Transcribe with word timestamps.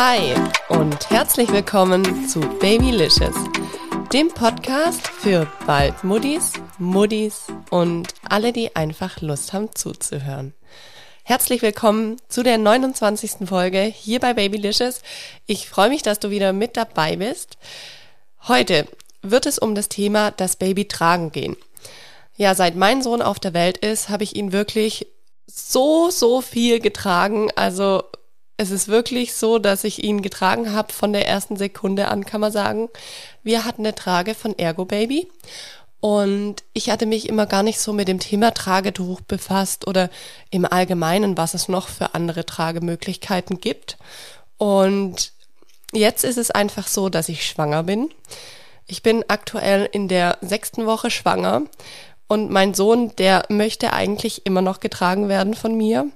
Hi 0.00 0.32
und 0.68 1.10
herzlich 1.10 1.50
willkommen 1.50 2.28
zu 2.28 2.38
Babylicious, 2.38 3.34
dem 4.12 4.28
Podcast 4.28 5.08
für 5.08 5.50
bald 5.66 6.04
Muddis, 6.04 6.52
Muddis 6.78 7.48
und 7.70 8.14
alle, 8.30 8.52
die 8.52 8.76
einfach 8.76 9.20
Lust 9.22 9.52
haben 9.52 9.74
zuzuhören. 9.74 10.54
Herzlich 11.24 11.62
willkommen 11.62 12.16
zu 12.28 12.44
der 12.44 12.58
29. 12.58 13.48
Folge 13.48 13.80
hier 13.80 14.20
bei 14.20 14.34
Babylicious. 14.34 15.02
Ich 15.46 15.68
freue 15.68 15.88
mich, 15.88 16.02
dass 16.04 16.20
du 16.20 16.30
wieder 16.30 16.52
mit 16.52 16.76
dabei 16.76 17.16
bist. 17.16 17.58
Heute 18.46 18.86
wird 19.22 19.46
es 19.46 19.58
um 19.58 19.74
das 19.74 19.88
Thema 19.88 20.30
das 20.30 20.54
Baby 20.54 20.86
tragen 20.86 21.32
gehen. 21.32 21.56
Ja, 22.36 22.54
seit 22.54 22.76
mein 22.76 23.02
Sohn 23.02 23.20
auf 23.20 23.40
der 23.40 23.52
Welt 23.52 23.78
ist, 23.78 24.10
habe 24.10 24.22
ich 24.22 24.36
ihn 24.36 24.52
wirklich 24.52 25.08
so, 25.48 26.10
so 26.10 26.40
viel 26.40 26.78
getragen. 26.78 27.50
Also 27.56 28.04
es 28.58 28.72
ist 28.72 28.88
wirklich 28.88 29.34
so, 29.34 29.58
dass 29.58 29.84
ich 29.84 30.02
ihn 30.02 30.20
getragen 30.20 30.72
habe 30.72 30.92
von 30.92 31.12
der 31.12 31.26
ersten 31.26 31.56
Sekunde 31.56 32.08
an, 32.08 32.26
kann 32.26 32.40
man 32.40 32.52
sagen. 32.52 32.88
Wir 33.44 33.64
hatten 33.64 33.82
eine 33.82 33.94
Trage 33.94 34.34
von 34.34 34.58
Ergo 34.58 34.84
Baby 34.84 35.28
und 36.00 36.64
ich 36.72 36.90
hatte 36.90 37.06
mich 37.06 37.28
immer 37.28 37.46
gar 37.46 37.62
nicht 37.62 37.78
so 37.78 37.92
mit 37.92 38.08
dem 38.08 38.18
Thema 38.18 38.52
Tragetuch 38.52 39.20
befasst 39.20 39.86
oder 39.86 40.10
im 40.50 40.64
Allgemeinen, 40.64 41.36
was 41.36 41.54
es 41.54 41.68
noch 41.68 41.88
für 41.88 42.14
andere 42.14 42.44
Tragemöglichkeiten 42.44 43.60
gibt. 43.60 43.96
Und 44.58 45.32
jetzt 45.92 46.24
ist 46.24 46.36
es 46.36 46.50
einfach 46.50 46.88
so, 46.88 47.08
dass 47.08 47.28
ich 47.28 47.46
schwanger 47.46 47.84
bin. 47.84 48.10
Ich 48.88 49.04
bin 49.04 49.24
aktuell 49.28 49.88
in 49.92 50.08
der 50.08 50.36
sechsten 50.40 50.84
Woche 50.84 51.12
schwanger 51.12 51.62
und 52.28 52.50
mein 52.50 52.74
Sohn, 52.74 53.14
der 53.16 53.44
möchte 53.48 53.94
eigentlich 53.94 54.44
immer 54.44 54.60
noch 54.60 54.80
getragen 54.80 55.28
werden 55.28 55.54
von 55.54 55.74
mir. 55.74 56.06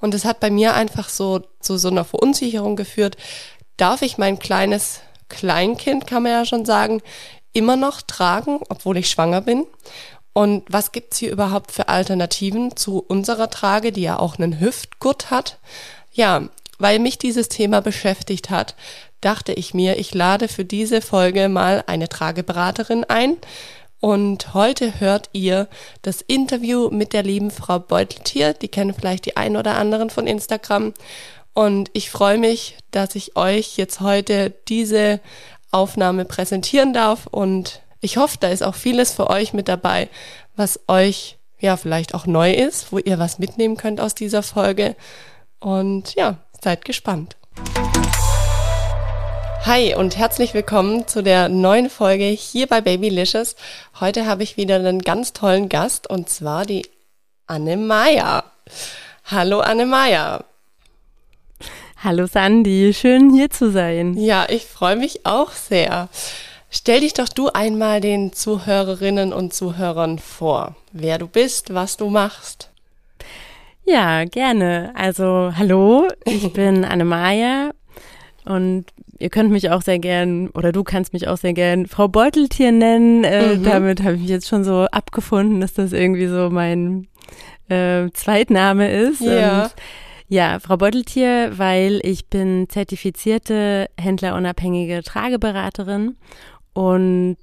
Und 0.00 0.14
es 0.14 0.24
hat 0.24 0.40
bei 0.40 0.50
mir 0.50 0.74
einfach 0.74 1.10
so 1.10 1.42
zu 1.60 1.76
so 1.76 1.88
einer 1.88 2.06
Verunsicherung 2.06 2.74
geführt. 2.74 3.18
Darf 3.76 4.00
ich 4.00 4.16
mein 4.16 4.38
kleines 4.38 5.00
Kleinkind, 5.28 6.06
kann 6.06 6.22
man 6.22 6.32
ja 6.32 6.44
schon 6.46 6.64
sagen, 6.64 7.02
immer 7.52 7.76
noch 7.76 8.00
tragen, 8.00 8.60
obwohl 8.70 8.96
ich 8.96 9.10
schwanger 9.10 9.42
bin? 9.42 9.66
Und 10.32 10.64
was 10.68 10.92
gibt's 10.92 11.18
hier 11.18 11.30
überhaupt 11.30 11.72
für 11.72 11.88
Alternativen 11.88 12.76
zu 12.76 13.00
unserer 13.00 13.50
Trage, 13.50 13.92
die 13.92 14.02
ja 14.02 14.18
auch 14.18 14.38
einen 14.38 14.60
Hüftgurt 14.60 15.30
hat? 15.30 15.58
Ja, 16.12 16.48
weil 16.78 16.98
mich 16.98 17.18
dieses 17.18 17.48
Thema 17.48 17.82
beschäftigt 17.82 18.48
hat, 18.48 18.74
dachte 19.20 19.52
ich 19.52 19.74
mir, 19.74 19.98
ich 19.98 20.14
lade 20.14 20.48
für 20.48 20.64
diese 20.64 21.00
Folge 21.00 21.48
mal 21.48 21.82
eine 21.86 22.08
Trageberaterin 22.08 23.04
ein, 23.04 23.36
und 24.00 24.54
heute 24.54 25.00
hört 25.00 25.28
ihr 25.32 25.68
das 26.02 26.20
Interview 26.22 26.88
mit 26.90 27.12
der 27.12 27.24
lieben 27.24 27.50
Frau 27.50 27.78
Beuteltier. 27.78 28.52
Die 28.52 28.68
kennen 28.68 28.94
vielleicht 28.94 29.26
die 29.26 29.36
einen 29.36 29.56
oder 29.56 29.76
anderen 29.76 30.10
von 30.10 30.26
Instagram. 30.26 30.94
Und 31.52 31.90
ich 31.92 32.10
freue 32.10 32.38
mich, 32.38 32.78
dass 32.92 33.16
ich 33.16 33.36
euch 33.36 33.76
jetzt 33.76 34.00
heute 34.00 34.54
diese 34.68 35.20
Aufnahme 35.72 36.24
präsentieren 36.24 36.92
darf. 36.92 37.26
Und 37.26 37.82
ich 38.00 38.16
hoffe, 38.16 38.36
da 38.38 38.48
ist 38.48 38.62
auch 38.62 38.76
vieles 38.76 39.12
für 39.12 39.28
euch 39.28 39.52
mit 39.52 39.66
dabei, 39.66 40.08
was 40.54 40.78
euch 40.86 41.38
ja 41.58 41.76
vielleicht 41.76 42.14
auch 42.14 42.26
neu 42.26 42.52
ist, 42.52 42.92
wo 42.92 42.98
ihr 42.98 43.18
was 43.18 43.40
mitnehmen 43.40 43.76
könnt 43.76 44.00
aus 44.00 44.14
dieser 44.14 44.44
Folge. 44.44 44.94
Und 45.58 46.14
ja, 46.14 46.38
seid 46.62 46.84
gespannt. 46.84 47.36
Hi 49.68 49.94
und 49.94 50.16
herzlich 50.16 50.54
willkommen 50.54 51.06
zu 51.06 51.22
der 51.22 51.50
neuen 51.50 51.90
Folge 51.90 52.24
hier 52.24 52.66
bei 52.66 52.80
Babylicious. 52.80 53.54
Heute 54.00 54.24
habe 54.24 54.42
ich 54.42 54.56
wieder 54.56 54.76
einen 54.76 55.02
ganz 55.02 55.34
tollen 55.34 55.68
Gast 55.68 56.08
und 56.08 56.30
zwar 56.30 56.64
die 56.64 56.86
Anne 57.46 57.76
Maya. 57.76 58.44
Hallo 59.26 59.60
Anne 59.60 59.84
Maya. 59.84 60.42
Hallo 62.02 62.26
Sandy, 62.26 62.94
schön 62.94 63.30
hier 63.30 63.50
zu 63.50 63.70
sein. 63.70 64.16
Ja, 64.16 64.46
ich 64.48 64.64
freue 64.64 64.96
mich 64.96 65.26
auch 65.26 65.52
sehr. 65.52 66.08
Stell 66.70 67.00
dich 67.00 67.12
doch 67.12 67.28
du 67.28 67.50
einmal 67.50 68.00
den 68.00 68.32
Zuhörerinnen 68.32 69.34
und 69.34 69.52
Zuhörern 69.52 70.18
vor, 70.18 70.76
wer 70.92 71.18
du 71.18 71.26
bist, 71.26 71.74
was 71.74 71.98
du 71.98 72.08
machst. 72.08 72.70
Ja, 73.84 74.24
gerne. 74.24 74.94
Also, 74.94 75.52
hallo, 75.54 76.08
ich 76.24 76.52
bin 76.54 76.86
Anne 76.86 77.04
Maya 77.04 77.72
und 78.48 78.86
ihr 79.18 79.28
könnt 79.28 79.50
mich 79.50 79.70
auch 79.70 79.82
sehr 79.82 79.98
gern, 79.98 80.48
oder 80.50 80.72
du 80.72 80.82
kannst 80.82 81.12
mich 81.12 81.28
auch 81.28 81.36
sehr 81.36 81.52
gern 81.52 81.86
Frau 81.86 82.08
Beuteltier 82.08 82.72
nennen. 82.72 83.24
Äh, 83.24 83.56
mhm. 83.56 83.64
Damit 83.64 84.02
habe 84.02 84.14
ich 84.14 84.22
mich 84.22 84.30
jetzt 84.30 84.48
schon 84.48 84.64
so 84.64 84.86
abgefunden, 84.86 85.60
dass 85.60 85.74
das 85.74 85.92
irgendwie 85.92 86.28
so 86.28 86.48
mein 86.50 87.08
äh, 87.68 88.08
Zweitname 88.14 88.90
ist. 88.90 89.20
Ja. 89.20 89.64
Und 89.64 89.74
ja, 90.28 90.58
Frau 90.60 90.76
Beuteltier, 90.76 91.52
weil 91.58 92.00
ich 92.02 92.26
bin 92.28 92.66
zertifizierte 92.68 93.88
händlerunabhängige 93.98 95.02
Trageberaterin 95.02 96.16
und 96.72 97.36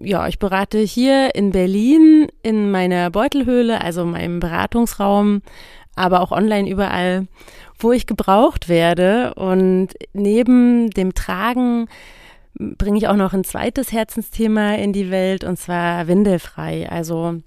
ja, 0.00 0.28
ich 0.28 0.38
berate 0.38 0.78
hier 0.78 1.34
in 1.34 1.50
Berlin 1.50 2.28
in 2.42 2.70
meiner 2.70 3.10
Beutelhöhle, 3.10 3.80
also 3.80 4.04
meinem 4.04 4.40
Beratungsraum, 4.40 5.42
aber 5.98 6.20
auch 6.20 6.32
online 6.32 6.68
überall 6.68 7.26
wo 7.78 7.92
ich 7.92 8.06
gebraucht 8.06 8.68
werde. 8.68 9.34
Und 9.34 9.88
neben 10.12 10.90
dem 10.90 11.14
Tragen 11.14 11.88
bringe 12.54 12.98
ich 12.98 13.08
auch 13.08 13.16
noch 13.16 13.32
ein 13.32 13.44
zweites 13.44 13.92
Herzensthema 13.92 14.74
in 14.74 14.92
die 14.92 15.10
Welt 15.10 15.44
und 15.44 15.58
zwar 15.58 16.08
windelfrei. 16.08 16.88
Also 16.90 17.40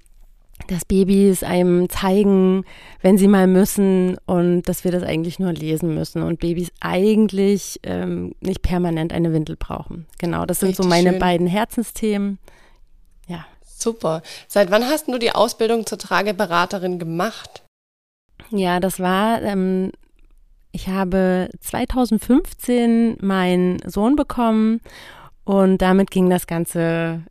dass 0.68 0.86
Babys 0.86 1.42
einem 1.42 1.90
zeigen, 1.90 2.66
wenn 3.02 3.18
sie 3.18 3.28
mal 3.28 3.48
müssen 3.48 4.18
und 4.28 4.62
dass 4.64 4.84
wir 4.84 4.92
das 4.92 5.02
eigentlich 5.02 5.40
nur 5.40 5.52
lesen 5.52 5.96
müssen 5.96 6.22
und 6.22 6.40
Babys 6.40 6.72
eigentlich 6.80 7.80
ähm, 7.82 8.36
nicht 8.42 8.62
permanent 8.62 9.12
eine 9.12 9.34
Windel 9.34 9.56
brauchen. 9.56 10.06
Genau, 10.20 10.46
das 10.46 10.60
sind 10.60 10.70
Richtig 10.70 10.84
so 10.84 10.90
meine 10.90 11.10
schön. 11.12 11.20
beiden 11.20 11.48
Herzensthemen. 11.48 12.38
Ja. 13.28 13.44
Super. 13.66 14.22
Seit 14.48 14.70
wann 14.70 14.86
hast 14.86 15.08
du 15.08 15.18
die 15.18 15.32
Ausbildung 15.32 15.88
zur 15.88 15.98
Trageberaterin 15.98 17.00
gemacht? 17.00 17.64
Ja, 18.52 18.80
das 18.80 19.00
war 19.00 19.42
ähm, 19.42 19.92
ich 20.72 20.88
habe 20.88 21.50
2015 21.60 23.18
meinen 23.22 23.80
Sohn 23.86 24.16
bekommen 24.16 24.80
und 25.44 25.82
damit 25.82 26.12
ging 26.12 26.30
das 26.30 26.48
Ganze, 26.48 27.24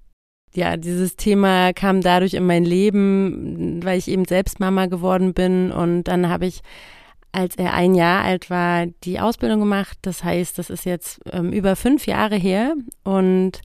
ja, 0.55 0.77
dieses 0.77 1.17
Thema 1.17 1.73
kam 1.73 2.03
dadurch 2.03 2.35
in 2.35 2.45
mein 2.45 2.65
Leben, 2.65 3.81
weil 3.83 3.99
ich 3.99 4.09
eben 4.09 4.27
selbst 4.27 4.61
Mama 4.61 4.87
geworden 4.87 5.33
bin 5.33 5.73
und 5.73 6.05
dann 6.05 6.29
habe 6.29 6.47
ich 6.47 6.61
als 7.33 7.55
er 7.55 7.75
ein 7.75 7.95
Jahr 7.95 8.25
alt 8.25 8.51
war, 8.51 8.87
die 9.05 9.21
Ausbildung 9.21 9.61
gemacht. 9.61 9.97
Das 10.03 10.25
heißt, 10.25 10.59
das 10.59 10.69
ist 10.69 10.85
jetzt 10.85 11.21
ähm, 11.33 11.53
über 11.53 11.77
fünf 11.77 12.07
Jahre 12.07 12.35
her 12.35 12.75
und 13.05 13.61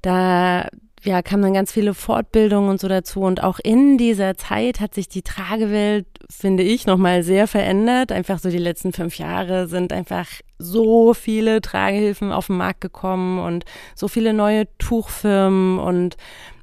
da 0.00 0.68
ja, 1.06 1.22
kamen 1.22 1.42
dann 1.42 1.54
ganz 1.54 1.72
viele 1.72 1.94
Fortbildungen 1.94 2.68
und 2.68 2.80
so 2.80 2.88
dazu. 2.88 3.20
Und 3.20 3.42
auch 3.42 3.60
in 3.62 3.96
dieser 3.96 4.36
Zeit 4.36 4.80
hat 4.80 4.94
sich 4.94 5.08
die 5.08 5.22
Tragewelt, 5.22 6.06
finde 6.28 6.64
ich, 6.64 6.86
nochmal 6.86 7.22
sehr 7.22 7.46
verändert. 7.46 8.10
Einfach 8.10 8.40
so 8.40 8.50
die 8.50 8.58
letzten 8.58 8.92
fünf 8.92 9.16
Jahre 9.16 9.68
sind 9.68 9.92
einfach 9.92 10.26
so 10.58 11.14
viele 11.14 11.60
Tragehilfen 11.60 12.32
auf 12.32 12.48
den 12.48 12.56
Markt 12.56 12.80
gekommen 12.80 13.38
und 13.38 13.64
so 13.94 14.08
viele 14.08 14.32
neue 14.32 14.66
Tuchfirmen 14.78 15.78
und 15.78 16.16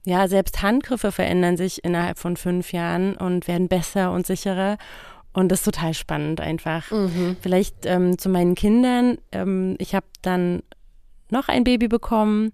ja, 0.06 0.28
selbst 0.28 0.62
Handgriffe 0.62 1.14
verändern 1.14 1.56
sich 1.56 1.84
innerhalb 1.86 2.20
von 2.20 2.36
fünf 2.36 2.74
Jahren 2.74 3.16
und 3.16 3.48
werden 3.48 3.70
besser 3.70 4.12
und 4.12 4.28
sicherer. 4.28 4.78
Und 5.32 5.50
das 5.52 5.60
ist 5.60 5.66
total 5.66 5.94
spannend 5.94 6.42
einfach. 6.42 6.92
Mhm. 6.92 7.38
Vielleicht 7.40 7.86
ähm, 7.86 8.18
zu 8.18 8.28
meinen 8.28 8.56
Kindern. 8.56 9.18
Ähm, 9.32 9.76
ich 9.80 9.96
habe 9.96 10.06
dann 10.22 10.62
noch 11.30 11.48
ein 11.48 11.64
Baby 11.64 11.88
bekommen 11.88 12.52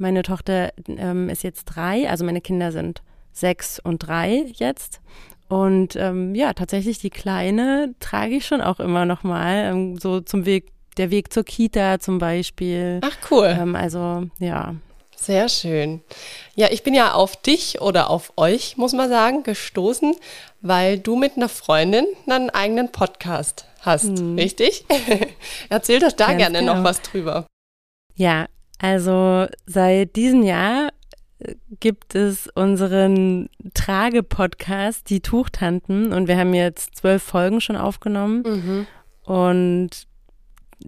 meine 0.00 0.22
Tochter 0.22 0.72
ähm, 0.88 1.28
ist 1.28 1.44
jetzt 1.44 1.64
drei, 1.64 2.08
also 2.08 2.24
meine 2.24 2.40
Kinder 2.40 2.72
sind 2.72 3.02
sechs 3.32 3.78
und 3.78 3.98
drei 3.98 4.46
jetzt. 4.54 5.00
Und 5.48 5.96
ähm, 5.96 6.34
ja, 6.34 6.52
tatsächlich 6.52 6.98
die 6.98 7.10
Kleine 7.10 7.94
trage 7.98 8.36
ich 8.36 8.46
schon 8.46 8.60
auch 8.60 8.80
immer 8.80 9.04
noch 9.04 9.24
mal, 9.24 9.72
ähm, 9.72 9.98
so 9.98 10.20
zum 10.20 10.46
Weg, 10.46 10.68
der 10.96 11.10
Weg 11.10 11.32
zur 11.32 11.44
Kita 11.44 11.98
zum 11.98 12.18
Beispiel. 12.18 13.00
Ach 13.02 13.16
cool. 13.30 13.56
Ähm, 13.60 13.74
also 13.74 14.26
ja. 14.38 14.74
Sehr 15.16 15.48
schön. 15.48 16.02
Ja, 16.54 16.68
ich 16.70 16.82
bin 16.82 16.94
ja 16.94 17.12
auf 17.12 17.36
dich 17.36 17.80
oder 17.80 18.08
auf 18.08 18.32
euch, 18.36 18.78
muss 18.78 18.94
man 18.94 19.10
sagen, 19.10 19.42
gestoßen, 19.42 20.14
weil 20.62 20.98
du 20.98 21.14
mit 21.16 21.36
einer 21.36 21.48
Freundin 21.50 22.06
einen 22.26 22.48
eigenen 22.50 22.90
Podcast 22.90 23.66
hast, 23.80 24.18
hm. 24.18 24.36
richtig? 24.36 24.86
Erzähl 25.68 25.98
doch 25.98 26.12
da 26.12 26.28
Ganz 26.28 26.38
gerne 26.38 26.60
genau. 26.60 26.76
noch 26.76 26.84
was 26.84 27.02
drüber. 27.02 27.46
Ja, 28.14 28.46
also 28.80 29.46
seit 29.66 30.16
diesem 30.16 30.42
Jahr 30.42 30.88
äh, 31.38 31.54
gibt 31.80 32.14
es 32.14 32.48
unseren 32.54 33.50
Trage-Podcast, 33.74 35.10
die 35.10 35.20
Tuchtanten, 35.20 36.12
und 36.12 36.28
wir 36.28 36.38
haben 36.38 36.54
jetzt 36.54 36.96
zwölf 36.96 37.22
Folgen 37.22 37.60
schon 37.60 37.76
aufgenommen. 37.76 38.42
Mhm. 38.42 38.86
Und 39.22 40.06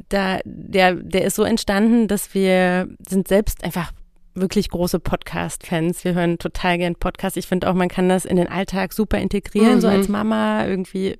da, 0.08 0.38
der, 0.44 0.94
der 0.94 1.24
ist 1.24 1.36
so 1.36 1.44
entstanden, 1.44 2.08
dass 2.08 2.32
wir 2.32 2.88
sind 3.06 3.28
selbst 3.28 3.62
einfach 3.62 3.92
wirklich 4.34 4.70
große 4.70 4.98
Podcast-Fans. 4.98 6.04
Wir 6.04 6.14
hören 6.14 6.38
total 6.38 6.78
gern 6.78 6.94
Podcasts. 6.94 7.36
Ich 7.36 7.46
finde 7.46 7.68
auch, 7.68 7.74
man 7.74 7.88
kann 7.88 8.08
das 8.08 8.24
in 8.24 8.36
den 8.36 8.48
Alltag 8.48 8.94
super 8.94 9.18
integrieren, 9.18 9.76
mhm. 9.76 9.80
so 9.82 9.88
als 9.88 10.08
Mama 10.08 10.66
irgendwie. 10.66 11.18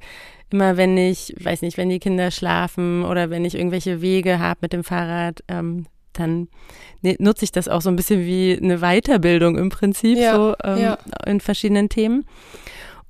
Immer 0.50 0.76
wenn 0.76 0.96
ich, 0.98 1.34
weiß 1.38 1.62
nicht, 1.62 1.76
wenn 1.76 1.88
die 1.88 1.98
Kinder 1.98 2.30
schlafen 2.30 3.04
oder 3.04 3.30
wenn 3.30 3.44
ich 3.44 3.54
irgendwelche 3.54 4.02
Wege 4.02 4.38
habe 4.38 4.60
mit 4.62 4.72
dem 4.72 4.84
Fahrrad, 4.84 5.42
ähm, 5.48 5.86
dann 6.12 6.49
ne, 7.00 7.17
nutze 7.19 7.44
ich 7.44 7.53
das 7.53 7.69
auch 7.69 7.82
so 7.82 7.88
ein 7.88 7.97
bisschen 7.97 8.25
wie 8.25 8.59
eine 8.61 8.79
Weiterbildung 8.79 9.59
im 9.59 9.69
Prinzip, 9.69 10.19
ja, 10.19 10.35
so 10.35 10.55
ähm, 10.64 10.79
ja. 10.79 10.99
in 11.26 11.41
verschiedenen 11.41 11.88
Themen. 11.88 12.26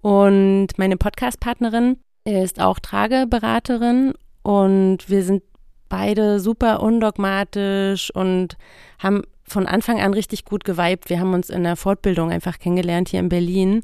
Und 0.00 0.68
meine 0.76 0.96
Podcast-Partnerin 0.96 1.98
ist 2.24 2.60
auch 2.60 2.78
Trageberaterin 2.78 4.14
und 4.42 5.08
wir 5.08 5.22
sind 5.22 5.42
beide 5.88 6.40
super 6.40 6.82
undogmatisch 6.82 8.10
und 8.14 8.56
haben 8.98 9.22
von 9.44 9.66
Anfang 9.66 10.00
an 10.00 10.14
richtig 10.14 10.44
gut 10.44 10.64
geweibt. 10.64 11.10
Wir 11.10 11.20
haben 11.20 11.34
uns 11.34 11.50
in 11.50 11.64
der 11.64 11.76
Fortbildung 11.76 12.30
einfach 12.30 12.58
kennengelernt 12.58 13.10
hier 13.10 13.20
in 13.20 13.28
Berlin. 13.28 13.82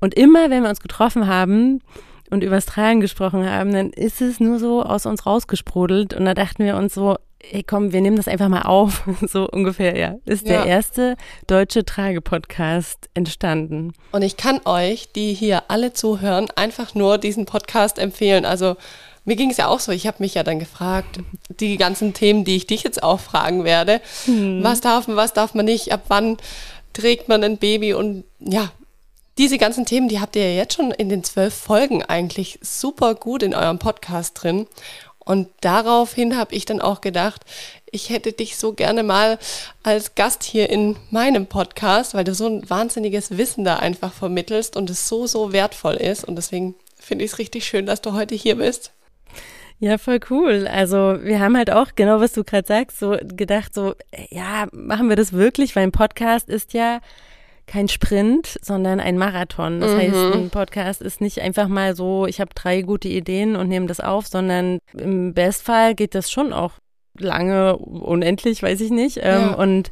Und 0.00 0.14
immer, 0.14 0.50
wenn 0.50 0.62
wir 0.62 0.70
uns 0.70 0.80
getroffen 0.80 1.26
haben 1.26 1.80
und 2.30 2.42
übers 2.42 2.66
Tragen 2.66 3.00
gesprochen 3.00 3.48
haben, 3.48 3.72
dann 3.72 3.90
ist 3.90 4.22
es 4.22 4.40
nur 4.40 4.58
so 4.58 4.82
aus 4.82 5.06
uns 5.06 5.26
rausgesprudelt. 5.26 6.14
Und 6.14 6.24
da 6.24 6.34
dachten 6.34 6.64
wir 6.64 6.76
uns 6.76 6.94
so, 6.94 7.16
ey 7.52 7.62
komm, 7.62 7.92
wir 7.92 8.00
nehmen 8.00 8.16
das 8.16 8.28
einfach 8.28 8.48
mal 8.48 8.62
auf. 8.62 9.02
So 9.26 9.48
ungefähr, 9.48 9.96
ja. 9.96 10.16
Ist 10.24 10.46
ja. 10.46 10.62
der 10.62 10.66
erste 10.66 11.16
deutsche 11.46 11.84
Trage-Podcast 11.84 13.08
entstanden. 13.14 13.92
Und 14.12 14.22
ich 14.22 14.36
kann 14.36 14.60
euch, 14.64 15.10
die 15.12 15.34
hier 15.34 15.64
alle 15.68 15.92
zuhören, 15.92 16.48
einfach 16.56 16.94
nur 16.94 17.18
diesen 17.18 17.46
Podcast 17.46 17.98
empfehlen. 17.98 18.44
Also 18.44 18.76
mir 19.24 19.36
ging 19.36 19.50
es 19.50 19.56
ja 19.56 19.68
auch 19.68 19.80
so, 19.80 19.92
ich 19.92 20.06
habe 20.06 20.18
mich 20.20 20.34
ja 20.34 20.42
dann 20.42 20.58
gefragt, 20.58 21.20
die 21.48 21.76
ganzen 21.76 22.12
Themen, 22.12 22.44
die 22.44 22.56
ich 22.56 22.66
dich 22.66 22.82
jetzt 22.82 23.02
auch 23.02 23.20
fragen 23.20 23.64
werde, 23.64 24.00
hm. 24.26 24.62
was 24.62 24.80
darf 24.80 25.08
man, 25.08 25.16
was 25.16 25.32
darf 25.32 25.54
man 25.54 25.64
nicht, 25.64 25.92
ab 25.92 26.02
wann 26.08 26.36
trägt 26.92 27.28
man 27.28 27.42
ein 27.42 27.58
Baby 27.58 27.94
und 27.94 28.24
ja, 28.38 28.70
diese 29.38 29.58
ganzen 29.58 29.84
Themen, 29.84 30.08
die 30.08 30.20
habt 30.20 30.36
ihr 30.36 30.48
ja 30.48 30.56
jetzt 30.56 30.74
schon 30.74 30.92
in 30.92 31.08
den 31.08 31.24
zwölf 31.24 31.54
Folgen 31.54 32.04
eigentlich 32.04 32.58
super 32.62 33.14
gut 33.14 33.42
in 33.42 33.54
eurem 33.54 33.80
Podcast 33.80 34.40
drin. 34.40 34.68
Und 35.24 35.48
daraufhin 35.60 36.36
habe 36.36 36.54
ich 36.54 36.64
dann 36.64 36.80
auch 36.80 37.00
gedacht, 37.00 37.42
ich 37.90 38.10
hätte 38.10 38.32
dich 38.32 38.56
so 38.56 38.72
gerne 38.72 39.02
mal 39.02 39.38
als 39.82 40.14
Gast 40.14 40.42
hier 40.42 40.68
in 40.68 40.96
meinem 41.10 41.46
Podcast, 41.46 42.14
weil 42.14 42.24
du 42.24 42.34
so 42.34 42.46
ein 42.46 42.68
wahnsinniges 42.68 43.38
Wissen 43.38 43.64
da 43.64 43.76
einfach 43.76 44.12
vermittelst 44.12 44.76
und 44.76 44.90
es 44.90 45.08
so, 45.08 45.26
so 45.26 45.52
wertvoll 45.52 45.94
ist. 45.94 46.24
Und 46.24 46.36
deswegen 46.36 46.74
finde 46.98 47.24
ich 47.24 47.32
es 47.32 47.38
richtig 47.38 47.64
schön, 47.64 47.86
dass 47.86 48.00
du 48.00 48.12
heute 48.12 48.34
hier 48.34 48.56
bist. 48.56 48.92
Ja, 49.80 49.98
voll 49.98 50.20
cool. 50.30 50.68
Also 50.70 51.18
wir 51.22 51.40
haben 51.40 51.56
halt 51.56 51.70
auch, 51.70 51.88
genau 51.94 52.20
was 52.20 52.32
du 52.32 52.44
gerade 52.44 52.66
sagst, 52.66 52.98
so 52.98 53.16
gedacht, 53.22 53.74
so, 53.74 53.94
ja, 54.30 54.66
machen 54.72 55.08
wir 55.08 55.16
das 55.16 55.32
wirklich? 55.32 55.76
Weil 55.76 55.84
ein 55.84 55.92
Podcast 55.92 56.48
ist 56.48 56.72
ja 56.74 57.00
kein 57.66 57.88
Sprint, 57.88 58.58
sondern 58.62 59.00
ein 59.00 59.18
Marathon. 59.18 59.80
Das 59.80 59.92
mhm. 59.92 59.98
heißt, 59.98 60.34
ein 60.34 60.50
Podcast 60.50 61.02
ist 61.02 61.20
nicht 61.20 61.40
einfach 61.40 61.68
mal 61.68 61.96
so, 61.96 62.26
ich 62.26 62.40
habe 62.40 62.50
drei 62.54 62.82
gute 62.82 63.08
Ideen 63.08 63.56
und 63.56 63.68
nehme 63.68 63.86
das 63.86 64.00
auf, 64.00 64.26
sondern 64.26 64.78
im 64.92 65.34
Bestfall 65.34 65.94
geht 65.94 66.14
das 66.14 66.30
schon 66.30 66.52
auch 66.52 66.72
lange, 67.18 67.76
unendlich, 67.76 68.62
weiß 68.62 68.80
ich 68.80 68.90
nicht. 68.90 69.18
Ähm, 69.22 69.40
ja. 69.40 69.54
Und 69.54 69.90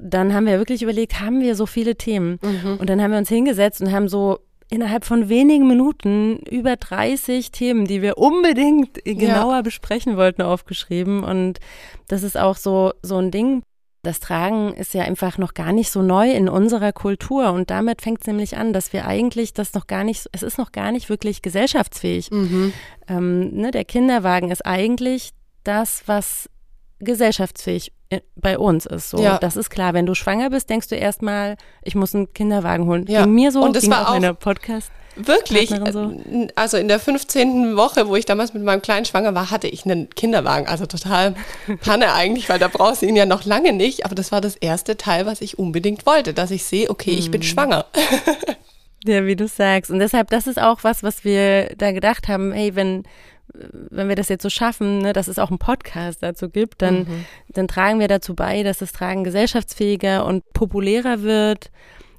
dann 0.00 0.34
haben 0.34 0.46
wir 0.46 0.58
wirklich 0.58 0.82
überlegt, 0.82 1.20
haben 1.20 1.40
wir 1.40 1.56
so 1.56 1.66
viele 1.66 1.96
Themen? 1.96 2.38
Mhm. 2.42 2.76
Und 2.78 2.88
dann 2.88 3.02
haben 3.02 3.10
wir 3.10 3.18
uns 3.18 3.28
hingesetzt 3.28 3.80
und 3.80 3.92
haben 3.92 4.08
so 4.08 4.38
innerhalb 4.70 5.04
von 5.04 5.28
wenigen 5.28 5.68
Minuten 5.68 6.38
über 6.50 6.76
30 6.76 7.50
Themen, 7.50 7.86
die 7.86 8.02
wir 8.02 8.18
unbedingt 8.18 9.04
genauer 9.04 9.56
ja. 9.56 9.62
besprechen 9.62 10.16
wollten, 10.16 10.42
aufgeschrieben. 10.42 11.22
Und 11.22 11.60
das 12.08 12.22
ist 12.22 12.38
auch 12.38 12.56
so, 12.56 12.92
so 13.02 13.18
ein 13.18 13.30
Ding. 13.30 13.62
Das 14.04 14.20
Tragen 14.20 14.74
ist 14.74 14.94
ja 14.94 15.02
einfach 15.02 15.38
noch 15.38 15.54
gar 15.54 15.72
nicht 15.72 15.90
so 15.90 16.02
neu 16.02 16.30
in 16.30 16.48
unserer 16.48 16.92
Kultur. 16.92 17.50
Und 17.50 17.70
damit 17.70 18.02
fängt 18.02 18.20
es 18.20 18.26
nämlich 18.26 18.56
an, 18.56 18.72
dass 18.72 18.92
wir 18.92 19.06
eigentlich 19.06 19.52
das 19.52 19.74
noch 19.74 19.86
gar 19.86 20.04
nicht, 20.04 20.28
es 20.32 20.42
ist 20.42 20.58
noch 20.58 20.70
gar 20.70 20.92
nicht 20.92 21.08
wirklich 21.08 21.42
gesellschaftsfähig. 21.42 22.30
Mhm. 22.30 22.72
Ähm, 23.08 23.50
ne, 23.50 23.70
der 23.70 23.84
Kinderwagen 23.84 24.50
ist 24.50 24.64
eigentlich 24.64 25.30
das, 25.64 26.04
was 26.06 26.48
gesellschaftsfähig 27.00 27.92
bei 28.36 28.58
uns 28.58 28.86
ist. 28.86 29.10
So, 29.10 29.18
ja. 29.18 29.38
das 29.38 29.56
ist 29.56 29.70
klar. 29.70 29.94
Wenn 29.94 30.06
du 30.06 30.14
schwanger 30.14 30.50
bist, 30.50 30.70
denkst 30.70 30.88
du 30.88 30.96
erstmal, 30.96 31.56
ich 31.82 31.94
muss 31.94 32.14
einen 32.14 32.32
Kinderwagen 32.32 32.86
holen. 32.86 33.06
Ja. 33.08 33.24
Ging 33.24 33.34
mir 33.34 33.50
so, 33.50 33.62
und 33.62 33.74
das 33.74 33.82
ging 33.82 33.90
war 33.90 34.08
auch 34.08 34.12
meiner 34.12 34.34
Podcast. 34.34 34.92
Wirklich, 35.16 35.70
so. 35.70 36.12
also 36.56 36.76
in 36.76 36.88
der 36.88 36.98
15. 36.98 37.76
Woche, 37.76 38.08
wo 38.08 38.16
ich 38.16 38.24
damals 38.24 38.52
mit 38.52 38.64
meinem 38.64 38.82
Kleinen 38.82 39.04
schwanger 39.04 39.34
war, 39.34 39.50
hatte 39.50 39.68
ich 39.68 39.84
einen 39.84 40.10
Kinderwagen. 40.10 40.66
Also 40.66 40.86
total 40.86 41.34
Panne 41.80 42.12
eigentlich, 42.14 42.48
weil 42.48 42.58
da 42.58 42.68
brauchst 42.68 43.02
du 43.02 43.06
ihn 43.06 43.16
ja 43.16 43.26
noch 43.26 43.44
lange 43.44 43.72
nicht. 43.72 44.04
Aber 44.04 44.14
das 44.14 44.32
war 44.32 44.40
das 44.40 44.56
erste 44.56 44.96
Teil, 44.96 45.26
was 45.26 45.40
ich 45.40 45.58
unbedingt 45.58 46.06
wollte, 46.06 46.34
dass 46.34 46.50
ich 46.50 46.64
sehe, 46.64 46.90
okay, 46.90 47.12
ich 47.12 47.30
bin 47.30 47.40
mhm. 47.40 47.44
schwanger. 47.44 47.86
Ja, 49.06 49.26
wie 49.26 49.36
du 49.36 49.46
sagst. 49.46 49.90
Und 49.90 49.98
deshalb, 49.98 50.30
das 50.30 50.46
ist 50.46 50.58
auch 50.58 50.82
was, 50.82 51.02
was 51.02 51.24
wir 51.24 51.74
da 51.76 51.92
gedacht 51.92 52.26
haben, 52.26 52.52
hey, 52.52 52.74
wenn, 52.74 53.02
wenn 53.52 54.08
wir 54.08 54.16
das 54.16 54.30
jetzt 54.30 54.42
so 54.42 54.48
schaffen, 54.48 54.98
ne, 54.98 55.12
dass 55.12 55.28
es 55.28 55.38
auch 55.38 55.50
einen 55.50 55.58
Podcast 55.58 56.22
dazu 56.22 56.48
gibt, 56.48 56.80
dann, 56.80 57.00
mhm. 57.00 57.24
dann 57.48 57.68
tragen 57.68 58.00
wir 58.00 58.08
dazu 58.08 58.34
bei, 58.34 58.62
dass 58.62 58.78
das 58.78 58.92
Tragen 58.92 59.22
gesellschaftsfähiger 59.22 60.24
und 60.24 60.50
populärer 60.54 61.20
wird. 61.20 61.70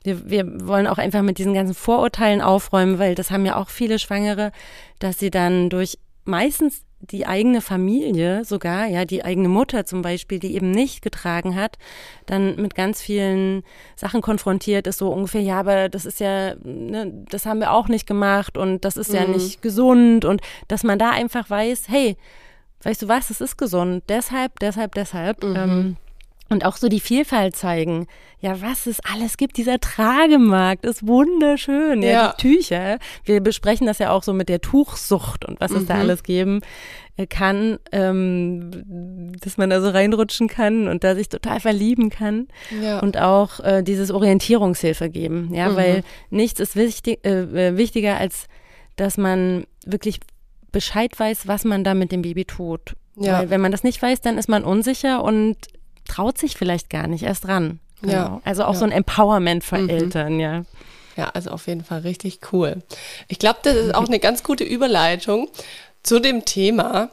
Wir, 0.06 0.30
wir 0.30 0.68
wollen 0.68 0.88
auch 0.88 0.98
einfach 0.98 1.22
mit 1.22 1.38
diesen 1.38 1.54
ganzen 1.54 1.74
Vorurteilen 1.74 2.42
aufräumen, 2.42 3.00
weil 3.00 3.16
das 3.16 3.32
haben 3.32 3.46
ja 3.46 3.58
auch 3.58 3.70
viele 3.70 4.00
Schwangere, 4.00 4.52
dass 5.00 5.20
sie 5.20 5.32
dann 5.32 5.70
durch 5.70 5.98
meistens 6.26 6.86
die 7.12 7.28
eigene 7.28 7.62
Familie 7.62 8.46
sogar, 8.46 8.88
ja, 8.88 9.06
die 9.06 9.24
eigene 9.24 9.50
Mutter 9.50 9.86
zum 9.86 10.02
Beispiel, 10.02 10.40
die 10.40 10.56
eben 10.56 10.72
nicht 10.72 11.02
getragen 11.02 11.56
hat, 11.56 11.78
dann 12.26 12.56
mit 12.56 12.76
ganz 12.76 13.02
vielen 13.02 13.64
Sachen 13.96 14.22
konfrontiert 14.22 14.88
ist, 14.88 14.98
so 14.98 15.10
ungefähr, 15.10 15.42
ja, 15.42 15.60
aber 15.60 15.90
das 15.90 16.06
ist 16.06 16.20
ja, 16.20 16.56
ne, 16.64 17.26
das 17.30 17.46
haben 17.46 17.60
wir 17.60 17.72
auch 17.72 17.88
nicht 17.88 18.08
gemacht 18.08 18.58
und 18.58 18.86
das 18.86 18.98
ist 18.98 19.10
mhm. 19.10 19.16
ja 19.16 19.28
nicht 19.28 19.62
gesund 19.62 20.26
und 20.26 20.42
dass 20.68 20.84
man 20.84 20.98
da 20.98 21.12
einfach 21.12 21.50
weiß, 21.50 21.86
hey, 21.90 22.18
weißt 22.84 23.04
du 23.04 23.08
was, 23.08 23.30
es 23.30 23.42
ist 23.42 23.58
gesund, 23.58 24.04
deshalb, 24.10 24.60
deshalb, 24.60 24.96
deshalb. 24.96 25.44
Mhm. 25.44 25.56
Ähm, 25.56 25.98
und 26.50 26.66
auch 26.66 26.78
so 26.78 26.90
die 26.90 27.00
Vielfalt 27.00 27.56
zeigen. 27.56 28.08
Ja, 28.40 28.62
was 28.62 28.86
es 28.86 29.00
alles 29.00 29.38
gibt. 29.38 29.58
Dieser 29.58 29.80
Tragemarkt 29.80 30.86
ist 30.86 31.08
wunderschön. 31.08 32.04
Ja, 32.04 32.10
ja. 32.10 32.34
die 32.34 32.42
Tücher. 32.42 33.00
Wir 33.24 33.42
besprechen 33.42 33.88
das 33.88 33.98
ja 33.98 34.12
auch 34.12 34.22
so 34.22 34.34
mit 34.34 34.50
der 34.50 34.62
Tuchsucht 34.62 35.46
und 35.46 35.60
was 35.60 35.72
mhm. 35.72 35.78
es 35.78 35.86
da 35.88 35.96
mhm. 35.96 36.02
alles 36.02 36.24
geben 36.24 36.62
äh, 37.18 37.26
kann, 37.26 37.80
ähm, 37.92 39.34
dass 39.42 39.58
man 39.58 39.72
da 39.72 39.82
so 39.82 39.90
reinrutschen 39.90 40.48
kann 40.48 40.88
und 40.88 41.04
da 41.04 41.16
sich 41.16 41.30
total 41.30 41.60
verlieben 41.60 42.10
kann. 42.10 42.48
Ja. 42.84 43.00
Und 43.00 43.18
auch 43.18 43.60
äh, 43.62 43.82
dieses 43.82 44.12
Orientierungshilfe 44.12 45.10
geben. 45.10 45.52
Ja, 45.54 45.70
mhm. 45.70 45.76
weil 45.76 46.04
nichts 46.30 46.60
ist 46.60 46.76
wichtig, 46.76 47.26
äh, 47.26 47.70
äh, 47.70 47.78
wichtiger, 47.78 48.18
als 48.18 48.48
dass 48.98 49.18
man 49.18 49.66
wirklich 49.86 50.20
Bescheid 50.72 51.18
weiß, 51.18 51.48
was 51.48 51.64
man 51.64 51.84
da 51.84 51.96
mit 51.96 52.12
dem 52.12 52.22
Baby 52.22 52.46
tut. 52.46 52.96
Ja. 53.16 53.40
Weil 53.40 53.50
wenn 53.50 53.62
man 53.62 53.72
das 53.72 53.84
nicht 53.84 54.02
weiß, 54.02 54.22
dann 54.22 54.38
ist 54.38 54.50
man 54.50 54.64
unsicher 54.64 55.24
und 55.24 55.58
traut 56.08 56.38
sich 56.38 56.56
vielleicht 56.56 56.90
gar 56.90 57.08
nicht 57.08 57.24
erst 57.24 57.48
ran. 57.48 57.80
Genau. 58.02 58.14
Ja. 58.14 58.42
Also 58.44 58.66
auch 58.66 58.74
ja. 58.74 58.80
so 58.80 58.86
ein 58.86 58.92
Empowerment 58.92 59.64
für 59.64 59.78
mhm. 59.78 59.90
Eltern, 59.90 60.40
ja. 60.40 60.66
Ja, 61.16 61.30
also 61.30 61.52
auf 61.52 61.68
jeden 61.68 61.84
Fall 61.84 62.02
richtig 62.02 62.40
cool. 62.52 62.84
Ich 63.28 63.40
glaube, 63.40 63.60
das 63.64 63.76
ist 63.76 63.96
auch 63.96 64.08
eine 64.08 64.20
ganz 64.20 64.44
gute 64.44 64.66
Überleitung 64.66 65.50
zu 66.04 66.20
dem 66.20 66.44
Thema 66.46 67.10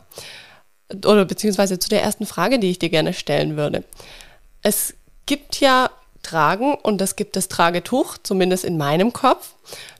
oder 0.92 1.24
beziehungsweise 1.24 1.78
zu 1.78 1.88
der 1.88 2.02
ersten 2.02 2.26
Frage, 2.26 2.58
die 2.58 2.70
ich 2.70 2.78
dir 2.78 2.90
gerne 2.90 3.12
stellen 3.12 3.56
würde. 3.56 3.84
Es 4.62 4.94
gibt 5.26 5.60
ja 5.60 5.90
Tragen 6.22 6.74
und 6.74 7.00
es 7.00 7.16
gibt 7.16 7.36
das 7.36 7.48
Tragetuch, 7.48 8.16
zumindest 8.22 8.64
in 8.64 8.76
meinem 8.76 9.12
Kopf. 9.12 9.54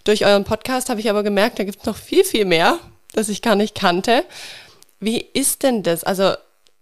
Durch 0.05 0.25
euren 0.25 0.45
Podcast 0.45 0.89
habe 0.89 1.01
ich 1.01 1.11
aber 1.11 1.23
gemerkt, 1.23 1.59
da 1.59 1.65
gibt 1.65 1.81
es 1.81 1.87
noch 1.87 1.97
viel, 1.97 2.25
viel 2.25 2.45
mehr, 2.45 2.79
das 3.13 3.29
ich 3.29 3.43
gar 3.43 3.57
nicht 3.57 3.75
kannte. 3.75 4.25
Wie 5.01 5.19
ist 5.19 5.63
denn 5.63 5.83
das? 5.83 6.05
Also 6.05 6.35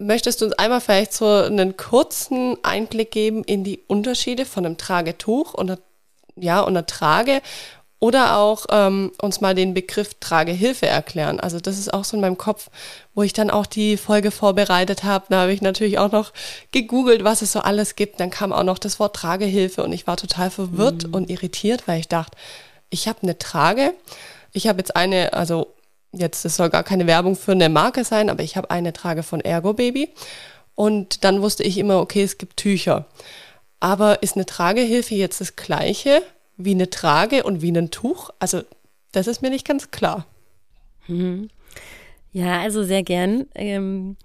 Möchtest 0.02 0.40
du 0.40 0.46
uns 0.46 0.54
einmal 0.54 0.80
vielleicht 0.80 1.12
so 1.12 1.26
einen 1.26 1.76
kurzen 1.76 2.56
Einblick 2.62 3.10
geben 3.10 3.44
in 3.44 3.64
die 3.64 3.80
Unterschiede 3.86 4.46
von 4.46 4.64
einem 4.64 4.78
Tragetuch 4.78 5.52
und 5.52 5.70
einer, 5.70 5.80
ja, 6.36 6.60
und 6.60 6.70
einer 6.70 6.86
Trage 6.86 7.42
oder 7.98 8.38
auch 8.38 8.64
ähm, 8.70 9.12
uns 9.20 9.42
mal 9.42 9.54
den 9.54 9.74
Begriff 9.74 10.14
Tragehilfe 10.18 10.86
erklären. 10.86 11.38
Also 11.38 11.60
das 11.60 11.78
ist 11.78 11.92
auch 11.92 12.04
so 12.04 12.16
in 12.16 12.22
meinem 12.22 12.38
Kopf, 12.38 12.70
wo 13.14 13.22
ich 13.22 13.34
dann 13.34 13.50
auch 13.50 13.66
die 13.66 13.98
Folge 13.98 14.30
vorbereitet 14.30 15.04
habe. 15.04 15.26
Da 15.28 15.42
habe 15.42 15.52
ich 15.52 15.60
natürlich 15.60 15.98
auch 15.98 16.10
noch 16.10 16.32
gegoogelt, 16.72 17.22
was 17.24 17.42
es 17.42 17.52
so 17.52 17.60
alles 17.60 17.96
gibt. 17.96 18.18
Dann 18.18 18.30
kam 18.30 18.54
auch 18.54 18.62
noch 18.62 18.78
das 18.78 18.98
Wort 19.00 19.14
Tragehilfe 19.16 19.84
und 19.84 19.92
ich 19.92 20.06
war 20.06 20.16
total 20.16 20.50
verwirrt 20.50 21.08
mhm. 21.08 21.14
und 21.14 21.30
irritiert, 21.30 21.86
weil 21.86 22.00
ich 22.00 22.08
dachte, 22.08 22.38
ich 22.88 23.06
habe 23.06 23.18
eine 23.22 23.38
Trage. 23.38 23.92
Ich 24.54 24.66
habe 24.66 24.78
jetzt 24.78 24.96
eine, 24.96 25.34
also 25.34 25.74
jetzt, 26.12 26.44
das 26.44 26.56
soll 26.56 26.70
gar 26.70 26.82
keine 26.82 27.06
Werbung 27.06 27.36
für 27.36 27.52
eine 27.52 27.68
Marke 27.68 28.04
sein, 28.04 28.30
aber 28.30 28.42
ich 28.42 28.56
habe 28.56 28.70
eine 28.70 28.92
Trage 28.92 29.22
von 29.22 29.40
Ergo 29.40 29.72
Baby. 29.72 30.10
Und 30.74 31.24
dann 31.24 31.42
wusste 31.42 31.62
ich 31.62 31.78
immer, 31.78 32.00
okay, 32.00 32.22
es 32.22 32.38
gibt 32.38 32.56
Tücher. 32.56 33.06
Aber 33.80 34.22
ist 34.22 34.36
eine 34.36 34.46
Tragehilfe 34.46 35.14
jetzt 35.14 35.40
das 35.40 35.56
gleiche 35.56 36.22
wie 36.56 36.72
eine 36.72 36.90
Trage 36.90 37.42
und 37.44 37.62
wie 37.62 37.70
ein 37.70 37.90
Tuch? 37.90 38.30
Also, 38.38 38.62
das 39.12 39.26
ist 39.26 39.42
mir 39.42 39.50
nicht 39.50 39.66
ganz 39.66 39.90
klar. 39.90 40.26
Mhm. 41.08 41.48
Ja, 42.32 42.60
also 42.60 42.84
sehr 42.84 43.02
gern. 43.02 43.46
Ähm, 43.54 44.16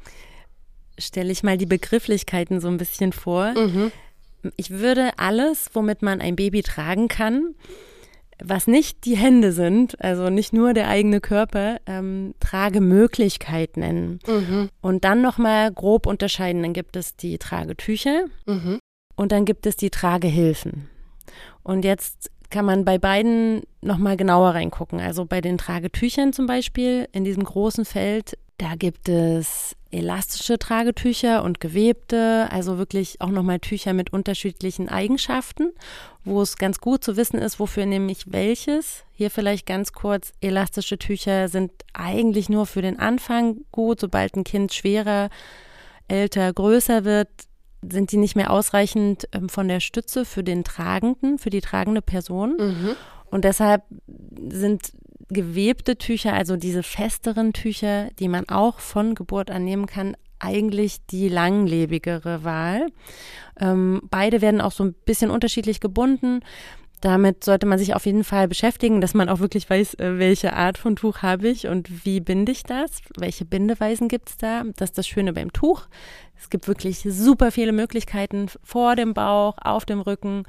stelle 0.98 1.32
ich 1.32 1.44
mal 1.44 1.58
die 1.58 1.65
Begrifflichkeiten 1.65 2.62
so 2.62 2.68
ein 2.68 2.77
bisschen 2.77 3.13
vor. 3.13 3.54
Mhm. 3.54 3.92
ich 4.58 4.70
würde 4.70 5.12
alles, 5.18 5.72
womit 5.74 6.01
man 6.01 6.22
ein 6.22 6.36
Baby 6.36 6.62
tragen 6.62 7.08
kann, 7.08 7.56
was 8.44 8.68
nicht 8.68 9.06
die 9.06 9.15
Hände 9.18 9.51
sind, 9.51 10.01
also 10.01 10.30
nicht 10.30 10.54
nur 10.54 10.74
der 10.74 10.88
eigene 10.89 11.22
Körper, 11.22 11.77
ähm, 11.86 12.34
Tragemöglichkeit 12.39 13.77
nennen. 13.77 14.20
Mhm. 14.27 14.70
Und 14.82 15.04
dann 15.04 15.22
nochmal 15.22 15.72
grob 15.72 16.06
unterscheiden. 16.06 16.62
Dann 16.63 16.74
gibt 16.74 16.96
es 16.96 17.15
die 17.15 17.38
Tragetücher 17.38 18.25
Mhm. 18.46 18.80
und 19.15 19.32
dann 19.32 19.46
gibt 19.46 19.65
es 19.65 19.75
die 19.75 19.89
Tragehilfen. 19.89 20.89
Und 21.63 21.86
jetzt 21.86 22.30
kann 22.50 22.65
man 22.65 22.86
bei 22.86 22.98
beiden 22.98 23.63
nochmal 23.82 24.18
genauer 24.18 24.51
reingucken. 24.51 25.00
Also 25.00 25.25
bei 25.25 25.42
den 25.42 25.58
Tragetüchern 25.58 26.32
zum 26.32 26.46
Beispiel, 26.46 27.08
in 27.12 27.24
diesem 27.24 27.44
großen 27.44 27.86
Feld, 27.86 28.38
da 28.58 28.75
gibt 28.75 29.10
es 29.10 29.75
elastische 29.96 30.60
Tragetücher 30.60 31.44
und 31.44 31.60
gewebte, 31.60 32.48
also 32.52 32.78
wirklich 32.78 33.22
auch 33.22 33.30
nochmal 33.30 33.60
Tücher 33.60 33.94
mit 33.94 34.12
unterschiedlichen 34.12 34.90
Eigenschaften, 34.90 35.72
wo 36.24 36.42
es 36.42 36.58
ganz 36.58 36.80
gut 36.80 37.04
zu 37.04 37.18
wissen 37.18 37.40
ist, 37.40 37.60
wofür 37.60 37.86
nehme 37.86 38.12
ich 38.12 38.32
welches. 38.32 39.04
Hier 39.14 39.32
vielleicht 39.32 39.66
ganz 39.66 39.94
kurz, 39.94 40.34
elastische 40.42 40.98
Tücher 40.98 41.48
sind 41.48 41.72
eigentlich 41.94 42.50
nur 42.50 42.66
für 42.66 42.82
den 42.82 43.00
Anfang 43.00 43.62
gut, 43.72 44.00
sobald 44.02 44.36
ein 44.36 44.44
Kind 44.44 44.74
schwerer, 44.74 45.30
älter, 46.08 46.52
größer 46.52 47.06
wird, 47.06 47.30
sind 47.82 48.12
die 48.12 48.18
nicht 48.18 48.36
mehr 48.36 48.52
ausreichend 48.52 49.28
ähm, 49.32 49.50
von 49.50 49.68
der 49.68 49.80
Stütze 49.80 50.25
für 50.25 50.44
den 50.44 50.64
Tragenden, 50.64 51.38
für 51.38 51.50
die 51.50 51.62
tragende 51.62 52.02
Person. 52.02 52.58
Mhm. 52.58 52.96
Und 53.32 53.46
deshalb 53.46 53.84
sind 54.50 54.92
gewebte 55.30 55.98
Tücher, 55.98 56.34
also 56.34 56.58
diese 56.58 56.84
festeren 56.84 57.54
Tücher, 57.54 58.10
die 58.20 58.28
man 58.28 58.48
auch 58.50 58.80
von 58.80 59.16
Geburt 59.16 59.52
an 59.52 59.64
nehmen 59.64 59.86
kann, 59.86 60.16
eigentlich 60.40 61.06
die 61.08 61.30
langlebigere 61.30 62.44
Wahl. 62.44 62.88
Ähm, 63.60 64.02
beide 64.10 64.42
werden 64.42 64.62
auch 64.62 64.72
so 64.72 64.84
ein 64.84 64.94
bisschen 65.06 65.32
unterschiedlich 65.32 65.80
gebunden. 65.80 66.42
Damit 67.02 67.44
sollte 67.44 67.66
man 67.66 67.78
sich 67.78 67.94
auf 67.94 68.06
jeden 68.06 68.24
Fall 68.24 68.48
beschäftigen, 68.48 69.02
dass 69.02 69.14
man 69.14 69.30
auch 69.30 69.40
wirklich 69.40 69.70
weiß, 69.70 69.96
äh, 69.96 70.18
welche 70.18 70.54
Art 70.54 70.78
von 70.78 70.96
Tuch 70.96 71.22
habe 71.22 71.48
ich 71.50 71.68
und 71.68 72.06
wie 72.06 72.20
binde 72.20 72.52
ich 72.52 72.64
das, 72.64 73.02
welche 73.18 73.46
Bindeweisen 73.46 74.08
gibt 74.08 74.30
es 74.30 74.38
da. 74.38 74.64
Das 74.76 74.90
ist 74.92 74.98
das 74.98 75.08
Schöne 75.08 75.34
beim 75.34 75.54
Tuch. 75.54 75.88
Es 76.38 76.50
gibt 76.50 76.68
wirklich 76.68 77.06
super 77.08 77.52
viele 77.52 77.72
Möglichkeiten 77.72 78.48
vor 78.64 78.96
dem 78.96 79.14
Bauch, 79.14 79.58
auf 79.62 79.86
dem 79.86 80.02
Rücken. 80.02 80.44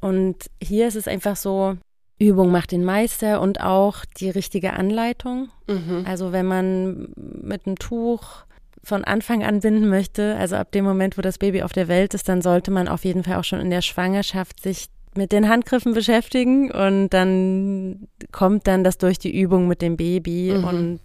Und 0.00 0.50
hier 0.62 0.88
ist 0.88 0.96
es 0.96 1.08
einfach 1.08 1.36
so, 1.36 1.76
Übung 2.18 2.50
macht 2.50 2.70
den 2.72 2.84
Meister 2.84 3.40
und 3.40 3.60
auch 3.60 4.04
die 4.18 4.30
richtige 4.30 4.72
Anleitung. 4.74 5.48
Mhm. 5.68 6.04
Also 6.06 6.32
wenn 6.32 6.46
man 6.46 7.08
mit 7.16 7.66
einem 7.66 7.76
Tuch 7.76 8.44
von 8.82 9.02
Anfang 9.04 9.42
an 9.42 9.60
binden 9.60 9.88
möchte, 9.88 10.36
also 10.36 10.56
ab 10.56 10.70
dem 10.72 10.84
Moment, 10.84 11.16
wo 11.18 11.22
das 11.22 11.38
Baby 11.38 11.62
auf 11.62 11.72
der 11.72 11.88
Welt 11.88 12.14
ist, 12.14 12.28
dann 12.28 12.42
sollte 12.42 12.70
man 12.70 12.86
auf 12.86 13.04
jeden 13.04 13.24
Fall 13.24 13.36
auch 13.36 13.44
schon 13.44 13.60
in 13.60 13.70
der 13.70 13.82
Schwangerschaft 13.82 14.60
sich 14.62 14.86
mit 15.16 15.32
den 15.32 15.48
Handgriffen 15.48 15.94
beschäftigen 15.94 16.70
und 16.72 17.08
dann 17.10 18.08
kommt 18.32 18.66
dann 18.66 18.84
das 18.84 18.98
durch 18.98 19.18
die 19.18 19.34
Übung 19.40 19.68
mit 19.68 19.80
dem 19.80 19.96
Baby 19.96 20.52
Mhm. 20.56 20.64
und 20.64 21.00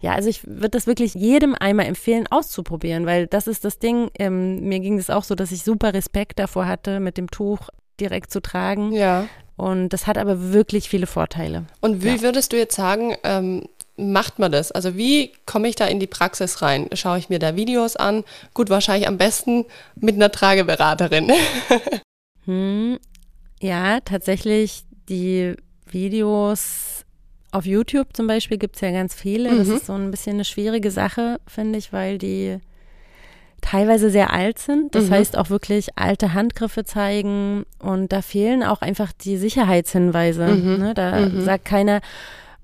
ja, 0.00 0.14
also 0.14 0.30
ich 0.30 0.46
würde 0.46 0.70
das 0.70 0.86
wirklich 0.86 1.14
jedem 1.14 1.54
einmal 1.54 1.84
empfehlen, 1.86 2.26
auszuprobieren, 2.30 3.04
weil 3.04 3.26
das 3.26 3.46
ist 3.46 3.66
das 3.66 3.78
Ding. 3.78 4.08
Ähm, 4.18 4.60
mir 4.60 4.80
ging 4.80 4.96
es 4.98 5.10
auch 5.10 5.24
so, 5.24 5.34
dass 5.34 5.52
ich 5.52 5.62
super 5.62 5.92
Respekt 5.92 6.38
davor 6.38 6.66
hatte, 6.66 7.00
mit 7.00 7.18
dem 7.18 7.28
Tuch 7.30 7.68
direkt 8.00 8.30
zu 8.30 8.40
tragen. 8.40 8.92
Ja. 8.92 9.26
Und 9.60 9.90
das 9.90 10.06
hat 10.06 10.16
aber 10.16 10.52
wirklich 10.52 10.88
viele 10.88 11.06
Vorteile. 11.06 11.64
Und 11.80 12.02
wie 12.02 12.16
Ja. 12.16 12.22
würdest 12.22 12.52
du 12.52 12.56
jetzt 12.56 12.74
sagen, 12.76 13.14
ähm, 13.24 13.64
macht 13.98 14.38
man 14.38 14.50
das? 14.50 14.72
Also 14.72 14.96
wie 14.96 15.32
komme 15.44 15.68
ich 15.68 15.76
da 15.76 15.84
in 15.84 16.00
die 16.00 16.06
Praxis 16.06 16.62
rein? 16.62 16.88
Schaue 16.94 17.18
ich 17.18 17.28
mir 17.28 17.38
da 17.38 17.56
Videos 17.56 17.94
an? 17.96 18.24
Gut, 18.54 18.70
wahrscheinlich 18.70 19.06
am 19.06 19.18
besten 19.18 19.66
mit 19.96 20.14
einer 20.14 20.30
Trageberaterin. 20.32 21.30
Hm, 22.46 22.98
ja, 23.60 24.00
tatsächlich 24.00 24.84
die 25.10 25.54
Videos 25.90 27.04
auf 27.52 27.66
YouTube 27.66 28.08
zum 28.16 28.26
Beispiel 28.26 28.56
gibt 28.56 28.76
es 28.76 28.80
ja 28.80 28.90
ganz 28.92 29.14
viele. 29.14 29.54
Das 29.58 29.68
Mhm. 29.68 29.74
ist 29.76 29.86
so 29.86 29.92
ein 29.92 30.10
bisschen 30.10 30.34
eine 30.36 30.44
schwierige 30.46 30.90
Sache, 30.90 31.38
finde 31.46 31.78
ich, 31.78 31.92
weil 31.92 32.16
die 32.16 32.58
teilweise 33.60 34.10
sehr 34.10 34.32
alt 34.32 34.58
sind. 34.58 34.94
Das 34.94 35.08
Mhm. 35.08 35.14
heißt 35.14 35.38
auch 35.38 35.50
wirklich 35.50 35.96
alte 35.96 36.34
Handgriffe 36.34 36.84
zeigen 36.84 37.64
und 37.78 38.12
da 38.12 38.22
fehlen 38.22 38.62
auch 38.62 38.80
einfach 38.82 39.12
die 39.12 39.36
Sicherheitshinweise. 39.36 40.46
Mhm. 40.48 40.78
Ne? 40.78 40.94
Da 40.94 41.28
Mhm. 41.28 41.40
sagt 41.40 41.64
keiner, 41.64 42.00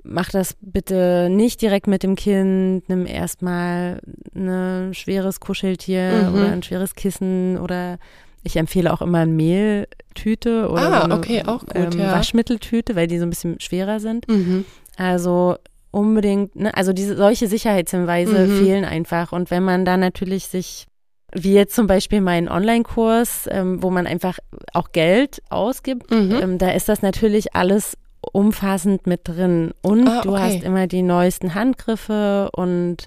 mach 0.03 0.31
das 0.31 0.57
bitte 0.61 1.29
nicht 1.31 1.61
direkt 1.63 1.87
mit 1.87 2.03
dem 2.03 2.15
Kind, 2.15 2.89
nimm 2.89 3.07
erstmal 3.07 4.01
ein 4.35 4.95
schweres 4.95 5.41
Kuscheltier 5.41 6.29
Mhm. 6.29 6.35
oder 6.35 6.53
ein 6.53 6.63
schweres 6.63 6.95
Kissen 6.95 7.59
oder 7.59 7.99
ich 8.45 8.57
empfehle 8.57 8.93
auch 8.93 9.03
immer 9.03 9.19
eine 9.19 9.33
Mehltüte 9.33 10.69
oder 10.71 10.83
Ah, 10.83 10.99
so 10.99 11.05
eine 11.07 11.15
okay, 11.15 11.43
gut, 11.45 11.63
ähm, 11.75 11.99
ja. 11.99 12.13
Waschmitteltüte, 12.13 12.95
weil 12.95 13.07
die 13.09 13.19
so 13.19 13.25
ein 13.27 13.31
bisschen 13.31 13.59
schwerer 13.61 13.99
sind. 14.01 14.29
mhm. 14.29 14.65
Also 14.97 15.57
unbedingt, 15.97 16.55
ne, 16.57 16.75
also 16.77 16.93
diese 16.93 17.17
solche 17.17 17.49
Sicherheitshinweise 17.49 18.47
Mhm. 18.47 18.59
fehlen 18.59 18.85
einfach. 18.85 19.33
Und 19.33 19.51
wenn 19.51 19.65
man 19.65 19.85
da 19.85 19.97
natürlich 19.97 20.47
sich, 20.49 20.87
wie 21.33 21.55
jetzt 21.55 21.75
zum 21.75 21.87
Beispiel 21.87 22.21
meinen 22.21 22.49
Online-Kurs, 22.49 23.49
ähm, 23.51 23.83
wo 23.83 23.91
man 23.91 24.07
einfach 24.07 24.39
auch 24.75 24.93
Geld 24.93 25.43
ausgibt, 25.51 26.11
Mhm. 26.11 26.39
ähm, 26.43 26.59
da 26.59 26.71
ist 26.71 26.89
das 26.89 27.03
natürlich 27.03 27.55
alles 27.55 27.97
umfassend 28.33 29.07
mit 29.07 29.21
drin. 29.25 29.73
Und 29.83 30.09
Ah, 30.09 30.21
du 30.23 30.33
okay. 30.33 30.41
hast 30.43 30.63
immer 30.65 30.87
die 30.87 31.03
neuesten 31.03 31.55
Handgriffe 31.55 32.51
und 32.55 33.07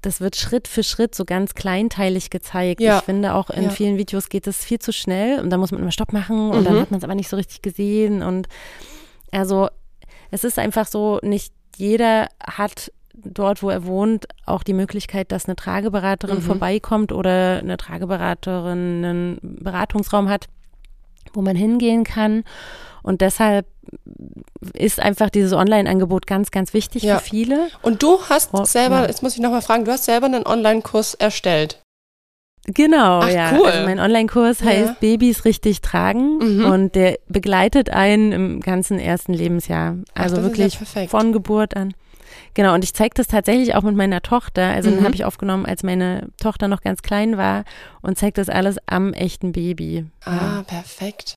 das 0.00 0.20
wird 0.20 0.36
Schritt 0.36 0.68
für 0.68 0.82
Schritt 0.84 1.14
so 1.14 1.24
ganz 1.24 1.54
kleinteilig 1.54 2.30
gezeigt. 2.30 2.80
Ja. 2.80 2.98
Ich 2.98 3.04
finde 3.04 3.34
auch 3.34 3.50
in 3.50 3.64
Ja. 3.64 3.70
vielen 3.70 3.96
Videos 3.98 4.28
geht 4.28 4.46
es 4.46 4.64
viel 4.64 4.78
zu 4.78 4.92
schnell 4.92 5.40
und 5.40 5.50
da 5.50 5.56
muss 5.56 5.72
man 5.72 5.80
immer 5.80 5.90
Stopp 5.92 6.12
machen 6.12 6.50
und 6.50 6.64
dann 6.64 6.76
Mhm. 6.76 6.80
hat 6.80 6.90
man 6.90 6.98
es 6.98 7.04
aber 7.04 7.14
nicht 7.14 7.28
so 7.28 7.36
richtig 7.36 7.62
gesehen 7.62 8.22
und 8.22 8.48
also 9.32 9.68
es 10.30 10.44
ist 10.44 10.58
einfach 10.58 10.86
so, 10.86 11.18
nicht 11.22 11.52
jeder 11.76 12.28
hat 12.44 12.92
dort, 13.14 13.62
wo 13.62 13.70
er 13.70 13.84
wohnt, 13.86 14.26
auch 14.46 14.62
die 14.62 14.72
Möglichkeit, 14.72 15.30
dass 15.32 15.46
eine 15.46 15.54
Trageberaterin 15.56 16.36
Mhm. 16.38 16.42
vorbeikommt 16.42 17.12
oder 17.12 17.58
eine 17.58 17.76
Trageberaterin 17.76 19.04
einen 19.04 19.38
Beratungsraum 19.42 20.28
hat, 20.28 20.46
wo 21.32 21.42
man 21.42 21.54
hingehen 21.56 22.04
kann. 22.04 22.44
Und 23.02 23.20
deshalb 23.20 23.66
ist 24.74 25.00
einfach 25.00 25.28
dieses 25.30 25.52
Online-Angebot 25.52 26.26
ganz, 26.26 26.50
ganz 26.52 26.72
wichtig 26.72 27.02
Ja. 27.02 27.18
für 27.18 27.24
viele. 27.24 27.68
Und 27.82 28.02
du 28.02 28.18
hast 28.28 28.50
Oh, 28.54 28.64
selber, 28.64 29.00
ja. 29.02 29.06
jetzt 29.06 29.22
muss 29.22 29.34
ich 29.34 29.40
nochmal 29.40 29.62
fragen, 29.62 29.84
du 29.84 29.92
hast 29.92 30.04
selber 30.04 30.26
einen 30.26 30.46
Online-Kurs 30.46 31.14
erstellt. 31.14 31.81
Genau, 32.66 33.20
Ach, 33.20 33.28
ja. 33.28 33.52
cool. 33.58 33.66
Also 33.66 33.84
mein 33.86 33.98
Online-Kurs 33.98 34.60
Ja. 34.60 34.66
heißt 34.66 35.00
Babys 35.00 35.44
richtig 35.44 35.80
tragen 35.80 36.38
Mhm. 36.38 36.64
und 36.64 36.94
der 36.94 37.18
begleitet 37.28 37.90
einen 37.90 38.30
im 38.32 38.60
ganzen 38.60 38.98
ersten 39.00 39.32
Lebensjahr. 39.34 39.96
Ach, 40.14 40.22
Also 40.22 40.36
ist 40.36 40.42
wirklich 40.44 40.78
ja 40.94 41.06
von 41.08 41.32
Geburt 41.32 41.76
an. 41.76 41.92
Genau, 42.54 42.74
und 42.74 42.84
ich 42.84 42.94
zeige 42.94 43.14
das 43.16 43.26
tatsächlich 43.26 43.74
auch 43.74 43.82
mit 43.82 43.96
meiner 43.96 44.22
Tochter. 44.22 44.62
Also 44.68 44.90
Mhm. 44.90 44.96
den 44.96 45.04
habe 45.04 45.14
ich 45.14 45.24
aufgenommen, 45.24 45.66
als 45.66 45.82
meine 45.82 46.28
Tochter 46.40 46.68
noch 46.68 46.82
ganz 46.82 47.02
klein 47.02 47.36
war 47.36 47.64
und 48.00 48.16
zeige 48.16 48.34
das 48.34 48.48
alles 48.48 48.76
am 48.86 49.12
echten 49.12 49.52
Baby. 49.52 50.06
Ah, 50.24 50.62
perfekt. 50.66 51.34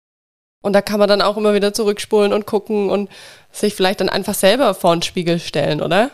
Und 0.63 0.73
da 0.73 0.81
kann 0.81 0.99
man 0.99 1.07
dann 1.09 1.21
auch 1.21 1.37
immer 1.37 1.53
wieder 1.53 1.73
zurückspulen 1.73 2.33
und 2.33 2.45
gucken 2.45 2.89
und 2.89 3.09
sich 3.51 3.73
vielleicht 3.75 3.99
dann 4.01 4.09
einfach 4.09 4.33
selber 4.33 4.73
vor 4.73 4.95
den 4.95 5.01
Spiegel 5.03 5.39
stellen, 5.39 5.81
oder? 5.81 6.11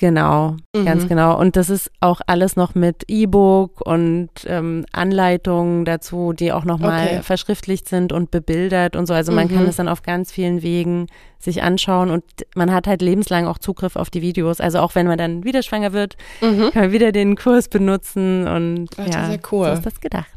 Genau, 0.00 0.54
ganz 0.84 1.04
Mhm. 1.04 1.08
genau. 1.08 1.38
Und 1.38 1.56
das 1.56 1.70
ist 1.70 1.90
auch 2.00 2.20
alles 2.28 2.54
noch 2.54 2.74
mit 2.76 3.02
E-Book 3.08 3.80
und 3.84 4.28
ähm, 4.46 4.84
Anleitungen 4.92 5.84
dazu, 5.84 6.32
die 6.32 6.52
auch 6.52 6.64
nochmal 6.64 7.06
Okay. 7.06 7.22
verschriftlicht 7.22 7.88
sind 7.88 8.12
und 8.12 8.30
bebildert 8.30 8.94
und 8.94 9.06
so. 9.06 9.14
Also 9.14 9.32
man 9.32 9.48
Mhm. 9.48 9.54
kann 9.54 9.66
es 9.66 9.76
dann 9.76 9.88
auf 9.88 10.02
ganz 10.02 10.30
vielen 10.30 10.62
Wegen 10.62 11.08
sich 11.40 11.62
anschauen 11.62 12.10
und 12.10 12.22
man 12.54 12.72
hat 12.72 12.86
halt 12.86 13.02
lebenslang 13.02 13.46
auch 13.46 13.58
Zugriff 13.58 13.96
auf 13.96 14.08
die 14.10 14.22
Videos. 14.22 14.60
Also 14.60 14.78
auch 14.78 14.94
wenn 14.94 15.06
man 15.08 15.18
dann 15.18 15.42
wieder 15.44 15.62
schwanger 15.64 15.92
wird, 15.92 16.16
Mhm. 16.40 16.70
kann 16.70 16.82
man 16.82 16.92
wieder 16.92 17.10
den 17.10 17.34
Kurs 17.36 17.68
benutzen 17.68 18.46
und 18.46 18.90
Ach, 18.98 19.06
ja 19.06 19.36
cool. 19.50 19.66
so 19.66 19.72
ist 19.72 19.86
das 19.86 20.00
gedacht. 20.00 20.28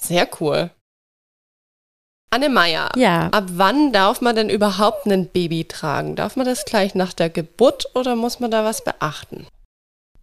Sehr 0.00 0.28
cool. 0.40 0.70
Anne 2.34 2.48
Meier, 2.48 2.88
Ja, 2.96 3.28
ab 3.30 3.44
wann 3.52 3.92
darf 3.92 4.20
man 4.20 4.34
denn 4.34 4.48
überhaupt 4.50 5.06
ein 5.06 5.28
Baby 5.28 5.64
tragen? 5.66 6.16
Darf 6.16 6.34
man 6.34 6.44
das 6.46 6.64
gleich 6.64 6.96
nach 6.96 7.12
der 7.12 7.30
Geburt 7.30 7.86
oder 7.94 8.16
muss 8.16 8.40
man 8.40 8.50
da 8.50 8.64
was 8.64 8.82
beachten? 8.82 9.46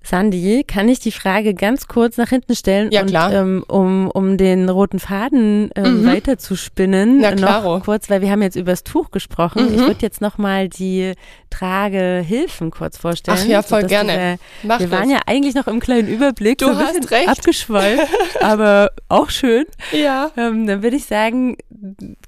Sandy, 0.03 0.63
kann 0.68 0.89
ich 0.89 1.00
die 1.00 1.12
Frage 1.12 1.53
ganz 1.53 1.88
kurz 1.88 2.18
nach 2.18 2.30
hinten 2.30 2.56
stellen? 2.56 2.89
Ja, 2.91 3.01
und, 3.01 3.08
klar. 3.12 3.32
Ähm, 3.34 3.63
um, 3.68 4.10
um 4.10 4.36
den 4.36 4.68
roten 4.68 4.98
Faden 5.00 5.70
ähm, 5.75 6.01
Mhm. 6.01 6.06
weiter 6.08 6.38
zu 6.39 6.56
spinnen. 6.56 7.20
Na, 7.22 7.34
klaro. 7.34 7.77
Noch 7.77 7.86
kurz, 7.86 8.10
weil 8.10 8.22
wir 8.22 8.32
haben 8.32 8.41
jetzt 8.41 8.56
übers 8.56 8.84
Tuch 8.84 9.12
gesprochen. 9.12 9.68
Mhm. 9.70 9.75
Ich 9.75 9.80
würde 9.82 10.00
jetzt 10.01 10.20
nochmal 10.20 10.70
die 10.70 11.13
Tragehilfen 11.51 12.72
kurz 12.72 12.98
vorstellen. 12.98 13.38
Ach 13.39 13.46
ja, 13.46 13.62
voll 13.62 13.84
gerne. 13.84 14.39
Wir, 14.63 14.68
Mach 14.68 14.80
wir 14.80 14.88
das. 14.88 15.00
waren 15.00 15.10
ja 15.12 15.20
eigentlich 15.27 15.53
noch 15.53 15.68
im 15.68 15.80
kleinen 15.80 16.08
Überblick. 16.08 16.58
Du 16.58 16.65
so 16.74 16.80
hast 16.80 17.12
recht. 17.12 17.27
Abgeschweift, 17.30 18.08
aber 18.41 18.89
auch 19.08 19.30
schön. 19.30 19.65
ja. 19.91 20.32
Ähm, 20.36 20.65
dann 20.65 20.82
würde 20.82 20.96
ich 20.98 21.06
sagen, 21.06 21.58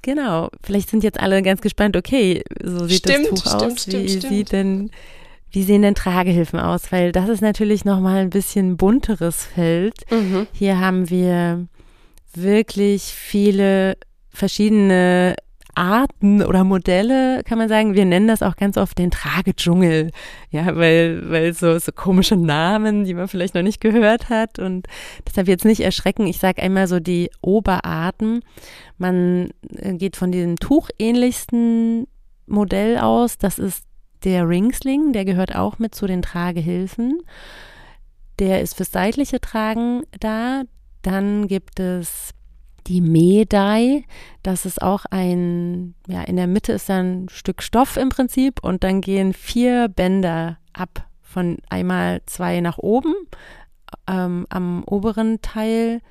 genau, 0.01 0.50
vielleicht 0.63 0.89
sind 0.89 1.03
jetzt 1.03 1.19
alle 1.19 1.41
ganz 1.41 1.62
gespannt, 1.62 1.95
okay, 1.95 2.43
so 2.63 2.86
sieht 2.86 3.00
Stimmt, 3.00 3.31
das 3.31 3.43
Tuch 3.43 3.55
stimmt, 3.55 3.72
aus. 3.74 3.81
stimmt, 3.81 4.03
wie 4.03 4.36
sieht 4.36 4.51
denn, 4.51 4.91
wie 5.51 5.63
sehen 5.63 5.81
denn 5.81 5.95
Tragehilfen 5.95 6.60
aus? 6.60 6.91
Weil 6.91 7.12
das 7.12 7.29
ist 7.29 7.41
natürlich 7.41 7.86
nochmal 7.86 8.22
ein 8.22 8.29
bisschen 8.29 8.77
bunteres 8.77 9.45
Feld. 9.45 9.95
Mhm. 10.12 10.48
Hier 10.53 10.79
haben 10.79 11.10
wir 11.10 11.67
wirklich 12.33 13.03
viele 13.03 13.95
verschiedene 14.29 15.36
Arten 15.75 16.44
oder 16.44 16.63
Modelle, 16.63 17.44
kann 17.44 17.58
man 17.58 17.70
sagen. 17.70 17.96
Wir 17.96 18.06
nennen 18.06 18.27
das 18.27 18.42
auch 18.44 18.56
ganz 18.56 18.77
oft 18.77 18.98
den 18.98 19.12
Tragedschungel. 19.12 20.12
Ja, 20.50 20.75
weil, 20.75 21.30
weil 21.30 21.53
so, 21.53 21.77
so 21.80 21.92
komische 21.92 22.36
Namen, 22.36 23.03
die 23.06 23.13
man 23.13 23.27
vielleicht 23.27 23.56
noch 23.56 23.62
nicht 23.62 23.82
gehört 23.82 24.30
hat. 24.30 24.60
Und 24.60 24.88
deshalb 25.27 25.48
jetzt 25.48 25.65
nicht 25.65 25.82
erschrecken. 25.82 26.27
Ich 26.27 26.39
sage 26.39 26.62
einmal 26.62 26.88
so 26.88 27.00
die 27.00 27.30
Oberarten. 27.42 28.42
Man 28.98 29.50
äh, 29.75 29.94
geht 29.94 30.15
von 30.15 30.32
diesem 30.32 30.58
tuchähnlichsten 30.58 32.08
Modell 32.46 32.98
aus. 32.98 33.38
Das 33.38 33.60
ist 33.60 33.86
der 34.24 34.48
Ringsling. 34.48 35.13
Der 35.13 35.25
gehört 35.25 35.56
auch 35.56 35.80
mit 35.80 35.96
zu 35.96 36.08
den 36.08 36.22
Tragehilfen. 36.22 37.20
Der 38.39 38.62
ist 38.62 38.75
fürs 38.75 38.92
seitliche 38.92 39.39
Tragen 39.42 40.03
da. 40.20 40.63
Dann 41.01 41.48
gibt 41.48 41.80
es 41.80 42.34
die 42.88 43.02
Medai, 43.02 44.04
das 44.42 44.66
ist 44.66 44.82
auch 44.82 45.06
ein, 45.10 45.96
ja, 46.08 46.22
in 46.24 46.36
der 46.36 46.48
Mitte 46.48 46.74
ist 46.74 46.90
ein 46.90 47.28
Stück 47.30 47.62
Stoff 47.63 47.98
im 47.98 48.10
Prinzip 48.10 48.63
und 48.63 48.84
dann 48.84 49.02
gehen 49.02 49.34
vier 49.34 49.88
Bänder 49.88 50.58
ab, 50.74 51.08
von 51.22 51.58
einmal 51.70 52.22
zwei 52.25 52.60
nach 52.62 52.78
oben 52.78 53.13
ähm, 54.08 54.46
am 54.50 54.84
oberen 54.86 55.42
Teil 55.42 56.02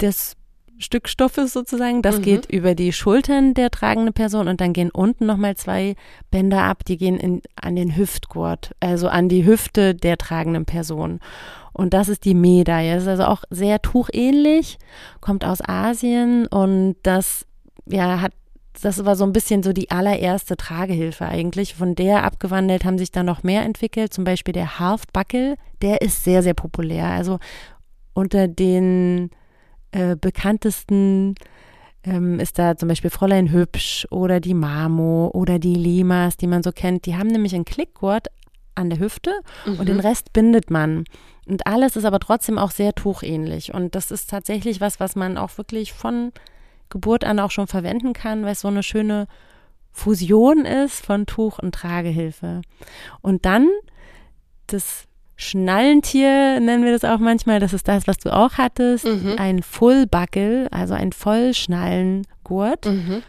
des 0.00 0.36
Stückstoffes 0.78 1.52
sozusagen. 1.52 2.02
Das 2.02 2.18
mhm. 2.18 2.22
geht 2.22 2.46
über 2.46 2.74
die 2.74 2.92
Schultern 2.92 3.54
der 3.54 3.70
tragenden 3.70 4.12
Person 4.12 4.48
und 4.48 4.60
dann 4.60 4.72
gehen 4.72 4.90
unten 4.90 5.26
nochmal 5.26 5.56
zwei 5.56 5.94
Bänder 6.30 6.62
ab, 6.62 6.84
die 6.84 6.98
gehen 6.98 7.18
in, 7.18 7.42
an 7.60 7.76
den 7.76 7.96
Hüftgurt, 7.96 8.72
also 8.80 9.08
an 9.08 9.28
die 9.28 9.46
Hüfte 9.46 9.94
der 9.94 10.18
tragenden 10.18 10.66
Person. 10.66 11.20
Und 11.76 11.92
das 11.92 12.08
ist 12.08 12.24
die 12.24 12.34
Medaille. 12.34 12.94
Das 12.94 13.02
ist 13.02 13.08
also 13.08 13.24
auch 13.24 13.44
sehr 13.50 13.82
tuchähnlich, 13.82 14.78
kommt 15.20 15.44
aus 15.44 15.58
Asien 15.60 16.46
und 16.46 16.96
das 17.02 17.46
ja, 17.86 18.20
hat 18.20 18.32
das 18.82 19.04
war 19.06 19.16
so 19.16 19.24
ein 19.24 19.32
bisschen 19.32 19.62
so 19.62 19.72
die 19.72 19.90
allererste 19.90 20.56
Tragehilfe 20.56 21.24
eigentlich. 21.26 21.74
Von 21.74 21.94
der 21.94 22.24
abgewandelt 22.24 22.84
haben 22.84 22.98
sich 22.98 23.10
dann 23.10 23.24
noch 23.24 23.42
mehr 23.42 23.62
entwickelt. 23.62 24.12
Zum 24.12 24.24
Beispiel 24.24 24.52
der 24.52 24.78
Halfbuckle, 24.78 25.56
der 25.80 26.02
ist 26.02 26.24
sehr, 26.24 26.42
sehr 26.42 26.52
populär. 26.52 27.06
Also 27.06 27.38
unter 28.12 28.48
den 28.48 29.30
äh, 29.92 30.14
bekanntesten 30.16 31.36
ähm, 32.04 32.38
ist 32.38 32.58
da 32.58 32.76
zum 32.76 32.88
Beispiel 32.88 33.10
Fräulein 33.10 33.50
Hübsch 33.50 34.06
oder 34.10 34.40
die 34.40 34.54
Mamo 34.54 35.30
oder 35.32 35.58
die 35.58 35.74
Limas, 35.74 36.36
die 36.36 36.46
man 36.46 36.62
so 36.62 36.72
kennt. 36.72 37.06
Die 37.06 37.16
haben 37.16 37.28
nämlich 37.28 37.54
einen 37.54 37.64
Klickgurt 37.64 38.28
an 38.74 38.90
der 38.90 38.98
Hüfte 38.98 39.32
mhm. 39.64 39.80
und 39.80 39.88
den 39.88 40.00
Rest 40.00 40.32
bindet 40.32 40.70
man. 40.70 41.04
Und 41.46 41.66
alles 41.66 41.96
ist 41.96 42.04
aber 42.04 42.18
trotzdem 42.18 42.58
auch 42.58 42.70
sehr 42.70 42.94
tuchähnlich. 42.94 43.72
Und 43.72 43.94
das 43.94 44.10
ist 44.10 44.30
tatsächlich 44.30 44.80
was, 44.80 44.98
was 45.00 45.14
man 45.14 45.38
auch 45.38 45.56
wirklich 45.58 45.92
von 45.92 46.32
Geburt 46.88 47.24
an 47.24 47.38
auch 47.38 47.50
schon 47.50 47.66
verwenden 47.66 48.12
kann, 48.12 48.44
weil 48.44 48.52
es 48.52 48.60
so 48.60 48.68
eine 48.68 48.82
schöne 48.82 49.26
Fusion 49.92 50.64
ist 50.64 51.04
von 51.04 51.26
Tuch 51.26 51.58
und 51.58 51.74
Tragehilfe. 51.74 52.62
Und 53.22 53.44
dann 53.44 53.68
das 54.66 55.06
Schnallentier 55.36 56.60
nennen 56.60 56.84
wir 56.84 56.92
das 56.92 57.04
auch 57.04 57.18
manchmal. 57.18 57.60
Das 57.60 57.72
ist 57.72 57.88
das, 57.88 58.06
was 58.06 58.18
du 58.18 58.34
auch 58.34 58.54
hattest. 58.54 59.04
Mhm. 59.04 59.34
Ein 59.38 59.62
Fullbuckle, 59.62 60.68
also 60.70 60.94
ein 60.94 61.12
Vollschnallengurt. 61.12 62.86
Mhm. 62.86 63.22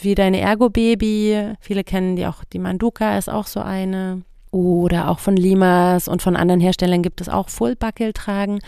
Wie 0.00 0.14
deine 0.14 0.40
Ergo-Baby. 0.40 1.54
Viele 1.60 1.84
kennen 1.84 2.16
die 2.16 2.26
auch. 2.26 2.44
Die 2.44 2.58
Manduka 2.58 3.16
ist 3.16 3.30
auch 3.30 3.46
so 3.46 3.60
eine. 3.60 4.22
Oder 4.50 5.08
auch 5.08 5.20
von 5.20 5.36
Limas 5.36 6.08
und 6.08 6.22
von 6.22 6.34
anderen 6.34 6.60
Herstellern 6.60 7.02
gibt 7.02 7.20
es 7.20 7.28
auch 7.28 7.48
Fullbuckle 7.48 8.12
tragen. 8.12 8.58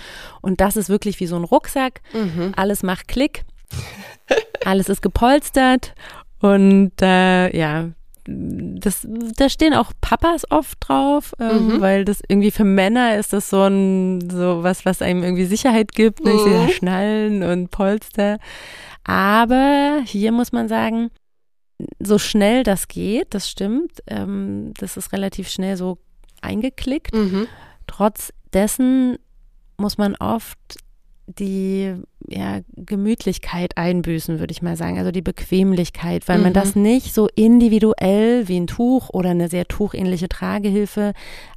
Und 0.41 0.61
das 0.61 0.77
ist 0.77 0.89
wirklich 0.89 1.19
wie 1.19 1.27
so 1.27 1.37
ein 1.37 1.45
Rucksack. 1.45 2.03
Mhm. 2.13 2.53
Alles 2.57 2.83
macht 2.83 3.09
Klick. 3.09 3.45
Alles 4.65 4.89
ist 4.89 5.03
gepolstert. 5.03 5.95
Und 6.41 6.93
äh, 7.01 7.57
ja, 7.57 7.89
das, 8.25 9.07
da 9.37 9.49
stehen 9.49 9.75
auch 9.75 9.93
Papas 10.01 10.49
oft 10.51 10.79
drauf, 10.81 11.35
ähm, 11.41 11.67
mhm. 11.67 11.81
weil 11.81 12.05
das 12.05 12.21
irgendwie 12.29 12.53
für 12.53 12.65
Männer 12.65 13.17
ist 13.17 13.33
das 13.33 13.51
so 13.51 13.63
ein, 13.63 14.31
so 14.31 14.63
was, 14.63 14.87
was 14.87 15.03
einem 15.03 15.25
irgendwie 15.25 15.45
Sicherheit 15.45 15.93
gibt. 15.93 16.25
Ne? 16.25 16.33
Ich 16.33 16.41
sehe 16.41 16.61
mhm. 16.61 16.69
Schnallen 16.69 17.43
und 17.43 17.71
Polster. 17.71 18.39
Aber 19.05 20.03
hier 20.05 20.31
muss 20.31 20.53
man 20.53 20.69
sagen, 20.69 21.11
so 21.99 22.19
schnell 22.19 22.63
das 22.63 22.89
geht, 22.89 23.35
das 23.35 23.49
stimmt. 23.49 24.03
Ähm, 24.07 24.73
das 24.79 24.97
ist 24.97 25.13
relativ 25.13 25.49
schnell 25.49 25.77
so 25.77 25.99
eingeklickt. 26.41 27.15
Mhm. 27.15 27.47
Trotz 27.87 28.33
dessen 28.53 29.19
muss 29.77 29.99
man 29.99 30.17
oft 30.17 30.59
die 31.39 31.95
ja, 32.29 32.61
Gemütlichkeit 32.77 33.77
einbüßen, 33.77 34.39
würde 34.39 34.53
ich 34.53 34.63
mal 34.63 34.77
sagen, 34.77 34.99
also 34.99 35.11
die 35.11 35.23
Bequemlichkeit, 35.23 36.29
weil 36.29 36.39
mhm. 36.39 36.45
man 36.45 36.53
das 36.53 36.77
nicht 36.77 37.15
so 37.15 37.29
individuell 37.35 38.49
wie 38.49 38.59
ein 38.59 38.67
Tuch 38.67 39.11
oder 39.11 39.31
eine 39.31 39.49
sehr 39.49 39.67
tuchähnliche 39.67 40.29
Tragehilfe 40.29 41.13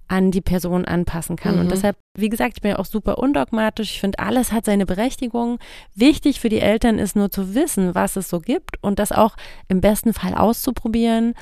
an 0.08 0.32
die 0.32 0.42
Person 0.42 0.86
anpassen 0.86 1.36
kann. 1.36 1.56
Mhm. 1.56 1.62
Und 1.62 1.72
deshalb, 1.72 1.98
wie 2.16 2.30
gesagt, 2.30 2.54
ich 2.58 2.62
bin 2.62 2.72
ja 2.72 2.80
auch 2.80 2.86
super 2.86 3.18
undogmatisch. 3.18 3.92
Ich 3.92 4.00
finde, 4.00 4.20
alles 4.20 4.52
hat 4.52 4.66
seine 4.66 4.86
Berechtigung. 4.86 5.60
Wichtig 5.96 6.40
für 6.40 6.50
die 6.50 6.60
Eltern 6.60 7.00
ist 7.00 7.16
nur 7.16 7.32
zu 7.32 7.56
wissen, 7.56 7.96
was 7.96 8.16
es 8.16 8.30
so 8.30 8.40
gibt 8.40 8.82
und 8.84 9.00
das 9.00 9.12
auch 9.12 9.36
im 9.68 9.82
besten 9.82 10.14
Fall 10.14 10.36
auszuprobieren, 10.36 11.34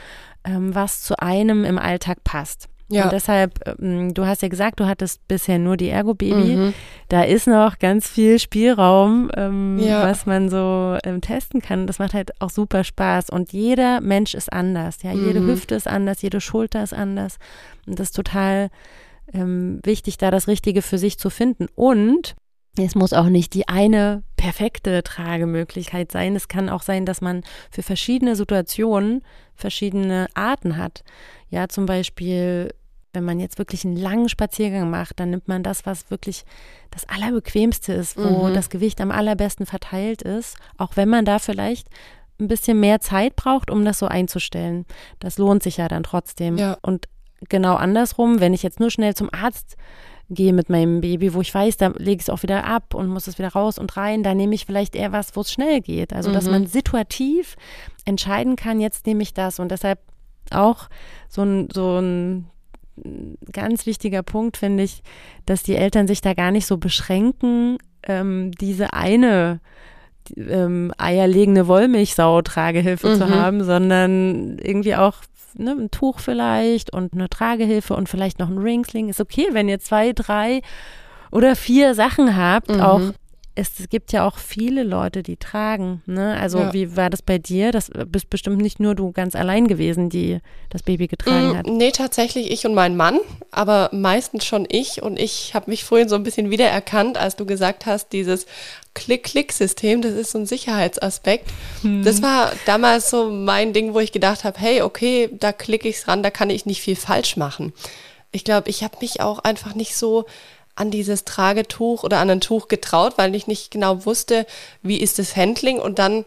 ähm, 0.46 0.74
was 0.74 1.02
zu 1.02 1.20
einem 1.20 1.66
im 1.66 1.78
Alltag 1.78 2.24
passt. 2.24 2.70
Ja. 2.94 3.06
Und 3.06 3.14
deshalb, 3.14 3.60
ähm, 3.80 4.14
du 4.14 4.26
hast 4.26 4.42
ja 4.42 4.48
gesagt, 4.48 4.80
du 4.80 4.86
hattest 4.86 5.28
bisher 5.28 5.60
nur 5.60 5.78
die 5.78 5.90
Ergo-Baby. 5.90 6.56
Mhm. 6.56 6.74
Da 7.10 7.24
ist 7.24 7.48
noch 7.48 7.80
ganz 7.80 8.08
viel 8.08 8.40
Spielraum, 8.40 9.32
ähm, 9.36 9.80
ja. 9.80 10.04
was 10.04 10.26
man 10.26 10.50
so 10.50 10.98
ähm, 11.04 11.22
testen 11.22 11.62
kann. 11.62 11.88
Das 11.88 12.00
macht 12.00 12.14
halt 12.14 12.40
auch 12.42 12.50
super 12.50 12.84
Spaß. 12.84 13.30
Und 13.30 13.54
jeder 13.54 14.02
Mensch 14.02 14.34
ist 14.34 14.52
anders. 14.52 15.04
Ja, 15.04 15.12
jede 15.12 15.42
mhm. 15.42 15.48
Hüfte 15.48 15.76
ist 15.76 15.88
anders, 15.88 16.22
jede 16.22 16.42
Schulter 16.42 16.84
ist 16.84 16.94
anders. 16.94 17.38
Und 17.88 18.00
das 18.00 18.10
ist 18.10 18.16
total 18.16 18.70
ähm, 19.34 19.80
wichtig, 19.84 20.18
da 20.18 20.32
das 20.32 20.48
Richtige 20.48 20.82
für 20.82 20.98
sich 20.98 21.18
zu 21.18 21.30
finden. 21.30 21.68
Und 21.76 22.36
es 22.78 22.96
muss 22.96 23.14
auch 23.14 23.30
nicht 23.30 23.54
die 23.54 23.68
eine 23.68 24.24
perfekte 24.36 25.04
Tragemöglichkeit 25.04 26.12
sein. 26.12 26.36
Es 26.36 26.48
kann 26.48 26.70
auch 26.70 26.82
sein, 26.82 27.06
dass 27.06 27.22
man 27.22 27.44
für 27.70 27.84
verschiedene 27.84 28.36
Situationen 28.36 29.24
verschiedene 29.56 30.28
Arten 30.34 30.78
hat. 30.78 31.04
Ja, 31.50 31.70
zum 31.70 31.86
Beispiel, 31.86 32.74
wenn 33.14 33.24
man 33.24 33.40
jetzt 33.40 33.58
wirklich 33.58 33.86
einen 33.86 33.96
langen 33.96 34.28
Spaziergang 34.28 34.90
macht, 34.90 35.20
dann 35.20 35.30
nimmt 35.30 35.48
man 35.48 35.64
das, 35.64 35.86
was 35.86 36.10
wirklich 36.10 36.46
das 36.92 37.08
Allerbequemste 37.08 37.94
ist, 37.94 38.18
wo 38.18 38.48
mhm. 38.48 38.54
das 38.54 38.70
Gewicht 38.70 39.00
am 39.02 39.12
allerbesten 39.12 39.66
verteilt 39.66 40.22
ist, 40.22 40.58
auch 40.78 40.96
wenn 40.96 41.10
man 41.10 41.26
da 41.26 41.40
vielleicht 41.40 41.88
ein 42.40 42.48
bisschen 42.48 42.80
mehr 42.80 43.00
Zeit 43.00 43.36
braucht, 43.36 43.70
um 43.70 43.86
das 43.86 44.00
so 44.00 44.08
einzustellen. 44.08 44.86
Das 45.20 45.38
lohnt 45.38 45.64
sich 45.64 45.78
ja 45.78 45.88
dann 45.88 46.04
trotzdem. 46.04 46.58
Ja. 46.58 46.78
Und 46.82 47.08
genau 47.50 47.76
andersrum, 47.76 48.40
wenn 48.40 48.54
ich 48.54 48.64
jetzt 48.64 48.80
nur 48.80 48.90
schnell 48.90 49.14
zum 49.14 49.30
Arzt 49.32 49.78
gehe 50.30 50.54
mit 50.54 50.70
meinem 50.70 51.02
Baby, 51.02 51.34
wo 51.34 51.42
ich 51.42 51.54
weiß, 51.54 51.78
da 51.78 51.88
lege 51.98 52.18
ich 52.18 52.24
es 52.24 52.30
auch 52.30 52.44
wieder 52.44 52.64
ab 52.66 52.96
und 52.96 53.08
muss 53.08 53.28
es 53.28 53.38
wieder 53.38 53.50
raus 53.50 53.78
und 53.78 53.96
rein, 53.98 54.24
da 54.24 54.34
nehme 54.34 54.56
ich 54.56 54.66
vielleicht 54.66 54.96
eher 54.96 55.12
was, 55.12 55.36
wo 55.36 55.42
es 55.42 55.52
schnell 55.52 55.82
geht. 55.82 56.14
Also, 56.14 56.30
mhm. 56.30 56.34
dass 56.34 56.46
man 56.46 56.66
situativ 56.66 57.56
entscheiden 58.06 58.56
kann, 58.56 58.80
jetzt 58.80 59.06
nehme 59.06 59.22
ich 59.22 59.34
das 59.34 59.60
und 59.60 59.70
deshalb 59.70 60.00
auch 60.52 60.88
so 61.30 61.44
ein, 61.44 61.68
so 61.72 62.00
ein 62.00 62.50
ganz 63.52 63.86
wichtiger 63.86 64.24
Punkt, 64.24 64.58
finde 64.58 64.84
ich, 64.84 65.02
dass 65.46 65.64
die 65.64 65.76
Eltern 65.76 66.08
sich 66.08 66.22
da 66.22 66.34
gar 66.34 66.52
nicht 66.52 66.66
so 66.66 66.78
beschränken, 66.78 67.78
ähm, 68.04 68.52
diese 68.52 68.94
eine 68.94 69.60
ähm, 70.38 70.94
eierlegende 70.98 71.68
Wollmilchsau-Tragehilfe 71.68 73.10
mhm. 73.10 73.16
zu 73.16 73.30
haben, 73.30 73.64
sondern 73.64 74.58
irgendwie 74.60 74.96
auch 74.96 75.16
ne, 75.56 75.72
ein 75.72 75.92
Tuch 75.92 76.20
vielleicht 76.20 76.94
und 76.94 77.14
eine 77.14 77.30
Tragehilfe 77.30 77.96
und 77.96 78.10
vielleicht 78.10 78.40
noch 78.40 78.50
ein 78.50 78.58
Ringsling. 78.58 79.10
Ist 79.10 79.22
okay, 79.22 79.48
wenn 79.52 79.70
ihr 79.70 79.80
zwei, 79.80 80.14
drei 80.14 80.62
oder 81.32 81.56
vier 81.56 81.96
Sachen 81.96 82.38
habt, 82.38 82.70
mhm. 82.70 82.82
auch 82.82 83.02
es 83.56 83.88
gibt 83.90 84.12
ja 84.12 84.26
auch 84.28 84.40
viele 84.40 84.84
Leute, 84.84 85.22
die 85.22 85.38
tragen. 85.38 86.02
Ne? 86.08 86.36
Also 86.40 86.58
ja. 86.58 86.74
wie 86.74 86.96
war 86.98 87.12
das 87.12 87.22
bei 87.22 87.38
dir? 87.38 87.72
Das 87.72 87.92
bist 88.08 88.30
bestimmt 88.32 88.58
nicht 88.58 88.80
nur 88.80 88.96
du 88.96 89.12
ganz 89.12 89.36
allein 89.36 89.68
gewesen, 89.68 90.10
die 90.10 90.40
das 90.70 90.82
Baby 90.82 91.08
getragen 91.08 91.54
mm, 91.54 91.58
hat. 91.58 91.68
Nee, 91.68 91.92
tatsächlich 91.92 92.50
ich 92.50 92.66
und 92.66 92.74
mein 92.74 92.98
Mann, 92.98 93.20
aber 93.52 93.90
meistens 93.92 94.46
schon 94.46 94.66
ich. 94.68 95.04
Und 95.04 95.20
ich 95.20 95.54
habe 95.54 95.70
mich 95.70 95.84
vorhin 95.84 96.10
so 96.10 96.16
ein 96.16 96.24
bisschen 96.24 96.50
wiedererkannt, 96.50 97.18
als 97.18 97.36
du 97.36 97.46
gesagt 97.46 97.86
hast, 97.86 98.12
dieses 98.12 98.48
Klick-Klick-System, 98.96 100.02
das 100.02 100.14
ist 100.14 100.32
so 100.32 100.40
ein 100.40 100.48
Sicherheitsaspekt. 100.48 101.48
Hm. 101.82 102.04
Das 102.04 102.24
war 102.24 102.52
damals 102.66 103.12
so 103.12 103.30
mein 103.30 103.72
Ding, 103.72 103.94
wo 103.94 104.00
ich 104.00 104.12
gedacht 104.12 104.46
habe, 104.46 104.60
hey, 104.60 104.82
okay, 104.82 105.30
da 105.32 105.52
klicke 105.52 105.88
ich 105.88 106.08
ran, 106.08 106.24
da 106.24 106.32
kann 106.32 106.50
ich 106.50 106.66
nicht 106.66 106.82
viel 106.82 106.96
falsch 106.96 107.38
machen. 107.38 107.72
Ich 108.32 108.44
glaube, 108.44 108.68
ich 108.72 108.84
habe 108.84 108.98
mich 109.00 109.22
auch 109.22 109.40
einfach 109.40 109.76
nicht 109.76 109.96
so 109.96 110.26
an 110.76 110.92
dieses 110.92 111.26
Tragetuch 111.26 112.04
oder 112.04 112.20
an 112.20 112.30
ein 112.30 112.42
Tuch 112.42 112.68
getraut, 112.68 113.14
weil 113.18 113.36
ich 113.36 113.48
nicht 113.48 113.72
genau 113.72 114.06
wusste, 114.06 114.46
wie 114.82 114.98
ist 114.98 115.20
das 115.20 115.36
Handling 115.36 115.80
und 115.80 116.00
dann 116.00 116.26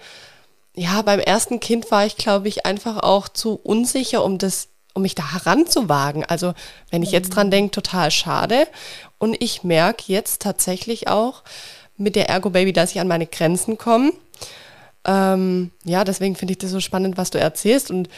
ja, 0.76 1.00
beim 1.02 1.20
ersten 1.20 1.58
Kind 1.58 1.90
war 1.90 2.04
ich, 2.04 2.16
glaube 2.16 2.48
ich, 2.48 2.66
einfach 2.66 2.98
auch 3.02 3.28
zu 3.28 3.54
unsicher, 3.54 4.22
um 4.22 4.36
das, 4.36 4.68
um 4.92 5.02
mich 5.02 5.14
da 5.14 5.32
heranzuwagen. 5.32 6.24
Also, 6.26 6.52
wenn 6.90 7.02
ich 7.02 7.12
jetzt 7.12 7.30
dran 7.30 7.50
denke, 7.50 7.70
total 7.70 8.10
schade. 8.10 8.68
Und 9.16 9.42
ich 9.42 9.64
merke 9.64 10.04
jetzt 10.08 10.42
tatsächlich 10.42 11.08
auch, 11.08 11.42
mit 11.96 12.14
der 12.14 12.28
Ergo 12.28 12.50
Baby, 12.50 12.74
dass 12.74 12.90
ich 12.90 13.00
an 13.00 13.08
meine 13.08 13.26
Grenzen 13.26 13.78
komme. 13.78 14.12
Ähm, 15.06 15.70
ja, 15.84 16.04
deswegen 16.04 16.36
finde 16.36 16.52
ich 16.52 16.58
das 16.58 16.70
so 16.70 16.80
spannend, 16.80 17.16
was 17.16 17.30
du 17.30 17.38
erzählst. 17.38 17.90
Und 17.90 18.10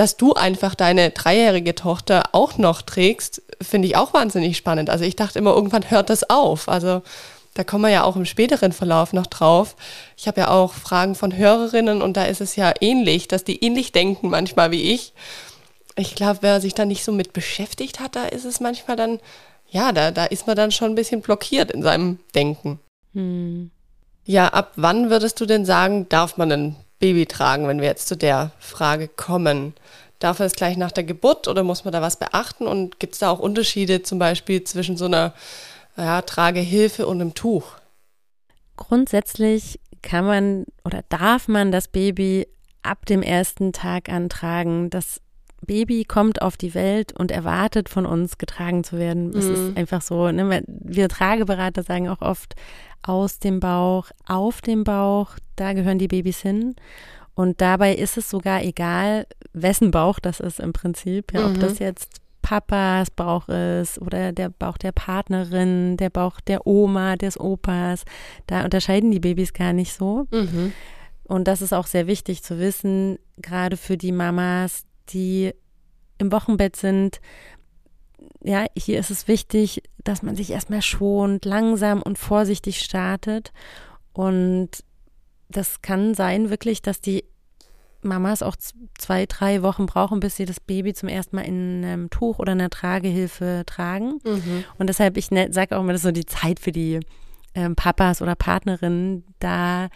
dass 0.00 0.16
du 0.16 0.32
einfach 0.32 0.74
deine 0.74 1.10
dreijährige 1.10 1.74
Tochter 1.74 2.22
auch 2.32 2.56
noch 2.56 2.80
trägst, 2.80 3.42
finde 3.60 3.86
ich 3.86 3.96
auch 3.96 4.14
wahnsinnig 4.14 4.56
spannend. 4.56 4.88
Also 4.88 5.04
ich 5.04 5.14
dachte 5.14 5.38
immer, 5.38 5.54
irgendwann 5.54 5.90
hört 5.90 6.08
das 6.08 6.30
auf. 6.30 6.70
Also 6.70 7.02
da 7.52 7.64
kommen 7.64 7.84
wir 7.84 7.90
ja 7.90 8.04
auch 8.04 8.16
im 8.16 8.24
späteren 8.24 8.72
Verlauf 8.72 9.12
noch 9.12 9.26
drauf. 9.26 9.76
Ich 10.16 10.26
habe 10.26 10.40
ja 10.40 10.48
auch 10.48 10.72
Fragen 10.72 11.14
von 11.14 11.36
Hörerinnen 11.36 12.00
und 12.00 12.16
da 12.16 12.24
ist 12.24 12.40
es 12.40 12.56
ja 12.56 12.72
ähnlich, 12.80 13.28
dass 13.28 13.44
die 13.44 13.62
ähnlich 13.62 13.92
denken 13.92 14.30
manchmal 14.30 14.70
wie 14.70 14.90
ich. 14.94 15.12
Ich 15.96 16.14
glaube, 16.14 16.38
wer 16.40 16.62
sich 16.62 16.72
da 16.72 16.86
nicht 16.86 17.04
so 17.04 17.12
mit 17.12 17.34
beschäftigt 17.34 18.00
hat, 18.00 18.16
da 18.16 18.24
ist 18.24 18.46
es 18.46 18.58
manchmal 18.58 18.96
dann, 18.96 19.18
ja, 19.68 19.92
da, 19.92 20.12
da 20.12 20.24
ist 20.24 20.46
man 20.46 20.56
dann 20.56 20.72
schon 20.72 20.92
ein 20.92 20.94
bisschen 20.94 21.20
blockiert 21.20 21.70
in 21.70 21.82
seinem 21.82 22.20
Denken. 22.34 22.80
Hm. 23.12 23.70
Ja, 24.24 24.48
ab 24.48 24.72
wann 24.76 25.10
würdest 25.10 25.38
du 25.42 25.44
denn 25.44 25.66
sagen, 25.66 26.08
darf 26.08 26.38
man 26.38 26.50
ein 26.52 26.76
Baby 27.00 27.26
tragen, 27.26 27.66
wenn 27.66 27.80
wir 27.80 27.88
jetzt 27.88 28.06
zu 28.06 28.16
der 28.16 28.52
Frage 28.60 29.08
kommen? 29.08 29.74
Darf 30.20 30.38
er 30.38 30.46
es 30.46 30.54
gleich 30.54 30.76
nach 30.76 30.92
der 30.92 31.04
Geburt 31.04 31.48
oder 31.48 31.64
muss 31.64 31.84
man 31.84 31.92
da 31.92 32.02
was 32.02 32.16
beachten? 32.16 32.66
Und 32.66 33.00
gibt 33.00 33.14
es 33.14 33.18
da 33.18 33.30
auch 33.30 33.40
Unterschiede 33.40 34.02
zum 34.02 34.18
Beispiel 34.18 34.62
zwischen 34.62 34.96
so 34.96 35.06
einer 35.06 35.34
ja, 35.96 36.22
Tragehilfe 36.22 37.06
und 37.06 37.20
einem 37.20 37.34
Tuch? 37.34 37.76
Grundsätzlich 38.76 39.80
kann 40.02 40.26
man 40.26 40.64
oder 40.84 41.02
darf 41.08 41.48
man 41.48 41.72
das 41.72 41.88
Baby 41.88 42.46
ab 42.82 43.06
dem 43.06 43.22
ersten 43.22 43.72
Tag 43.72 44.08
antragen. 44.08 44.90
Das 44.90 45.20
Baby 45.66 46.04
kommt 46.04 46.40
auf 46.42 46.56
die 46.56 46.74
Welt 46.74 47.12
und 47.18 47.30
erwartet 47.30 47.88
von 47.88 48.06
uns 48.06 48.38
getragen 48.38 48.82
zu 48.84 48.98
werden. 48.98 49.30
Es 49.36 49.44
mhm. 49.44 49.52
ist 49.52 49.76
einfach 49.76 50.02
so, 50.02 50.30
ne? 50.30 50.62
wir 50.66 51.08
Trageberater 51.08 51.82
sagen 51.82 52.08
auch 52.08 52.22
oft 52.22 52.54
aus 53.02 53.38
dem 53.38 53.60
Bauch, 53.60 54.10
auf 54.26 54.60
dem 54.60 54.84
Bauch, 54.84 55.36
da 55.56 55.72
gehören 55.72 55.98
die 55.98 56.08
Babys 56.08 56.40
hin. 56.40 56.74
Und 57.34 57.60
dabei 57.60 57.94
ist 57.94 58.16
es 58.16 58.28
sogar 58.28 58.62
egal, 58.62 59.26
wessen 59.52 59.90
Bauch 59.90 60.18
das 60.18 60.40
ist 60.40 60.60
im 60.60 60.72
Prinzip. 60.72 61.32
Ja, 61.32 61.46
mhm. 61.46 61.54
Ob 61.54 61.60
das 61.60 61.78
jetzt 61.78 62.20
Papas 62.42 63.10
Bauch 63.10 63.48
ist 63.48 64.00
oder 64.00 64.32
der 64.32 64.48
Bauch 64.48 64.78
der 64.78 64.92
Partnerin, 64.92 65.96
der 65.96 66.10
Bauch 66.10 66.40
der 66.40 66.66
Oma, 66.66 67.16
des 67.16 67.38
Opas. 67.38 68.04
Da 68.46 68.64
unterscheiden 68.64 69.10
die 69.10 69.20
Babys 69.20 69.52
gar 69.52 69.72
nicht 69.72 69.92
so. 69.92 70.26
Mhm. 70.30 70.72
Und 71.24 71.46
das 71.46 71.62
ist 71.62 71.72
auch 71.72 71.86
sehr 71.86 72.06
wichtig 72.06 72.42
zu 72.42 72.58
wissen, 72.58 73.18
gerade 73.36 73.76
für 73.76 73.96
die 73.96 74.12
Mamas, 74.12 74.84
die 75.10 75.52
im 76.18 76.32
Wochenbett 76.32 76.76
sind. 76.76 77.20
Ja, 78.42 78.66
hier 78.76 78.98
ist 78.98 79.10
es 79.10 79.28
wichtig, 79.28 79.82
dass 80.02 80.22
man 80.22 80.34
sich 80.34 80.50
erstmal 80.50 80.82
schont, 80.82 81.44
langsam 81.44 82.02
und 82.02 82.18
vorsichtig 82.18 82.80
startet. 82.80 83.52
Und 84.12 84.70
das 85.48 85.82
kann 85.82 86.14
sein 86.14 86.50
wirklich, 86.50 86.80
dass 86.80 87.00
die 87.00 87.24
Mamas 88.02 88.42
auch 88.42 88.56
zwei, 88.96 89.26
drei 89.26 89.62
Wochen 89.62 89.86
brauchen, 89.86 90.20
bis 90.20 90.36
sie 90.36 90.46
das 90.46 90.58
Baby 90.58 90.94
zum 90.94 91.08
ersten 91.08 91.36
Mal 91.36 91.42
in 91.42 91.84
einem 91.84 92.10
Tuch 92.10 92.38
oder 92.38 92.52
einer 92.52 92.70
Tragehilfe 92.70 93.64
tragen. 93.66 94.18
Mhm. 94.24 94.64
Und 94.78 94.86
deshalb, 94.88 95.16
ich 95.16 95.30
ne, 95.30 95.52
sage 95.52 95.76
auch 95.76 95.80
immer, 95.80 95.92
das 95.92 96.00
ist 96.00 96.06
so 96.06 96.12
die 96.12 96.24
Zeit 96.24 96.60
für 96.60 96.72
die 96.72 97.00
ähm, 97.54 97.76
Papas 97.76 98.22
oder 98.22 98.34
Partnerinnen, 98.36 99.24
da 99.38 99.88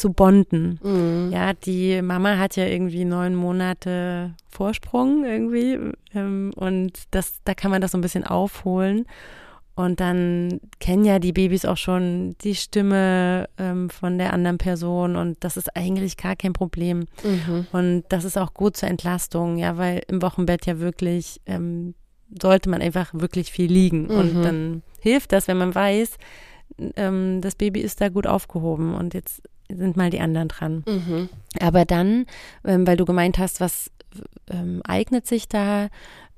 zu 0.00 0.12
bonden. 0.12 0.80
Mhm. 0.82 1.30
Ja, 1.32 1.52
die 1.52 2.00
Mama 2.02 2.38
hat 2.38 2.56
ja 2.56 2.64
irgendwie 2.66 3.04
neun 3.04 3.34
Monate 3.34 4.34
Vorsprung 4.48 5.24
irgendwie 5.24 5.78
ähm, 6.14 6.52
und 6.56 6.92
das, 7.10 7.40
da 7.44 7.54
kann 7.54 7.70
man 7.70 7.82
das 7.82 7.92
so 7.92 7.98
ein 7.98 8.00
bisschen 8.00 8.24
aufholen. 8.24 9.06
Und 9.76 10.00
dann 10.00 10.60
kennen 10.78 11.04
ja 11.04 11.18
die 11.18 11.32
Babys 11.32 11.64
auch 11.64 11.76
schon 11.76 12.34
die 12.42 12.54
Stimme 12.54 13.48
ähm, 13.56 13.88
von 13.88 14.18
der 14.18 14.32
anderen 14.32 14.58
Person 14.58 15.16
und 15.16 15.38
das 15.40 15.56
ist 15.56 15.74
eigentlich 15.76 16.16
gar 16.16 16.36
kein 16.36 16.52
Problem. 16.52 17.06
Mhm. 17.22 17.66
Und 17.72 18.04
das 18.08 18.24
ist 18.24 18.36
auch 18.36 18.52
gut 18.52 18.76
zur 18.76 18.88
Entlastung, 18.88 19.56
ja, 19.56 19.78
weil 19.78 20.02
im 20.08 20.20
Wochenbett 20.20 20.66
ja 20.66 20.80
wirklich 20.80 21.40
ähm, 21.46 21.94
sollte 22.42 22.68
man 22.68 22.82
einfach 22.82 23.10
wirklich 23.14 23.52
viel 23.52 23.70
liegen. 23.70 24.04
Mhm. 24.04 24.10
Und 24.10 24.42
dann 24.42 24.82
hilft 25.00 25.32
das, 25.32 25.48
wenn 25.48 25.56
man 25.58 25.74
weiß, 25.74 26.16
ähm, 26.96 27.40
das 27.40 27.54
Baby 27.54 27.80
ist 27.80 28.00
da 28.00 28.08
gut 28.08 28.26
aufgehoben 28.26 28.94
und 28.94 29.14
jetzt 29.14 29.42
sind 29.76 29.96
mal 29.96 30.10
die 30.10 30.20
anderen 30.20 30.48
dran. 30.48 30.84
Mhm. 30.86 31.28
Aber 31.60 31.84
dann, 31.84 32.26
ähm, 32.64 32.86
weil 32.86 32.96
du 32.96 33.04
gemeint 33.04 33.38
hast, 33.38 33.60
was 33.60 33.90
ähm, 34.50 34.82
eignet 34.84 35.26
sich 35.26 35.48
da, 35.48 35.88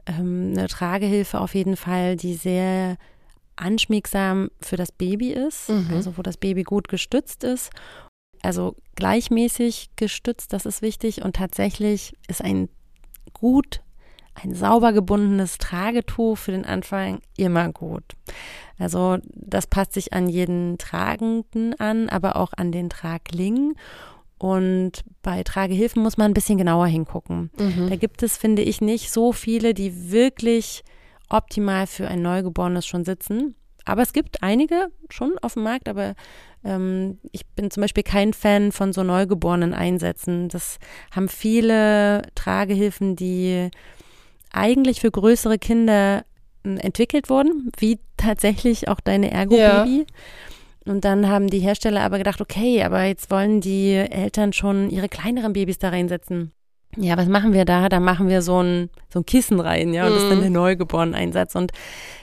ähm, 0.07 0.55
eine 0.57 0.69
Tragehilfe 0.69 1.41
auf 1.41 1.55
jeden 1.55 1.77
Fall, 1.77 2.17
die 2.17 2.35
sehr 2.35 2.97
anschmiegsam 3.57 4.51
für 4.61 4.77
das 4.77 4.93
Baby 4.93 5.33
ist, 5.33 5.69
mhm. 5.69 5.91
also 5.93 6.17
wo 6.17 6.23
das 6.23 6.37
Baby 6.37 6.63
gut 6.63 6.89
gestützt 6.89 7.45
ist. 7.45 7.71
Also 8.43 8.75
gleichmäßig 8.97 9.91
gestützt, 9.97 10.53
das 10.53 10.67
ist 10.67 10.83
wichtig. 10.83 11.23
Und 11.23 11.37
tatsächlich 11.37 12.17
ist 12.29 12.43
ein 12.43 12.69
gut, 13.33 13.83
ein 14.35 14.55
sauber 14.55 14.93
gebundenes 14.93 15.59
Tragetuch 15.59 16.39
für 16.39 16.53
den 16.53 16.65
Anfang 16.65 17.21
immer 17.37 17.71
gut. 17.73 18.05
Also 18.79 19.19
das 19.35 19.67
passt 19.67 19.93
sich 19.93 20.13
an 20.13 20.29
jeden 20.29 20.79
Tragenden 20.79 21.79
an, 21.79 22.09
aber 22.09 22.37
auch 22.37 22.53
an 22.57 22.73
den 22.73 22.91
Tragling. 22.91 23.75
Und 24.39 25.05
bei 25.23 25.45
Tragehilfen 25.45 26.03
muss 26.03 26.17
man 26.17 26.33
ein 26.33 26.35
bisschen 26.35 26.59
genauer 26.59 26.87
hingucken. 26.87 27.51
Mhm. 27.59 27.91
Da 27.91 27.97
gibt 27.97 28.23
es, 28.23 28.37
finde 28.37 28.63
ich, 28.63 28.81
nicht 28.81 29.13
so 29.13 29.33
viele, 29.33 29.73
die 29.75 30.11
wirklich 30.11 30.83
optimal 31.29 31.87
für 31.87 32.09
ein 32.09 32.23
Neugeborenes 32.23 32.87
schon 32.87 33.05
sitzen. 33.05 33.55
Aber 33.85 34.03
es 34.03 34.13
gibt 34.13 34.43
einige 34.43 34.89
schon 35.11 35.39
auf 35.43 35.55
dem 35.55 35.65
Markt, 35.65 35.89
aber 35.89 36.15
ähm, 36.65 37.19
ich 37.33 37.47
bin 37.47 37.71
zum 37.71 37.81
Beispiel 37.81 38.05
kein 38.05 38.33
Fan 38.33 38.73
von 38.73 38.93
so 38.93 39.03
neugeborenen 39.03 39.75
Einsätzen. 39.75 40.49
Das 40.49 40.79
haben 41.11 41.29
viele 41.29 42.23
Tragehilfen, 42.35 43.17
die 43.17 43.71
eigentlich 44.53 45.01
für 45.01 45.11
größere 45.11 45.59
Kinder 45.59 46.25
äh, 46.65 46.77
entwickelt 46.77 47.31
wurden, 47.31 47.71
wie 47.79 47.99
tatsächlich 48.17 48.89
auch 48.89 49.01
deine 49.01 49.31
Ergo-Baby. 49.31 50.07
Ja. 50.07 50.93
Und 50.93 51.05
dann 51.05 51.29
haben 51.29 51.49
die 51.49 51.61
Hersteller 51.61 52.01
aber 52.01 52.19
gedacht, 52.19 52.41
okay, 52.41 52.83
aber 52.83 53.05
jetzt 53.05 53.31
wollen 53.31 53.61
die 53.61 53.93
Eltern 53.93 54.53
schon 54.53 54.91
ihre 54.91 55.09
kleineren 55.09 55.53
Babys 55.53 55.79
da 55.79 55.91
reinsetzen 55.91 56.53
ja, 56.97 57.17
was 57.17 57.29
machen 57.29 57.53
wir 57.53 57.65
da? 57.65 57.89
Da 57.89 58.01
machen 58.01 58.29
wir 58.29 58.43
so 58.43 58.63
ein, 58.63 58.91
so 59.09 59.21
ein 59.21 59.27
Kissen 59.27 59.61
rein, 59.61 59.95
ja, 59.95 60.07
und 60.07 60.15
das 60.15 60.25
ist 60.25 60.29
dann 60.29 60.39
mhm. 60.39 60.43
der 60.43 60.51
Neugeborenen-Einsatz. 60.51 61.55
Und 61.55 61.73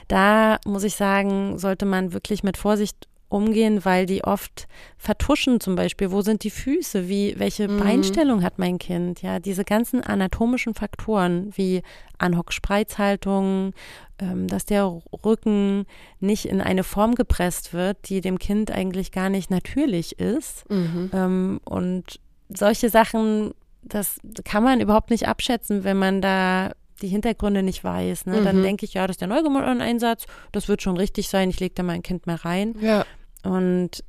da 0.08 0.58
muss 0.64 0.84
ich 0.84 0.94
sagen, 0.94 1.58
sollte 1.58 1.86
man 1.86 2.12
wirklich 2.12 2.42
mit 2.42 2.56
Vorsicht 2.56 3.08
umgehen, 3.30 3.84
weil 3.84 4.06
die 4.06 4.24
oft 4.24 4.68
vertuschen 4.98 5.60
zum 5.60 5.76
Beispiel, 5.76 6.10
wo 6.10 6.20
sind 6.20 6.44
die 6.44 6.50
Füße, 6.50 7.08
wie, 7.08 7.34
welche 7.38 7.68
mhm. 7.68 7.78
Beinstellung 7.78 8.42
hat 8.42 8.58
mein 8.58 8.78
Kind, 8.78 9.22
ja, 9.22 9.38
diese 9.38 9.64
ganzen 9.64 10.02
anatomischen 10.02 10.74
Faktoren 10.74 11.50
wie 11.54 11.82
Anhock-Spreizhaltung, 12.18 13.72
ähm, 14.18 14.46
dass 14.48 14.66
der 14.66 15.00
Rücken 15.24 15.86
nicht 16.18 16.44
in 16.44 16.60
eine 16.60 16.84
Form 16.84 17.14
gepresst 17.14 17.72
wird, 17.72 18.08
die 18.08 18.20
dem 18.20 18.38
Kind 18.38 18.70
eigentlich 18.70 19.12
gar 19.12 19.30
nicht 19.30 19.50
natürlich 19.50 20.18
ist 20.18 20.68
mhm. 20.68 21.10
ähm, 21.14 21.60
und 21.64 22.20
solche 22.48 22.90
Sachen 22.90 23.52
das 23.82 24.18
kann 24.44 24.62
man 24.62 24.80
überhaupt 24.80 25.10
nicht 25.10 25.26
abschätzen, 25.26 25.84
wenn 25.84 25.96
man 25.96 26.20
da 26.20 26.72
die 27.02 27.08
Hintergründe 27.08 27.62
nicht 27.62 27.82
weiß. 27.82 28.26
Ne? 28.26 28.40
Mhm. 28.40 28.44
Dann 28.44 28.62
denke 28.62 28.84
ich, 28.84 28.94
ja, 28.94 29.06
das 29.06 29.14
ist 29.14 29.20
der 29.20 29.28
Neugeborenen-Einsatz, 29.28 30.26
das 30.52 30.68
wird 30.68 30.82
schon 30.82 30.96
richtig 30.96 31.28
sein, 31.28 31.50
ich 31.50 31.60
lege 31.60 31.74
da 31.74 31.82
mein 31.82 32.02
Kind 32.02 32.26
mal 32.26 32.36
rein. 32.36 32.74
Ja. 32.80 33.04
Und 33.42 34.04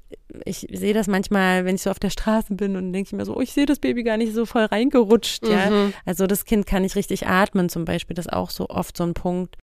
ich 0.46 0.68
sehe 0.72 0.94
das 0.94 1.08
manchmal, 1.08 1.66
wenn 1.66 1.76
ich 1.76 1.82
so 1.82 1.90
auf 1.90 2.00
der 2.00 2.10
Straße 2.10 2.54
bin 2.56 2.76
und 2.76 2.92
denke 2.94 3.08
ich 3.08 3.14
mir 3.14 3.26
so, 3.26 3.36
oh, 3.36 3.42
ich 3.42 3.54
sehe 3.54 3.66
das 3.66 3.80
Baby 3.80 4.04
gar 4.04 4.18
nicht 4.18 4.34
so 4.34 4.46
voll 4.46 4.66
reingerutscht, 4.66 5.44
mhm. 5.44 5.52
ja. 5.52 5.92
Also 6.06 6.28
das 6.28 6.46
Kind 6.46 6.66
kann 6.66 6.82
nicht 6.82 6.96
richtig 6.96 7.28
atmen 7.28 7.70
zum 7.70 7.86
Beispiel, 7.86 8.16
das 8.16 8.28
ist 8.28 8.34
auch 8.34 8.50
so 8.50 8.70
oft 8.70 8.96
so 8.98 9.04
ein 9.04 9.14
Punkt, 9.14 9.58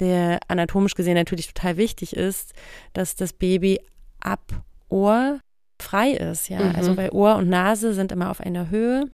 der 0.00 0.40
anatomisch 0.48 0.94
gesehen 0.94 1.14
natürlich 1.14 1.52
total 1.52 1.76
wichtig 1.76 2.16
ist, 2.16 2.52
dass 2.92 3.14
das 3.14 3.32
Baby 3.32 3.80
ab 4.20 4.42
Ohr 4.88 5.40
frei 5.80 6.12
ist, 6.12 6.48
ja. 6.48 6.60
Mhm. 6.60 6.76
Also 6.76 6.94
bei 6.94 7.12
Ohr 7.12 7.36
und 7.36 7.48
Nase 7.48 7.94
sind 7.94 8.12
immer 8.12 8.30
auf 8.30 8.40
einer 8.40 8.70
Höhe 8.70 9.08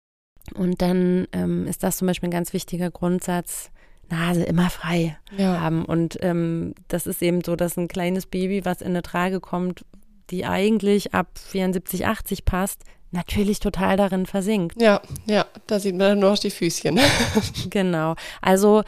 und 0.55 0.81
dann 0.83 1.27
ähm, 1.33 1.67
ist 1.67 1.83
das 1.83 1.99
zum 1.99 2.07
Beispiel 2.07 2.29
ein 2.29 2.33
ganz 2.33 2.53
wichtiger 2.53 2.91
Grundsatz, 2.91 3.71
Nase 4.11 4.45
immer 4.45 4.71
frei 4.71 5.19
ja. 5.37 5.61
haben. 5.61 5.85
Und 5.85 6.19
ähm, 6.23 6.75
das 6.89 7.07
ist 7.07 7.23
eben 7.23 7.43
so, 7.45 7.57
dass 7.57 7.77
ein 7.77 7.89
kleines 7.89 8.27
Baby, 8.27 8.65
was 8.65 8.81
in 8.81 8.89
eine 8.89 9.03
Trage 9.03 9.41
kommt, 9.41 9.85
die 10.31 10.45
eigentlich 10.45 11.15
ab 11.15 11.29
74, 11.39 12.07
80 12.07 12.45
passt, 12.45 12.83
natürlich 13.11 13.61
total 13.61 13.97
darin 13.97 14.27
versinkt. 14.27 14.81
Ja, 14.81 15.01
ja, 15.27 15.47
da 15.67 15.81
sieht 15.81 15.93
man 15.93 16.09
dann 16.09 16.19
nur 16.21 16.31
noch 16.31 16.39
die 16.39 16.51
Füßchen. 16.51 17.01
genau. 17.71 18.15
Also 18.43 18.83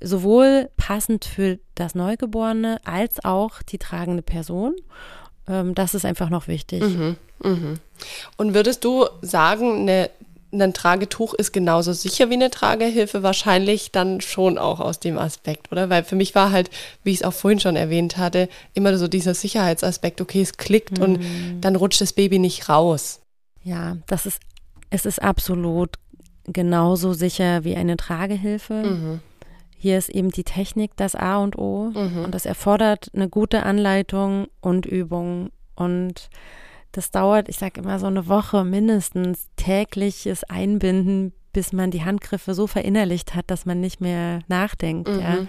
sowohl 0.00 0.70
passend 0.76 1.24
für 1.24 1.58
das 1.74 1.94
Neugeborene 1.94 2.80
als 2.84 3.24
auch 3.24 3.62
die 3.62 3.78
tragende 3.78 4.22
Person. 4.22 4.74
Ähm, 5.46 5.74
das 5.74 5.94
ist 5.94 6.04
einfach 6.04 6.30
noch 6.30 6.48
wichtig. 6.48 6.82
Mhm, 6.82 7.16
mhm. 7.42 7.74
Und 8.36 8.54
würdest 8.54 8.84
du 8.84 9.06
sagen, 9.22 9.82
eine 9.82 10.10
ein 10.52 10.74
Tragetuch 10.74 11.34
ist 11.34 11.52
genauso 11.52 11.92
sicher 11.92 12.30
wie 12.30 12.34
eine 12.34 12.50
Tragehilfe, 12.50 13.22
wahrscheinlich 13.22 13.92
dann 13.92 14.20
schon 14.20 14.58
auch 14.58 14.80
aus 14.80 14.98
dem 14.98 15.18
Aspekt, 15.18 15.70
oder? 15.70 15.90
Weil 15.90 16.04
für 16.04 16.16
mich 16.16 16.34
war 16.34 16.50
halt, 16.50 16.70
wie 17.04 17.10
ich 17.10 17.18
es 17.18 17.22
auch 17.22 17.32
vorhin 17.32 17.60
schon 17.60 17.76
erwähnt 17.76 18.16
hatte, 18.16 18.48
immer 18.74 18.96
so 18.98 19.08
dieser 19.08 19.34
Sicherheitsaspekt, 19.34 20.20
okay, 20.20 20.42
es 20.42 20.56
klickt 20.56 20.98
mhm. 20.98 21.04
und 21.04 21.20
dann 21.60 21.76
rutscht 21.76 22.00
das 22.00 22.12
Baby 22.12 22.38
nicht 22.38 22.68
raus. 22.68 23.20
Ja, 23.62 23.98
das 24.06 24.26
ist, 24.26 24.40
es 24.90 25.06
ist 25.06 25.22
absolut 25.22 25.90
genauso 26.44 27.12
sicher 27.12 27.64
wie 27.64 27.76
eine 27.76 27.96
Tragehilfe. 27.96 28.74
Mhm. 28.74 29.20
Hier 29.76 29.96
ist 29.96 30.10
eben 30.10 30.30
die 30.30 30.44
Technik 30.44 30.90
das 30.96 31.14
A 31.14 31.38
und 31.38 31.56
O 31.56 31.92
mhm. 31.94 32.24
und 32.24 32.34
das 32.34 32.44
erfordert 32.44 33.10
eine 33.14 33.28
gute 33.28 33.62
Anleitung 33.62 34.48
und 34.60 34.84
Übung 34.84 35.50
und 35.74 36.28
das 36.92 37.10
dauert, 37.10 37.48
ich 37.48 37.58
sage 37.58 37.80
immer 37.80 37.98
so 37.98 38.06
eine 38.06 38.26
Woche 38.28 38.64
mindestens 38.64 39.48
tägliches 39.56 40.44
Einbinden, 40.44 41.32
bis 41.52 41.72
man 41.72 41.90
die 41.90 42.04
Handgriffe 42.04 42.54
so 42.54 42.66
verinnerlicht 42.66 43.34
hat, 43.34 43.50
dass 43.50 43.66
man 43.66 43.80
nicht 43.80 44.00
mehr 44.00 44.40
nachdenkt. 44.48 45.08
Mhm. 45.08 45.20
Ja. 45.20 45.46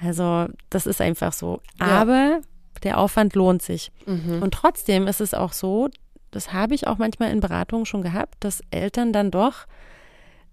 Also 0.00 0.52
das 0.70 0.86
ist 0.86 1.00
einfach 1.00 1.32
so. 1.32 1.60
Aber 1.78 2.12
ja. 2.12 2.40
der 2.82 2.98
Aufwand 2.98 3.34
lohnt 3.34 3.62
sich. 3.62 3.92
Mhm. 4.06 4.42
Und 4.42 4.54
trotzdem 4.54 5.06
ist 5.06 5.20
es 5.20 5.34
auch 5.34 5.52
so, 5.52 5.88
das 6.30 6.52
habe 6.52 6.74
ich 6.74 6.86
auch 6.86 6.98
manchmal 6.98 7.30
in 7.30 7.40
Beratungen 7.40 7.86
schon 7.86 8.02
gehabt, 8.02 8.36
dass 8.40 8.62
Eltern 8.70 9.12
dann 9.12 9.30
doch 9.30 9.66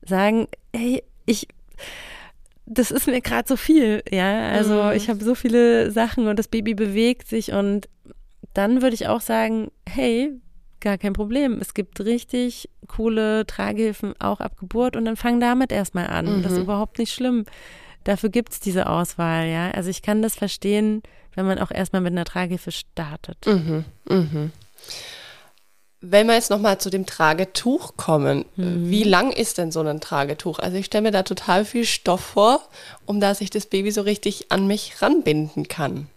sagen, 0.01 0.47
hey, 0.73 1.03
ich 1.25 1.47
das 2.71 2.91
ist 2.91 3.07
mir 3.07 3.19
gerade 3.19 3.47
so 3.47 3.55
viel, 3.55 4.03
ja. 4.11 4.51
Also 4.51 4.83
mhm. 4.83 4.91
ich 4.91 5.09
habe 5.09 5.23
so 5.23 5.33
viele 5.33 5.89
Sachen 5.89 6.27
und 6.27 6.37
das 6.37 6.47
Baby 6.47 6.75
bewegt 6.75 7.27
sich 7.27 7.51
und 7.51 7.89
dann 8.59 8.81
würde 8.81 8.93
ich 8.93 9.07
auch 9.07 9.21
sagen, 9.21 9.71
hey, 9.87 10.33
gar 10.81 10.97
kein 10.97 11.13
Problem. 11.13 11.59
Es 11.61 11.73
gibt 11.73 12.01
richtig 12.01 12.69
coole 12.87 13.45
Tragehilfen 13.47 14.13
auch 14.19 14.41
ab 14.41 14.57
Geburt 14.59 14.97
und 14.97 15.05
dann 15.05 15.15
fang 15.15 15.39
damit 15.39 15.71
erstmal 15.71 16.07
an. 16.07 16.39
Mhm. 16.39 16.43
Das 16.43 16.51
ist 16.51 16.57
mhm. 16.57 16.65
überhaupt 16.65 16.99
nicht 16.99 17.13
schlimm. 17.13 17.45
Dafür 18.03 18.29
gibt 18.29 18.51
es 18.51 18.59
diese 18.59 18.87
Auswahl, 18.87 19.47
ja. 19.47 19.71
Also 19.71 19.89
ich 19.89 20.01
kann 20.01 20.21
das 20.21 20.35
verstehen, 20.35 21.03
wenn 21.35 21.45
man 21.45 21.57
auch 21.59 21.71
erstmal 21.71 22.01
mit 22.01 22.11
einer 22.11 22.25
Tragehilfe 22.25 22.71
startet. 22.71 23.37
Mhm. 23.45 23.85
Mhm. 24.09 24.51
Wenn 26.01 26.27
wir 26.27 26.35
jetzt 26.35 26.49
nochmal 26.49 26.79
zu 26.79 26.89
dem 26.89 27.05
Tragetuch 27.05 27.95
kommen, 27.95 28.43
mhm. 28.57 28.89
wie 28.89 29.03
lang 29.03 29.31
ist 29.31 29.57
denn 29.57 29.71
so 29.71 29.79
ein 29.81 30.01
Tragetuch? 30.01 30.59
Also 30.59 30.75
ich 30.75 30.87
stelle 30.87 31.03
mir 31.03 31.11
da 31.11 31.23
total 31.23 31.63
viel 31.63 31.85
Stoff 31.85 32.21
vor, 32.21 32.61
um 33.05 33.21
dass 33.21 33.39
ich 33.39 33.49
das 33.49 33.67
Baby 33.67 33.91
so 33.91 34.01
richtig 34.01 34.51
an 34.51 34.67
mich 34.67 35.01
ranbinden 35.01 35.69
kann. 35.69 36.07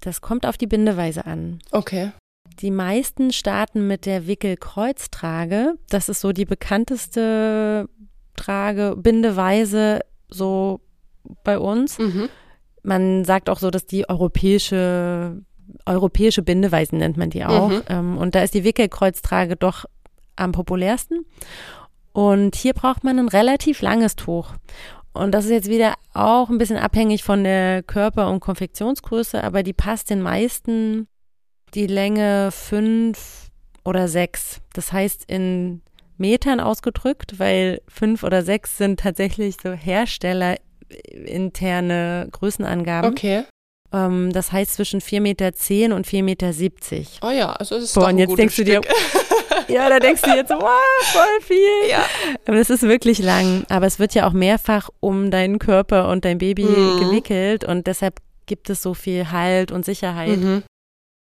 Das 0.00 0.20
kommt 0.20 0.46
auf 0.46 0.56
die 0.56 0.66
Bindeweise 0.66 1.26
an. 1.26 1.58
Okay. 1.70 2.12
Die 2.60 2.70
meisten 2.70 3.32
starten 3.32 3.86
mit 3.86 4.06
der 4.06 4.26
Wickelkreuztrage. 4.26 5.74
Das 5.90 6.08
ist 6.08 6.20
so 6.20 6.32
die 6.32 6.44
bekannteste 6.44 7.88
Trage, 8.36 8.96
Bindeweise 8.96 10.00
so 10.28 10.80
bei 11.44 11.58
uns. 11.58 11.98
Mhm. 11.98 12.28
Man 12.82 13.24
sagt 13.24 13.50
auch 13.50 13.58
so, 13.58 13.70
dass 13.70 13.86
die 13.86 14.08
europäische, 14.08 15.42
europäische 15.84 16.42
Bindeweisen 16.42 16.98
nennt 16.98 17.16
man 17.16 17.30
die 17.30 17.44
auch. 17.44 17.68
Mhm. 17.68 17.82
Ähm, 17.88 18.18
und 18.18 18.34
da 18.34 18.42
ist 18.42 18.54
die 18.54 18.64
Wickelkreuztrage 18.64 19.56
doch 19.56 19.84
am 20.36 20.52
populärsten. 20.52 21.26
Und 22.12 22.56
hier 22.56 22.72
braucht 22.72 23.04
man 23.04 23.18
ein 23.18 23.28
relativ 23.28 23.82
langes 23.82 24.16
Tuch. 24.16 24.54
Und 25.18 25.32
das 25.32 25.46
ist 25.46 25.50
jetzt 25.50 25.68
wieder 25.68 25.94
auch 26.14 26.48
ein 26.48 26.58
bisschen 26.58 26.76
abhängig 26.76 27.24
von 27.24 27.42
der 27.42 27.82
Körper- 27.82 28.30
und 28.30 28.38
Konfektionsgröße, 28.40 29.42
aber 29.42 29.64
die 29.64 29.72
passt 29.72 30.10
den 30.10 30.22
meisten 30.22 31.08
die 31.74 31.88
Länge 31.88 32.50
fünf 32.52 33.50
oder 33.84 34.06
sechs. 34.08 34.60
Das 34.74 34.92
heißt 34.92 35.24
in 35.26 35.82
Metern 36.18 36.60
ausgedrückt, 36.60 37.38
weil 37.38 37.80
fünf 37.88 38.22
oder 38.22 38.42
sechs 38.42 38.76
sind 38.78 39.00
tatsächlich 39.00 39.56
so 39.62 39.72
herstellerinterne 39.72 42.28
Größenangaben. 42.30 43.10
Okay. 43.10 43.44
Ähm, 43.92 44.32
das 44.32 44.52
heißt 44.52 44.74
zwischen 44.74 45.00
4,10 45.00 45.20
Meter 45.20 45.52
zehn 45.54 45.92
und 45.92 46.06
4,70 46.06 46.22
Meter. 46.22 46.52
Oh 47.22 47.30
ja, 47.30 47.52
also 47.52 47.76
es 47.76 47.84
ist 47.84 47.94
Boah, 47.94 48.02
doch 48.02 48.08
und 48.10 48.18
jetzt 48.18 48.36
denkst 48.36 48.54
Stück. 48.54 48.66
du 48.66 48.72
dir, 48.72 48.80
Ja, 49.68 49.88
da 49.88 49.98
denkst 49.98 50.22
du 50.22 50.30
jetzt, 50.30 50.50
wow, 50.50 50.70
voll 51.12 51.40
viel. 51.42 51.90
Ja. 51.90 52.04
Aber 52.46 52.56
es 52.56 52.70
ist 52.70 52.82
wirklich 52.82 53.18
lang. 53.18 53.64
Aber 53.68 53.86
es 53.86 53.98
wird 53.98 54.14
ja 54.14 54.26
auch 54.26 54.32
mehrfach 54.32 54.88
um 55.00 55.30
deinen 55.30 55.58
Körper 55.58 56.08
und 56.08 56.24
dein 56.24 56.38
Baby 56.38 56.64
mhm. 56.64 57.00
gewickelt 57.00 57.64
und 57.64 57.86
deshalb 57.86 58.20
gibt 58.46 58.70
es 58.70 58.82
so 58.82 58.94
viel 58.94 59.30
Halt 59.30 59.70
und 59.70 59.84
Sicherheit. 59.84 60.38
Mhm. 60.38 60.62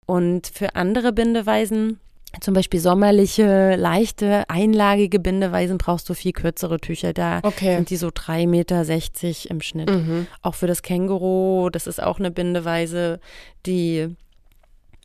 Und 0.07 0.46
für 0.46 0.76
andere 0.76 1.12
Bindeweisen, 1.12 1.98
zum 2.40 2.55
Beispiel 2.55 2.81
sommerliche, 2.81 3.77
leichte, 3.77 4.44
einlagige 4.49 5.18
Bindeweisen, 5.18 5.79
brauchst 5.79 6.09
du 6.09 6.14
viel 6.14 6.33
kürzere 6.33 6.79
Tücher. 6.79 7.12
Da 7.12 7.40
okay. 7.42 7.77
sind 7.77 7.90
die 7.90 7.96
so 7.96 8.09
3,60 8.09 8.46
Meter 8.46 9.51
im 9.51 9.61
Schnitt. 9.61 9.90
Mhm. 9.90 10.27
Auch 10.42 10.55
für 10.55 10.66
das 10.66 10.83
Känguru, 10.83 11.70
das 11.70 11.87
ist 11.87 12.03
auch 12.03 12.18
eine 12.18 12.31
Bindeweise, 12.31 13.20
die 13.64 14.14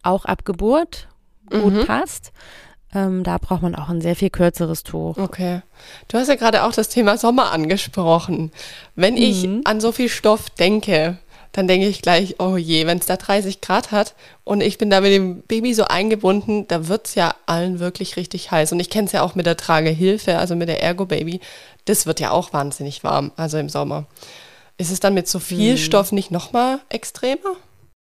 auch 0.04 0.26
ab 0.26 0.46
Geburt 0.46 1.08
gut 1.50 1.74
mhm. 1.74 1.86
passt. 1.86 2.32
Ähm, 2.94 3.24
da 3.24 3.38
braucht 3.38 3.62
man 3.62 3.76
auch 3.76 3.90
ein 3.90 4.02
sehr 4.02 4.16
viel 4.16 4.30
kürzeres 4.30 4.84
Tuch. 4.84 5.18
Okay. 5.18 5.62
Du 6.10 6.18
hast 6.18 6.28
ja 6.28 6.36
gerade 6.36 6.64
auch 6.64 6.74
das 6.74 6.90
Thema 6.90 7.18
Sommer 7.18 7.52
angesprochen. 7.52 8.52
Wenn 8.96 9.14
mhm. 9.14 9.22
ich 9.22 9.50
an 9.64 9.80
so 9.80 9.92
viel 9.92 10.10
Stoff 10.10 10.50
denke, 10.50 11.18
dann 11.52 11.68
denke 11.68 11.88
ich 11.88 12.02
gleich, 12.02 12.36
oh 12.40 12.58
je, 12.58 12.86
wenn 12.86 12.98
es 12.98 13.06
da 13.06 13.18
30 13.18 13.62
Grad 13.62 13.92
hat 13.92 14.16
und 14.44 14.62
ich 14.62 14.78
bin 14.78 14.90
da 14.90 15.02
mit 15.02 15.12
dem 15.12 15.42
Baby 15.42 15.74
so 15.74 15.86
eingebunden, 15.86 16.68
da 16.68 16.88
wird 16.88 17.08
es 17.08 17.16
ja 17.16 17.36
allen 17.46 17.80
wirklich 17.80 18.16
richtig 18.16 18.52
heiß. 18.52 18.72
Und 18.72 18.80
ich 18.80 18.90
kenne 18.90 19.08
es 19.08 19.12
ja 19.12 19.22
auch 19.22 19.36
mit 19.36 19.46
der 19.46 19.58
Tragehilfe, 19.58 20.38
also 20.38 20.56
mit 20.56 20.70
der 20.70 20.82
Ergo 20.82 21.06
Baby. 21.06 21.42
Das 21.86 22.06
wird 22.06 22.20
ja 22.20 22.32
auch 22.32 22.54
wahnsinnig 22.54 23.04
warm, 23.04 23.32
also 23.36 23.58
im 23.58 23.70
Sommer. 23.70 24.08
Ist 24.78 24.92
es 24.92 25.00
dann 25.00 25.14
mit 25.14 25.28
so 25.28 25.40
viel 25.40 25.74
mhm. 25.74 25.78
Stoff 25.78 26.12
nicht 26.12 26.32
nochmal 26.32 26.80
extremer? 26.90 27.56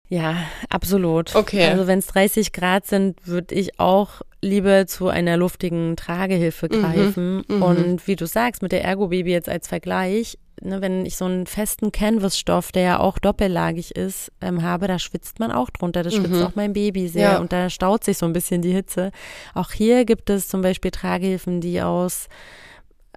Ja, 0.08 0.36
absolut. 0.70 1.36
Okay. 1.36 1.66
Also 1.66 1.88
wenn 1.88 2.00
es 2.00 2.08
30 2.08 2.52
Grad 2.52 2.86
sind, 2.86 3.26
würde 3.26 3.56
ich 3.56 3.80
auch 3.80 4.22
lieber 4.42 4.86
zu 4.86 5.08
einer 5.08 5.38
luftigen 5.38 5.96
Tragehilfe 5.96 6.68
mhm, 6.70 6.82
greifen. 6.82 7.44
Mhm, 7.48 7.62
und 7.62 8.08
wie 8.08 8.18
du 8.18 8.28
sagst, 8.28 8.62
mit 8.62 8.72
der 8.72 8.84
Ergo 8.84 9.08
Baby 9.08 9.32
jetzt 9.32 9.50
als 9.50 9.68
Vergleich, 9.68 10.38
ne, 10.62 10.82
wenn 10.82 11.06
ich 11.06 11.18
so 11.18 11.26
einen 11.26 11.48
festen 11.48 11.92
Canvas-Stoff, 11.92 12.72
der 12.72 12.84
ja 12.84 13.00
auch 13.00 13.20
doppellagig 13.20 13.96
ist, 13.96 14.32
ähm, 14.42 14.62
habe, 14.62 14.88
da 14.88 15.00
schwitzt 15.00 15.40
man 15.40 15.52
auch 15.52 15.70
drunter. 15.70 16.04
Das 16.04 16.14
schwitzt 16.14 16.32
mhm. 16.32 16.44
auch 16.44 16.56
mein 16.56 16.74
Baby 16.74 17.08
sehr 17.08 17.34
ja. 17.34 17.40
und 17.40 17.52
da 17.52 17.70
staut 17.70 18.04
sich 18.04 18.18
so 18.18 18.26
ein 18.26 18.34
bisschen 18.34 18.62
die 18.62 18.72
Hitze. 18.72 19.12
Auch 19.54 19.72
hier 19.72 20.06
gibt 20.06 20.30
es 20.30 20.48
zum 20.48 20.62
Beispiel 20.62 20.92
Tragehilfen, 20.92 21.62
die 21.62 21.82
aus 21.82 22.28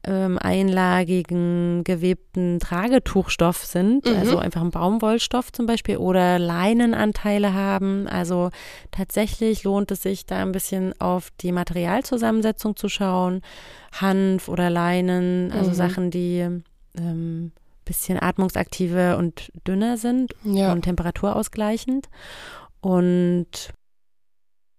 ähm, 0.07 0.39
einlagigen 0.39 1.83
gewebten 1.85 2.61
Tragetuchstoff 2.61 3.65
sind, 3.65 4.05
mhm. 4.05 4.17
also 4.17 4.39
einfach 4.39 4.61
ein 4.61 4.71
Baumwollstoff 4.71 5.51
zum 5.53 5.67
Beispiel 5.67 5.97
oder 5.97 6.39
Leinenanteile 6.39 7.55
haben. 7.55 8.07
Also 8.07 8.51
tatsächlich 8.91 9.65
lohnt 9.65 9.91
es 9.91 10.03
sich 10.03 10.27
da 10.27 10.43
ein 10.43 10.53
bisschen 10.53 10.99
auf 11.01 11.31
die 11.41 11.53
Materialzusammensetzung 11.53 12.77
zu 12.77 12.89
schauen. 12.89 13.41
Hanf 13.93 14.49
oder 14.49 14.71
Leinen, 14.71 15.53
also 15.53 15.71
mhm. 15.71 15.75
Sachen, 15.75 16.11
die 16.11 16.63
ähm, 16.97 17.53
bisschen 17.85 18.21
atmungsaktiver 18.21 19.19
und 19.19 19.51
dünner 19.67 19.97
sind 19.97 20.35
ja. 20.45 20.73
und 20.73 20.83
temperaturausgleichend. 20.83 22.09
Und 22.81 23.73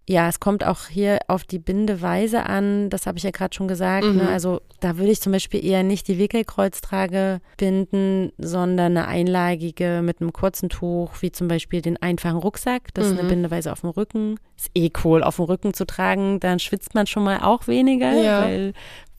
ja, 0.07 0.29
es 0.29 0.39
kommt 0.39 0.63
auch 0.63 0.87
hier 0.87 1.17
auf 1.27 1.45
die 1.45 1.57
Bindeweise 1.57 2.45
an, 2.45 2.91
das 2.91 3.07
habe 3.07 3.17
ich 3.17 3.23
ja 3.23 3.31
gerade 3.31 3.55
schon 3.55 3.67
gesagt. 3.67 4.05
Ne? 4.05 4.11
Mhm. 4.11 4.17
Ne? 4.17 4.29
Also 4.29 4.61
da 4.79 4.97
würde 4.97 5.11
ich 5.11 5.19
zum 5.19 5.31
Beispiel 5.31 5.65
eher 5.65 5.81
nicht 5.81 6.07
die 6.07 6.19
Wickelkreuztrage 6.19 7.41
binden, 7.57 8.31
sondern 8.37 8.97
eine 8.97 9.07
einlagige 9.07 10.01
mit 10.03 10.21
einem 10.21 10.31
kurzen 10.31 10.69
Tuch, 10.69 11.11
wie 11.21 11.31
zum 11.31 11.47
Beispiel 11.47 11.81
den 11.81 11.97
einfachen 11.97 12.37
Rucksack. 12.37 12.93
Das 12.93 13.05
mhm. 13.07 13.11
ist 13.11 13.19
eine 13.19 13.23
mhm. 13.23 13.31
Bindeweise 13.31 13.71
auf 13.71 13.81
dem 13.81 13.89
Rücken. 13.89 14.39
Ist 14.57 14.69
eh 14.75 14.91
cool, 15.03 15.23
auf 15.23 15.37
dem 15.37 15.45
Rücken 15.45 15.73
zu 15.73 15.85
tragen. 15.85 16.39
Dann 16.39 16.59
schwitzt 16.59 16.93
man 16.93 17.07
schon 17.07 17.23
mal 17.23 17.39
auch 17.39 17.67
weniger, 17.67 18.13
ja. 18.13 18.43
weil 18.43 18.73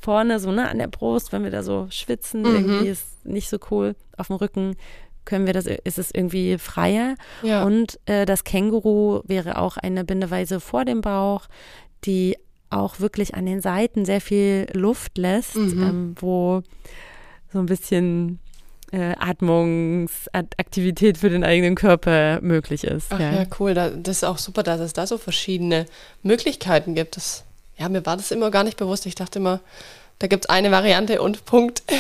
vorne 0.07 0.39
so 0.39 0.53
ne, 0.53 0.69
an 0.69 0.79
der 0.79 0.87
Brust, 0.87 1.33
wenn 1.33 1.43
wir 1.43 1.51
da 1.51 1.65
so 1.65 1.89
schwitzen, 1.91 2.43
mhm. 2.43 2.55
irgendwie 2.55 2.87
ist 2.87 3.27
nicht 3.27 3.49
so 3.49 3.59
cool. 3.73 3.97
Auf 4.17 4.29
dem 4.29 4.37
Rücken 4.37 4.77
können 5.25 5.47
wir 5.47 5.53
das, 5.53 5.67
ist 5.67 5.99
es 5.99 6.13
irgendwie 6.13 6.59
freier. 6.59 7.17
Ja. 7.43 7.65
Und 7.65 7.99
äh, 8.07 8.25
das 8.25 8.45
Känguru 8.45 9.23
wäre 9.25 9.59
auch 9.59 9.79
eine 9.79 10.05
Bindeweise 10.05 10.61
vor 10.61 10.85
dem 10.85 11.01
Bauch, 11.01 11.49
die 12.05 12.37
auch 12.71 13.01
wirklich 13.01 13.35
an 13.35 13.47
den 13.47 13.61
Seiten 13.61 14.05
sehr 14.05 14.21
viel 14.21 14.69
Luft 14.75 15.19
lässt, 15.19 15.57
mhm. 15.57 15.83
ähm, 15.83 16.15
wo 16.21 16.63
so 17.53 17.59
ein 17.59 17.67
bisschen 17.67 18.39
äh, 18.93 19.17
Atmungsaktivität 19.19 21.19
für 21.19 21.31
den 21.31 21.43
eigenen 21.43 21.75
Körper 21.75 22.41
möglich 22.43 22.85
ist. 22.85 23.09
Ach 23.11 23.19
ja, 23.19 23.33
ja 23.33 23.45
cool. 23.59 23.75
das 23.75 24.19
ist 24.19 24.25
auch 24.25 24.39
super, 24.39 24.63
dass 24.63 24.79
es 24.79 24.93
da 24.93 25.09
so 25.09 25.19
verschiedene 25.19 25.87
Möglichkeiten 26.23 26.95
gibt. 26.95 27.17
Das, 27.17 27.46
ja, 27.77 27.89
mir 27.89 28.05
war 28.07 28.17
das 28.17 28.31
immer 28.31 28.51
gar 28.51 28.65
nicht 28.65 28.77
bewusst. 28.77 29.07
Ich 29.07 29.15
dachte 29.15 29.39
immer, 29.39 29.61
da 30.19 30.27
gibt 30.27 30.45
es 30.45 30.51
eine 30.51 30.71
Variante 30.71 31.21
und 31.23 31.45
Punkt. 31.45 31.83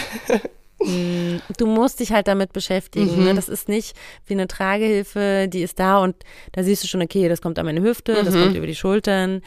Mm, 0.79 1.39
du 1.57 1.67
musst 1.67 2.01
dich 2.01 2.13
halt 2.13 2.29
damit 2.29 2.53
beschäftigen. 2.53 3.07
Ne? 3.07 3.17
Mhm. 3.17 3.25
Ne? 3.25 3.35
Das 3.35 3.49
ist 3.49 3.67
nicht 3.67 3.97
wie 4.27 4.35
eine 4.35 4.47
Tragehilfe, 4.47 5.49
die 5.49 5.63
ist 5.63 5.79
da 5.79 6.03
und 6.03 6.17
da 6.53 6.63
siehst 6.63 6.85
du 6.85 6.87
schon, 6.87 7.01
okay, 7.01 7.31
das 7.31 7.41
kommt 7.41 7.59
an 7.59 7.65
meine 7.65 7.81
Hüfte, 7.81 8.13
mhm. 8.13 8.25
das 8.27 8.35
kommt 8.35 8.57
über 8.57 8.67
die 8.67 8.75
Schultern. 8.75 9.41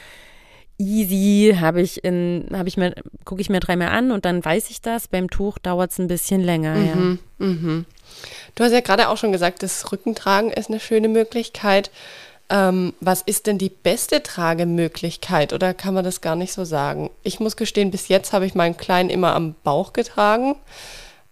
easy, 0.80 1.56
habe 1.60 1.82
ich 1.82 2.04
in, 2.04 2.48
habe 2.52 2.68
ich 2.68 2.78
mir, 2.78 2.96
gucke 3.26 3.42
ich 3.42 3.50
mir 3.50 3.60
dreimal 3.60 3.90
an 3.90 4.12
und 4.12 4.26
dann 4.26 4.44
weiß 4.44 4.72
ich 4.72 4.82
das. 4.82 5.08
Beim 5.08 5.30
Tuch 5.30 5.60
dauert 5.60 5.92
es 5.92 6.00
ein 6.00 6.08
bisschen 6.08 6.42
länger, 6.42 6.74
mhm, 6.76 7.20
ja. 7.40 7.46
Mhm. 7.46 7.86
Du 8.56 8.64
hast 8.64 8.72
ja 8.72 8.80
gerade 8.80 9.10
auch 9.10 9.18
schon 9.18 9.32
gesagt, 9.32 9.62
das 9.62 9.92
Rückentragen 9.92 10.52
ist 10.52 10.70
eine 10.70 10.80
schöne 10.80 11.10
Möglichkeit. 11.10 11.92
Ähm, 12.52 12.94
was 13.00 13.22
ist 13.22 13.46
denn 13.46 13.60
die 13.60 13.70
beste 13.70 14.24
Tragemöglichkeit 14.24 15.54
oder 15.54 15.76
kann 15.76 15.94
man 15.94 16.04
das 16.04 16.22
gar 16.22 16.36
nicht 16.36 16.52
so 16.52 16.66
sagen? 16.66 17.12
Ich 17.22 17.40
muss 17.40 17.56
gestehen, 17.58 17.92
bis 17.92 18.08
jetzt 18.08 18.34
habe 18.34 18.46
ich 18.46 18.56
meinen 18.56 18.76
Kleinen 18.76 19.12
immer 19.12 19.36
am 19.36 19.54
Bauch 19.64 19.94
getragen. 19.94 20.56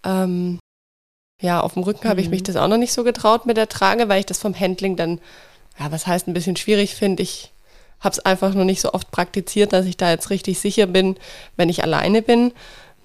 Ähm, 0.03 0.59
ja, 1.41 1.59
auf 1.59 1.73
dem 1.73 1.83
Rücken 1.83 2.05
mhm. 2.05 2.09
habe 2.09 2.21
ich 2.21 2.29
mich 2.29 2.41
mhm. 2.41 2.45
das 2.45 2.55
auch 2.55 2.67
noch 2.67 2.77
nicht 2.77 2.93
so 2.93 3.03
getraut 3.03 3.45
mit 3.45 3.57
der 3.57 3.69
Trage, 3.69 4.09
weil 4.09 4.19
ich 4.19 4.25
das 4.27 4.39
vom 4.39 4.57
Handling 4.57 4.95
dann, 4.95 5.19
ja, 5.79 5.91
was 5.91 6.05
heißt 6.05 6.27
ein 6.27 6.33
bisschen 6.33 6.55
schwierig 6.55 6.95
finde. 6.95 7.23
Ich 7.23 7.51
habe 7.99 8.13
es 8.13 8.19
einfach 8.19 8.53
noch 8.53 8.63
nicht 8.63 8.81
so 8.81 8.93
oft 8.93 9.09
praktiziert, 9.09 9.73
dass 9.73 9.87
ich 9.87 9.97
da 9.97 10.11
jetzt 10.11 10.29
richtig 10.29 10.59
sicher 10.59 10.85
bin, 10.85 11.17
wenn 11.55 11.69
ich 11.69 11.83
alleine 11.83 12.21
bin. 12.21 12.53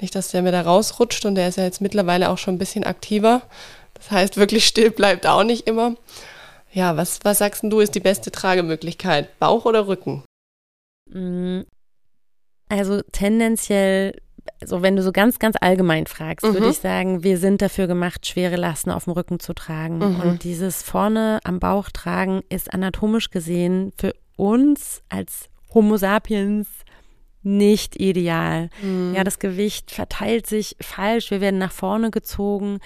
Nicht, 0.01 0.15
dass 0.15 0.31
der 0.31 0.43
mir 0.43 0.53
da 0.53 0.63
rausrutscht 0.63 1.25
und 1.25 1.35
der 1.35 1.49
ist 1.49 1.57
ja 1.57 1.65
jetzt 1.65 1.81
mittlerweile 1.81 2.29
auch 2.29 2.39
schon 2.39 2.55
ein 2.55 2.59
bisschen 2.59 2.85
aktiver. 2.85 3.43
Das 3.95 4.11
heißt, 4.11 4.37
wirklich 4.37 4.67
still 4.67 4.91
bleibt 4.91 5.27
auch 5.27 5.45
nicht 5.45 5.67
immer. 5.67 5.95
Ja, 6.73 6.97
was, 6.97 7.21
was 7.23 7.39
sagst 7.39 7.63
du, 7.65 7.81
ist 7.81 7.95
die 7.95 8.01
beste 8.01 8.31
Tragemöglichkeit? 8.31 9.39
Bauch 9.39 9.65
oder 9.67 9.87
Rücken? 9.89 10.25
Mm, 11.11 11.61
also 12.69 13.03
tendenziell, 13.13 14.19
also 14.61 14.81
wenn 14.81 14.97
du 14.97 15.03
so 15.03 15.13
ganz, 15.13 15.39
ganz 15.39 15.57
allgemein 15.61 16.07
fragst, 16.07 16.47
mhm. 16.47 16.55
würde 16.55 16.71
ich 16.71 16.79
sagen, 16.79 17.23
wir 17.23 17.37
sind 17.37 17.61
dafür 17.61 17.87
gemacht, 17.87 18.27
schwere 18.27 18.57
Lasten 18.57 18.91
auf 18.91 19.05
dem 19.05 19.13
Rücken 19.13 19.39
zu 19.39 19.53
tragen. 19.53 19.99
Mhm. 19.99 20.21
Und 20.21 20.45
dieses 20.45 20.83
vorne 20.83 21.41
am 21.45 21.61
Bauch 21.61 21.91
tragen 21.91 22.43
ist 22.49 22.73
anatomisch 22.73 23.31
gesehen 23.31 23.93
für 23.99 24.15
uns 24.37 25.03
als 25.11 25.51
Homo 25.75 25.99
sapiens 25.99 26.69
nicht 27.43 28.01
ideal. 28.01 28.71
Mhm. 28.81 29.15
Ja, 29.15 29.25
das 29.25 29.39
Gewicht 29.39 29.91
verteilt 29.91 30.47
sich 30.47 30.77
falsch, 30.81 31.31
wir 31.31 31.41
werden 31.41 31.59
nach 31.59 31.73
vorne 31.73 32.11
gezogen. 32.11 32.79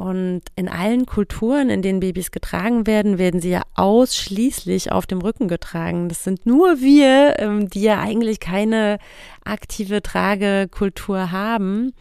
Und 0.00 0.40
in 0.56 0.70
allen 0.70 1.04
Kulturen, 1.04 1.68
in 1.68 1.82
denen 1.82 2.00
Babys 2.00 2.30
getragen 2.30 2.86
werden, 2.86 3.18
werden 3.18 3.42
sie 3.42 3.50
ja 3.50 3.64
ausschließlich 3.74 4.90
auf 4.92 5.06
dem 5.06 5.20
Rücken 5.20 5.46
getragen. 5.46 6.08
Das 6.08 6.24
sind 6.24 6.46
nur 6.46 6.80
wir, 6.80 7.38
ähm, 7.38 7.68
die 7.68 7.82
ja 7.82 8.00
eigentlich 8.00 8.40
keine 8.40 8.98
aktive 9.44 10.00
Tragekultur 10.00 11.32
haben, 11.32 11.92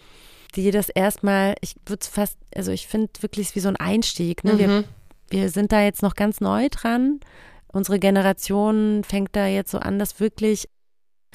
die 0.56 0.72
das 0.72 0.88
erstmal, 0.88 1.56
ich 1.60 1.76
würde 1.86 2.00
es 2.00 2.08
fast, 2.08 2.38
also 2.56 2.72
ich 2.72 2.88
finde 2.88 3.10
wirklich 3.20 3.54
wie 3.56 3.60
so 3.60 3.68
ein 3.68 3.76
Einstieg. 3.76 4.46
Ne? 4.46 4.54
Mhm. 4.54 4.60
Wir, 4.60 4.84
wir 5.30 5.50
sind 5.50 5.74
da 5.74 5.82
jetzt 5.82 6.02
noch 6.02 6.16
ganz 6.16 6.40
neu 6.40 6.70
dran. 6.72 7.20
Unsere 7.68 8.00
Generation 8.00 9.04
fängt 9.04 9.36
da 9.36 9.46
jetzt 9.46 9.72
so 9.72 9.78
an, 9.78 10.00
das 10.00 10.22
wirklich 10.22 10.70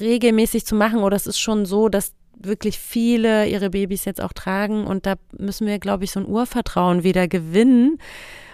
regelmäßig 0.00 0.64
zu 0.64 0.76
machen. 0.76 1.00
Oder 1.00 1.16
es 1.16 1.26
ist 1.26 1.38
schon 1.38 1.66
so, 1.66 1.90
dass 1.90 2.14
wirklich 2.46 2.78
viele 2.78 3.46
ihre 3.46 3.70
Babys 3.70 4.04
jetzt 4.04 4.20
auch 4.20 4.32
tragen 4.32 4.86
und 4.86 5.06
da 5.06 5.14
müssen 5.36 5.66
wir, 5.66 5.78
glaube 5.78 6.04
ich, 6.04 6.10
so 6.10 6.20
ein 6.20 6.26
Urvertrauen 6.26 7.04
wieder 7.04 7.28
gewinnen. 7.28 7.98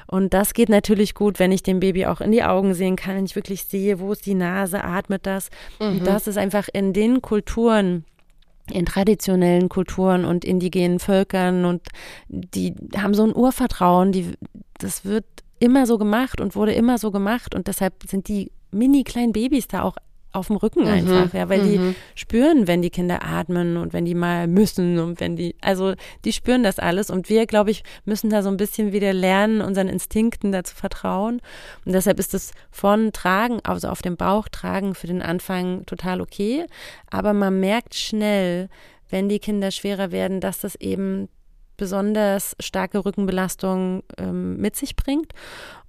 Und 0.07 0.35
das 0.35 0.55
geht 0.55 0.69
natürlich 0.69 1.15
gut, 1.15 1.39
wenn 1.39 1.53
ich 1.53 1.63
dem 1.63 1.79
Baby 1.79 2.07
auch 2.07 2.21
in 2.21 2.33
die 2.33 2.43
Augen 2.43 2.75
sehen 2.75 2.97
kann, 2.97 3.15
wenn 3.15 3.27
ich 3.27 3.37
wirklich 3.37 3.65
sehe, 3.65 4.01
wo 4.01 4.11
ist 4.11 4.27
die 4.27 4.35
Nase, 4.35 4.83
atmet 4.83 5.25
das. 5.25 5.51
Mhm. 5.79 5.87
Und 5.87 6.07
das 6.07 6.27
ist 6.27 6.37
einfach 6.37 6.69
in 6.73 6.93
den 6.93 7.23
Kulturen, 7.23 8.05
in 8.73 8.87
traditionellen 8.87 9.69
Kulturen 9.69 10.25
und 10.25 10.45
indigenen 10.45 10.99
Völkern 10.99 11.65
und 11.65 11.83
die 12.29 12.75
haben 12.97 13.15
so 13.15 13.25
ein 13.25 13.35
Urvertrauen, 13.35 14.13
die, 14.13 14.33
das 14.79 15.05
wird 15.05 15.27
immer 15.61 15.87
so 15.87 15.99
gemacht 15.99 16.41
und 16.41 16.57
wurde 16.57 16.73
immer 16.73 16.99
so 16.99 17.11
gemacht 17.11 17.55
und 17.55 17.69
deshalb 17.69 17.95
sind 18.09 18.29
die 18.29 18.51
mini 18.73 19.05
kleinen 19.05 19.33
Babys 19.33 19.69
da 19.69 19.83
auch 19.83 19.97
auf 20.33 20.47
dem 20.47 20.57
Rücken 20.57 20.83
mhm. 20.83 20.89
einfach, 20.89 21.35
ja, 21.35 21.49
weil 21.49 21.63
mhm. 21.63 21.69
die 21.69 21.95
spüren, 22.15 22.67
wenn 22.67 22.83
die 22.83 22.91
Kinder 22.91 23.25
atmen 23.25 23.77
und 23.77 23.93
wenn 23.93 24.05
die 24.05 24.15
mal 24.15 24.47
müssen 24.47 24.99
und 24.99 25.21
wenn 25.21 25.37
die, 25.37 25.57
also 25.61 25.95
die 26.25 26.33
spüren 26.33 26.63
das 26.63 26.79
alles 26.79 27.11
und 27.11 27.29
wir, 27.29 27.47
glaube 27.47 27.71
ich, 27.71 27.83
müssen 28.05 28.31
da 28.31 28.43
so 28.43 28.49
ein 28.49 28.57
bisschen 28.57 28.93
wieder 28.93 29.13
lernen, 29.13 29.61
unseren 29.61 29.89
Instinkten 29.89 30.53
dazu 30.53 30.75
vertrauen 30.75 31.41
und 31.85 31.93
deshalb 31.93 32.19
ist 32.19 32.35
es 32.35 32.53
von 32.71 33.13
Tragen, 33.13 33.61
also 33.65 33.89
auf 33.89 34.03
dem 34.03 34.17
Bauch 34.17 34.49
tragen 34.49 34.95
für 34.95 35.07
den 35.07 35.23
Anfang 35.23 35.85
total 35.87 36.21
okay, 36.21 36.67
aber 37.11 37.33
man 37.33 37.59
merkt 37.61 37.95
schnell, 37.95 38.69
wenn 39.09 39.29
die 39.29 39.41
Kinder 39.41 39.71
schwerer 39.71 40.13
werden, 40.13 40.41
dass 40.41 40.61
das 40.61 40.77
eben 40.77 41.29
besonders 41.77 42.55
starke 42.61 43.05
Rückenbelastung 43.05 44.03
ähm, 44.19 44.59
mit 44.59 44.77
sich 44.77 44.97
bringt 44.97 45.33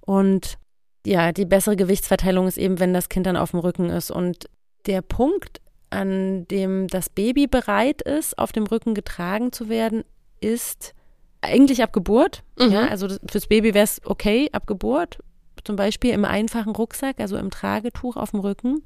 und 0.00 0.58
ja, 1.06 1.32
die 1.32 1.44
bessere 1.44 1.76
Gewichtsverteilung 1.76 2.46
ist 2.46 2.58
eben, 2.58 2.78
wenn 2.78 2.94
das 2.94 3.08
Kind 3.08 3.26
dann 3.26 3.36
auf 3.36 3.50
dem 3.50 3.60
Rücken 3.60 3.90
ist. 3.90 4.10
Und 4.10 4.48
der 4.86 5.02
Punkt, 5.02 5.60
an 5.90 6.46
dem 6.48 6.86
das 6.88 7.08
Baby 7.08 7.46
bereit 7.46 8.02
ist, 8.02 8.38
auf 8.38 8.52
dem 8.52 8.64
Rücken 8.64 8.94
getragen 8.94 9.52
zu 9.52 9.68
werden, 9.68 10.04
ist 10.40 10.94
eigentlich 11.40 11.82
ab 11.82 11.92
Geburt. 11.92 12.42
Mhm. 12.58 12.70
Ja, 12.70 12.86
also 12.86 13.08
fürs 13.28 13.46
Baby 13.48 13.74
wäre 13.74 13.84
es 13.84 14.00
okay 14.04 14.48
ab 14.52 14.66
Geburt, 14.66 15.18
zum 15.64 15.76
Beispiel 15.76 16.12
im 16.12 16.24
einfachen 16.24 16.74
Rucksack, 16.74 17.20
also 17.20 17.36
im 17.36 17.50
Tragetuch 17.50 18.16
auf 18.16 18.30
dem 18.30 18.40
Rücken. 18.40 18.82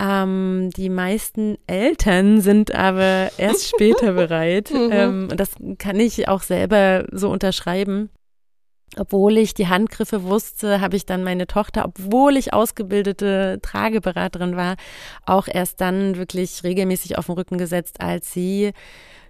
Ähm, 0.00 0.70
die 0.76 0.90
meisten 0.90 1.56
Eltern 1.68 2.40
sind 2.40 2.74
aber 2.74 3.30
erst 3.38 3.68
später 3.74 4.12
bereit. 4.12 4.72
Mhm. 4.72 4.88
Ähm, 4.90 5.28
das 5.28 5.52
kann 5.78 6.00
ich 6.00 6.28
auch 6.28 6.42
selber 6.42 7.06
so 7.12 7.30
unterschreiben 7.30 8.10
obwohl 8.96 9.38
ich 9.38 9.54
die 9.54 9.68
Handgriffe 9.68 10.22
wusste, 10.22 10.80
habe 10.80 10.96
ich 10.96 11.06
dann 11.06 11.24
meine 11.24 11.46
Tochter, 11.46 11.84
obwohl 11.84 12.36
ich 12.36 12.52
ausgebildete 12.52 13.58
Trageberaterin 13.62 14.56
war, 14.56 14.76
auch 15.26 15.48
erst 15.48 15.80
dann 15.80 16.16
wirklich 16.16 16.62
regelmäßig 16.62 17.18
auf 17.18 17.26
den 17.26 17.34
Rücken 17.34 17.58
gesetzt, 17.58 18.00
als 18.00 18.32
sie 18.32 18.72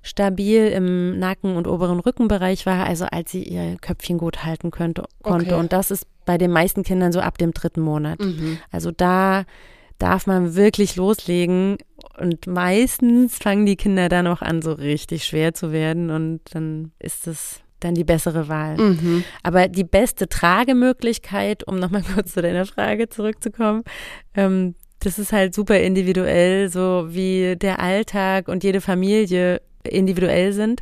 stabil 0.02 0.68
im 0.68 1.18
Nacken- 1.18 1.56
und 1.56 1.66
oberen 1.66 1.98
Rückenbereich 1.98 2.66
war, 2.66 2.84
also 2.84 3.06
als 3.06 3.32
sie 3.32 3.42
ihr 3.42 3.76
Köpfchen 3.80 4.18
gut 4.18 4.44
halten 4.44 4.70
könnte, 4.70 5.04
konnte. 5.22 5.46
Okay. 5.46 5.60
Und 5.60 5.72
das 5.72 5.90
ist 5.90 6.06
bei 6.26 6.36
den 6.36 6.50
meisten 6.50 6.82
Kindern 6.82 7.12
so 7.12 7.20
ab 7.20 7.38
dem 7.38 7.52
dritten 7.52 7.80
Monat. 7.80 8.20
Mhm. 8.20 8.58
Also 8.70 8.90
da 8.90 9.44
darf 9.98 10.26
man 10.26 10.54
wirklich 10.54 10.96
loslegen. 10.96 11.78
Und 12.18 12.46
meistens 12.46 13.38
fangen 13.38 13.64
die 13.64 13.76
Kinder 13.76 14.08
dann 14.08 14.26
auch 14.26 14.42
an, 14.42 14.60
so 14.60 14.72
richtig 14.72 15.24
schwer 15.24 15.54
zu 15.54 15.72
werden. 15.72 16.10
Und 16.10 16.40
dann 16.52 16.92
ist 16.98 17.26
es 17.26 17.63
dann 17.84 17.94
die 17.94 18.04
bessere 18.04 18.48
Wahl. 18.48 18.76
Mhm. 18.76 19.24
Aber 19.42 19.68
die 19.68 19.84
beste 19.84 20.28
Tragemöglichkeit, 20.28 21.66
um 21.66 21.78
nochmal 21.78 22.02
kurz 22.14 22.32
zu 22.32 22.42
deiner 22.42 22.66
Frage 22.66 23.08
zurückzukommen, 23.08 23.84
ähm, 24.34 24.74
das 25.00 25.18
ist 25.18 25.32
halt 25.32 25.54
super 25.54 25.78
individuell, 25.78 26.70
so 26.70 27.06
wie 27.10 27.56
der 27.56 27.80
Alltag 27.80 28.48
und 28.48 28.64
jede 28.64 28.80
Familie 28.80 29.60
individuell 29.82 30.52
sind. 30.52 30.80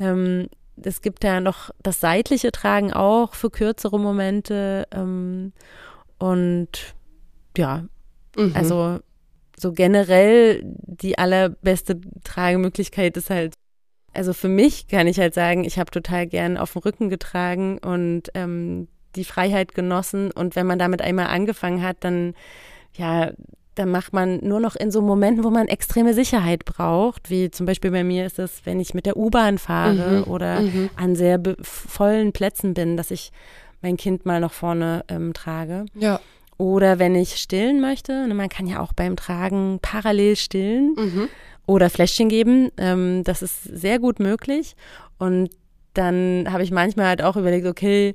Ähm, 0.00 0.48
es 0.82 1.02
gibt 1.02 1.22
ja 1.24 1.40
noch 1.40 1.70
das 1.82 2.00
seitliche 2.00 2.50
Tragen 2.50 2.92
auch 2.92 3.34
für 3.34 3.50
kürzere 3.50 4.00
Momente. 4.00 4.88
Ähm, 4.90 5.52
und 6.18 6.94
ja, 7.56 7.84
mhm. 8.36 8.52
also 8.54 8.98
so 9.56 9.72
generell 9.72 10.62
die 10.64 11.18
allerbeste 11.18 12.00
Tragemöglichkeit 12.24 13.16
ist 13.16 13.30
halt 13.30 13.54
also 14.12 14.32
für 14.32 14.48
mich 14.48 14.88
kann 14.88 15.06
ich 15.06 15.18
halt 15.18 15.34
sagen, 15.34 15.64
ich 15.64 15.78
habe 15.78 15.90
total 15.90 16.26
gern 16.26 16.56
auf 16.56 16.72
dem 16.72 16.82
Rücken 16.82 17.08
getragen 17.08 17.78
und 17.78 18.24
ähm, 18.34 18.88
die 19.16 19.24
Freiheit 19.24 19.74
genossen. 19.74 20.30
Und 20.30 20.56
wenn 20.56 20.66
man 20.66 20.78
damit 20.78 21.02
einmal 21.02 21.26
angefangen 21.26 21.82
hat, 21.82 21.98
dann, 22.00 22.34
ja, 22.94 23.30
dann 23.74 23.90
macht 23.90 24.12
man 24.12 24.38
nur 24.42 24.60
noch 24.60 24.76
in 24.76 24.90
so 24.90 25.00
Momenten, 25.00 25.44
wo 25.44 25.50
man 25.50 25.68
extreme 25.68 26.12
Sicherheit 26.12 26.64
braucht, 26.64 27.30
wie 27.30 27.50
zum 27.50 27.66
Beispiel 27.66 27.90
bei 27.90 28.04
mir 28.04 28.26
ist 28.26 28.38
es, 28.38 28.62
wenn 28.64 28.80
ich 28.80 28.94
mit 28.94 29.06
der 29.06 29.16
U-Bahn 29.16 29.58
fahre 29.58 30.18
mhm. 30.18 30.32
oder 30.32 30.60
mhm. 30.60 30.90
an 30.96 31.14
sehr 31.14 31.40
vollen 31.62 32.32
Plätzen 32.32 32.74
bin, 32.74 32.96
dass 32.96 33.10
ich 33.10 33.32
mein 33.80 33.96
Kind 33.96 34.26
mal 34.26 34.40
noch 34.40 34.52
vorne 34.52 35.04
ähm, 35.08 35.32
trage. 35.32 35.86
Ja. 35.94 36.20
Oder 36.58 36.98
wenn 36.98 37.14
ich 37.14 37.36
stillen 37.36 37.80
möchte, 37.80 38.26
ne, 38.26 38.34
man 38.34 38.50
kann 38.50 38.66
ja 38.66 38.80
auch 38.80 38.92
beim 38.92 39.16
Tragen 39.16 39.78
parallel 39.80 40.36
stillen. 40.36 40.94
Mhm 40.98 41.28
oder 41.70 41.88
Fläschchen 41.88 42.28
geben. 42.28 42.70
Ähm, 42.76 43.22
das 43.22 43.42
ist 43.42 43.62
sehr 43.62 44.00
gut 44.00 44.18
möglich. 44.18 44.74
Und 45.18 45.50
dann 45.94 46.48
habe 46.50 46.64
ich 46.64 46.72
manchmal 46.72 47.06
halt 47.06 47.22
auch 47.22 47.36
überlegt, 47.36 47.66
okay, 47.66 48.14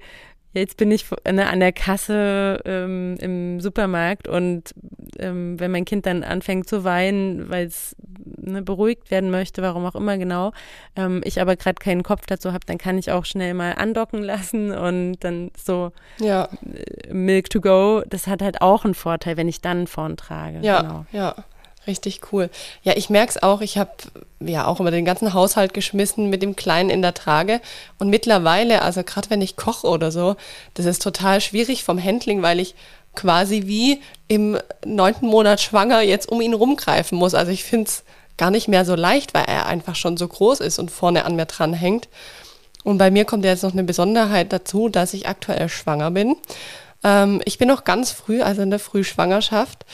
jetzt 0.53 0.77
bin 0.77 0.91
ich 0.91 1.05
ne, 1.29 1.47
an 1.47 1.59
der 1.61 1.71
Kasse 1.71 2.61
ähm, 2.65 3.15
im 3.19 3.61
Supermarkt 3.61 4.27
und 4.27 4.73
ähm, 5.19 5.59
wenn 5.59 5.71
mein 5.71 5.85
Kind 5.85 6.05
dann 6.05 6.23
anfängt 6.23 6.67
zu 6.67 6.83
weinen, 6.83 7.49
weil 7.49 7.67
es 7.67 7.95
ne, 8.37 8.61
beruhigt 8.61 9.11
werden 9.11 9.31
möchte, 9.31 9.61
warum 9.61 9.85
auch 9.85 9.95
immer 9.95 10.17
genau, 10.17 10.51
ähm, 10.95 11.21
ich 11.25 11.41
aber 11.41 11.55
gerade 11.55 11.75
keinen 11.75 12.03
Kopf 12.03 12.25
dazu 12.25 12.51
habe, 12.53 12.65
dann 12.65 12.77
kann 12.77 12.97
ich 12.97 13.11
auch 13.11 13.25
schnell 13.25 13.53
mal 13.53 13.73
andocken 13.73 14.21
lassen 14.23 14.71
und 14.71 15.17
dann 15.21 15.51
so 15.57 15.91
ja. 16.19 16.49
Äh, 16.73 17.13
Milk 17.13 17.49
to 17.49 17.61
go. 17.61 18.03
Das 18.09 18.27
hat 18.27 18.41
halt 18.41 18.61
auch 18.61 18.85
einen 18.85 18.95
Vorteil, 18.95 19.37
wenn 19.37 19.47
ich 19.47 19.61
dann 19.61 19.87
vorn 19.87 20.17
trage. 20.17 20.59
Ja, 20.61 20.81
genau. 20.81 21.05
ja. 21.11 21.35
Richtig 21.87 22.21
cool. 22.31 22.49
Ja, 22.83 22.93
ich 22.95 23.09
merke 23.09 23.31
es 23.31 23.43
auch. 23.43 23.61
Ich 23.61 23.77
habe 23.77 23.91
ja 24.39 24.65
auch 24.65 24.79
immer 24.79 24.91
den 24.91 25.05
ganzen 25.05 25.33
Haushalt 25.33 25.73
geschmissen 25.73 26.29
mit 26.29 26.41
dem 26.41 26.55
Kleinen 26.55 26.89
in 26.89 27.01
der 27.01 27.13
Trage. 27.13 27.61
Und 27.99 28.09
mittlerweile, 28.09 28.81
also 28.81 29.03
gerade 29.03 29.29
wenn 29.29 29.41
ich 29.41 29.55
koche 29.55 29.87
oder 29.87 30.11
so, 30.11 30.35
das 30.73 30.85
ist 30.85 31.01
total 31.01 31.41
schwierig 31.41 31.83
vom 31.83 32.03
Handling, 32.03 32.41
weil 32.41 32.59
ich 32.59 32.75
quasi 33.13 33.63
wie 33.65 34.01
im 34.27 34.57
neunten 34.85 35.27
Monat 35.27 35.61
schwanger 35.61 36.01
jetzt 36.01 36.27
um 36.29 36.41
ihn 36.41 36.53
rumgreifen 36.53 37.17
muss. 37.17 37.33
Also 37.33 37.51
ich 37.51 37.63
finde 37.63 37.87
es 37.87 38.03
gar 38.37 38.51
nicht 38.51 38.67
mehr 38.67 38.83
so 38.85 38.95
leicht, 38.95 39.33
weil 39.33 39.45
er 39.45 39.67
einfach 39.67 39.95
schon 39.95 40.17
so 40.17 40.27
groß 40.27 40.59
ist 40.59 40.79
und 40.79 40.91
vorne 40.91 41.25
an 41.25 41.35
mir 41.35 41.45
dran 41.45 41.73
hängt. 41.73 42.09
Und 42.83 42.97
bei 42.97 43.09
mir 43.09 43.25
kommt 43.25 43.45
jetzt 43.45 43.63
noch 43.63 43.73
eine 43.73 43.83
Besonderheit 43.83 44.53
dazu, 44.53 44.89
dass 44.89 45.13
ich 45.13 45.27
aktuell 45.27 45.69
schwanger 45.69 46.11
bin. 46.11 46.35
Ähm, 47.03 47.41
ich 47.45 47.57
bin 47.57 47.67
noch 47.67 47.83
ganz 47.83 48.11
früh, 48.11 48.41
also 48.41 48.61
in 48.61 48.69
der 48.69 48.79
Frühschwangerschaft. 48.79 49.85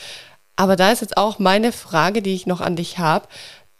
Aber 0.56 0.76
da 0.76 0.92
ist 0.92 1.00
jetzt 1.00 1.16
auch 1.16 1.38
meine 1.38 1.72
Frage, 1.72 2.22
die 2.22 2.34
ich 2.34 2.46
noch 2.46 2.60
an 2.60 2.76
dich 2.76 2.98
habe. 2.98 3.26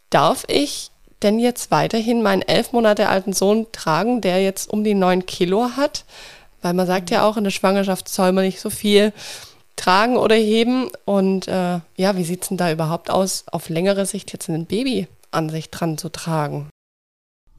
Darf 0.09 0.43
ich 0.47 0.91
denn 1.21 1.39
jetzt 1.39 1.71
weiterhin 1.71 2.21
meinen 2.21 2.41
elf 2.41 2.73
Monate 2.73 3.09
alten 3.09 3.33
Sohn 3.33 3.67
tragen, 3.71 4.21
der 4.21 4.43
jetzt 4.43 4.69
um 4.69 4.83
die 4.83 4.93
neun 4.93 5.25
Kilo 5.25 5.71
hat? 5.77 6.05
Weil 6.61 6.73
man 6.73 6.87
sagt 6.87 7.09
ja 7.09 7.27
auch, 7.27 7.37
in 7.37 7.43
der 7.43 7.51
Schwangerschaft 7.51 8.09
soll 8.09 8.31
man 8.31 8.45
nicht 8.45 8.59
so 8.59 8.69
viel 8.69 9.13
tragen 9.75 10.17
oder 10.17 10.35
heben. 10.35 10.89
Und 11.05 11.47
äh, 11.47 11.79
ja, 11.95 12.15
wie 12.15 12.23
sieht 12.23 12.43
es 12.43 12.47
denn 12.49 12.57
da 12.57 12.71
überhaupt 12.71 13.09
aus, 13.09 13.45
auf 13.51 13.69
längere 13.69 14.05
Sicht 14.05 14.33
jetzt 14.33 14.49
ein 14.49 14.65
Baby 14.65 15.07
an 15.31 15.49
sich 15.49 15.69
dran 15.69 15.97
zu 15.97 16.09
tragen? 16.09 16.69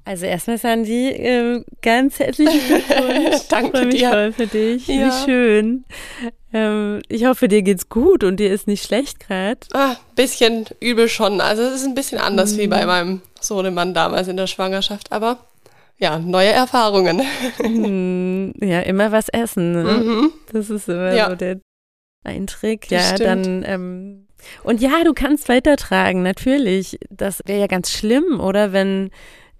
Also 0.07 0.27
erstmal 0.27 0.59
Sandy, 0.59 1.09
äh, 1.09 1.65
ganz 1.81 2.19
herzlichen 2.19 2.61
Glückwunsch. 2.67 3.43
Danke 3.49 3.69
ich 3.69 3.73
freue 3.73 3.87
mich 3.87 3.97
dir. 3.97 4.11
voll 4.11 4.33
für 4.33 4.47
dich. 4.47 4.87
Ja. 4.87 4.95
Wie 5.07 5.25
schön. 5.25 5.85
Ähm, 6.53 7.01
ich 7.09 7.25
hoffe, 7.25 7.49
dir 7.49 7.63
geht's 7.63 7.89
gut 7.89 8.23
und 8.23 8.39
dir 8.39 8.53
ist 8.53 8.67
nicht 8.67 8.85
schlecht 8.85 9.19
gerade. 9.21 9.61
Ah, 9.73 9.97
bisschen 10.15 10.67
übel 10.81 11.09
schon. 11.09 11.41
Also 11.41 11.63
es 11.63 11.77
ist 11.77 11.87
ein 11.87 11.95
bisschen 11.95 12.19
anders 12.19 12.53
Mhm. 12.55 12.59
wie 12.59 12.67
bei 12.67 12.85
meinem 12.85 13.23
Sohnemann 13.41 13.95
damals 13.95 14.29
in 14.29 14.37
der 14.37 14.47
Schwangerschaft. 14.47 15.11
Aber 15.11 15.39
ja, 15.99 16.19
neue 16.19 16.51
Erfahrungen. 16.51 17.23
Hm, 17.59 18.53
ja, 18.61 18.81
immer 18.81 19.11
was 19.11 19.29
essen. 19.31 19.73
Ne? 19.73 19.85
Mhm. 19.85 20.33
Das 20.53 20.69
ist 20.69 20.89
immer 20.89 21.15
Ja. 21.15 21.31
so 21.31 21.37
der 21.37 21.61
ein 22.25 22.47
Trick. 22.47 22.89
Das 22.91 22.91
ja, 23.11 23.17
stimmt. 23.17 23.47
dann 23.47 23.65
ähm, 23.67 24.27
und 24.63 24.81
ja, 24.83 25.03
du 25.05 25.15
kannst 25.15 25.49
weitertragen, 25.49 26.23
natürlich. 26.23 26.99
Das 27.11 27.41
wäre 27.47 27.61
ja 27.61 27.67
ganz 27.67 27.91
schlimm, 27.91 28.41
oder 28.41 28.73
wenn 28.75 29.11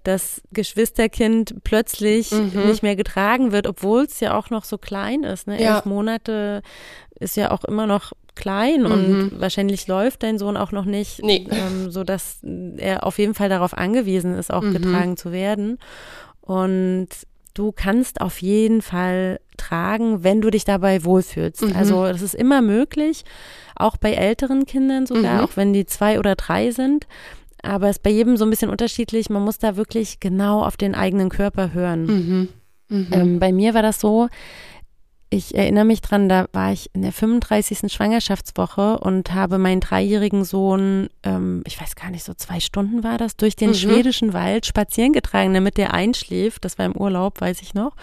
das 0.05 0.41
Geschwisterkind 0.53 1.55
plötzlich 1.63 2.31
Mhm. 2.31 2.67
nicht 2.67 2.83
mehr 2.83 2.95
getragen 2.95 3.51
wird, 3.51 3.67
obwohl 3.67 4.03
es 4.03 4.19
ja 4.19 4.37
auch 4.37 4.49
noch 4.49 4.63
so 4.63 4.77
klein 4.77 5.23
ist. 5.23 5.47
Ne? 5.47 5.61
Ja. 5.61 5.75
Elf 5.77 5.85
Monate 5.85 6.61
ist 7.19 7.35
ja 7.37 7.51
auch 7.51 7.63
immer 7.65 7.87
noch 7.87 8.13
klein 8.35 8.81
Mhm. 8.83 8.91
und 8.91 9.31
wahrscheinlich 9.39 9.87
läuft 9.87 10.23
dein 10.23 10.37
Sohn 10.37 10.57
auch 10.57 10.71
noch 10.71 10.85
nicht, 10.85 11.23
Nee. 11.23 11.47
ähm, 11.49 11.89
so 11.91 12.03
dass 12.03 12.39
er 12.77 13.05
auf 13.05 13.17
jeden 13.17 13.33
Fall 13.33 13.47
darauf 13.49 13.73
angewiesen 13.77 14.35
ist, 14.35 14.51
auch 14.53 14.61
Mhm. 14.61 14.73
getragen 14.73 15.17
zu 15.17 15.31
werden. 15.31 15.79
Und 16.41 17.07
du 17.53 17.71
kannst 17.71 18.19
auf 18.21 18.41
jeden 18.41 18.81
Fall 18.81 19.39
tragen, 19.57 20.23
wenn 20.23 20.41
du 20.41 20.49
dich 20.49 20.65
dabei 20.65 21.05
wohlfühlst. 21.05 21.61
Mhm. 21.61 21.75
Also 21.75 22.03
das 22.05 22.21
ist 22.21 22.35
immer 22.35 22.61
möglich, 22.61 23.23
auch 23.77 23.95
bei 23.97 24.11
älteren 24.13 24.65
Kindern 24.65 25.05
sogar, 25.05 25.35
Mhm. 25.35 25.39
auch 25.39 25.55
wenn 25.55 25.71
die 25.71 25.85
zwei 25.85 26.19
oder 26.19 26.35
drei 26.35 26.71
sind. 26.71 27.07
Aber 27.65 27.89
es 27.89 27.97
ist 27.97 28.03
bei 28.03 28.09
jedem 28.11 28.37
so 28.37 28.45
ein 28.45 28.49
bisschen 28.49 28.69
unterschiedlich. 28.69 29.29
Man 29.29 29.43
muss 29.43 29.57
da 29.57 29.75
wirklich 29.75 30.19
genau 30.19 30.63
auf 30.63 30.77
den 30.77 30.95
eigenen 30.95 31.29
Körper 31.29 31.73
hören. 31.73 32.05
Mhm. 32.05 32.49
Mhm. 32.89 33.07
Ähm, 33.11 33.39
bei 33.39 33.51
mir 33.51 33.73
war 33.73 33.81
das 33.81 33.99
so, 33.99 34.29
ich 35.31 35.55
erinnere 35.55 35.85
mich 35.85 36.01
dran, 36.01 36.29
da 36.29 36.45
war 36.53 36.71
ich 36.71 36.89
in 36.93 37.01
der 37.01 37.11
35. 37.11 37.91
Schwangerschaftswoche 37.91 38.99
und 38.99 39.33
habe 39.33 39.57
meinen 39.57 39.81
dreijährigen 39.81 40.45
Sohn, 40.45 41.09
ähm, 41.23 41.63
ich 41.65 41.81
weiß 41.81 41.95
gar 41.95 42.11
nicht, 42.11 42.23
so 42.23 42.33
zwei 42.35 42.59
Stunden 42.59 43.03
war 43.03 43.17
das, 43.17 43.35
durch 43.35 43.55
den 43.55 43.71
Mhm. 43.71 43.75
schwedischen 43.75 44.33
Wald 44.33 44.65
spazieren 44.65 45.13
getragen, 45.13 45.53
damit 45.53 45.77
der 45.77 45.93
einschläft. 45.93 46.63
Das 46.63 46.77
war 46.77 46.85
im 46.85 46.95
Urlaub, 46.95 47.41
weiß 47.41 47.61
ich 47.63 47.73
noch. 47.73 47.95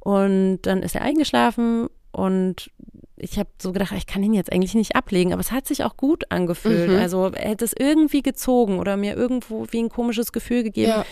Und 0.00 0.60
dann 0.62 0.82
ist 0.82 0.94
er 0.94 1.02
eingeschlafen 1.02 1.88
und 2.14 2.70
ich 3.16 3.38
habe 3.38 3.48
so 3.62 3.72
gedacht, 3.72 3.92
ich 3.96 4.06
kann 4.06 4.22
ihn 4.24 4.34
jetzt 4.34 4.52
eigentlich 4.52 4.74
nicht 4.74 4.96
ablegen, 4.96 5.32
aber 5.32 5.40
es 5.40 5.52
hat 5.52 5.66
sich 5.66 5.84
auch 5.84 5.96
gut 5.96 6.24
angefühlt. 6.30 6.90
Mhm. 6.90 6.96
Also 6.98 7.26
er 7.28 7.50
hätte 7.50 7.64
es 7.64 7.72
irgendwie 7.78 8.22
gezogen 8.22 8.78
oder 8.80 8.96
mir 8.96 9.14
irgendwo 9.16 9.66
wie 9.70 9.78
ein 9.78 9.88
komisches 9.88 10.32
Gefühl 10.32 10.64
gegeben, 10.64 10.90
ja. 10.90 11.04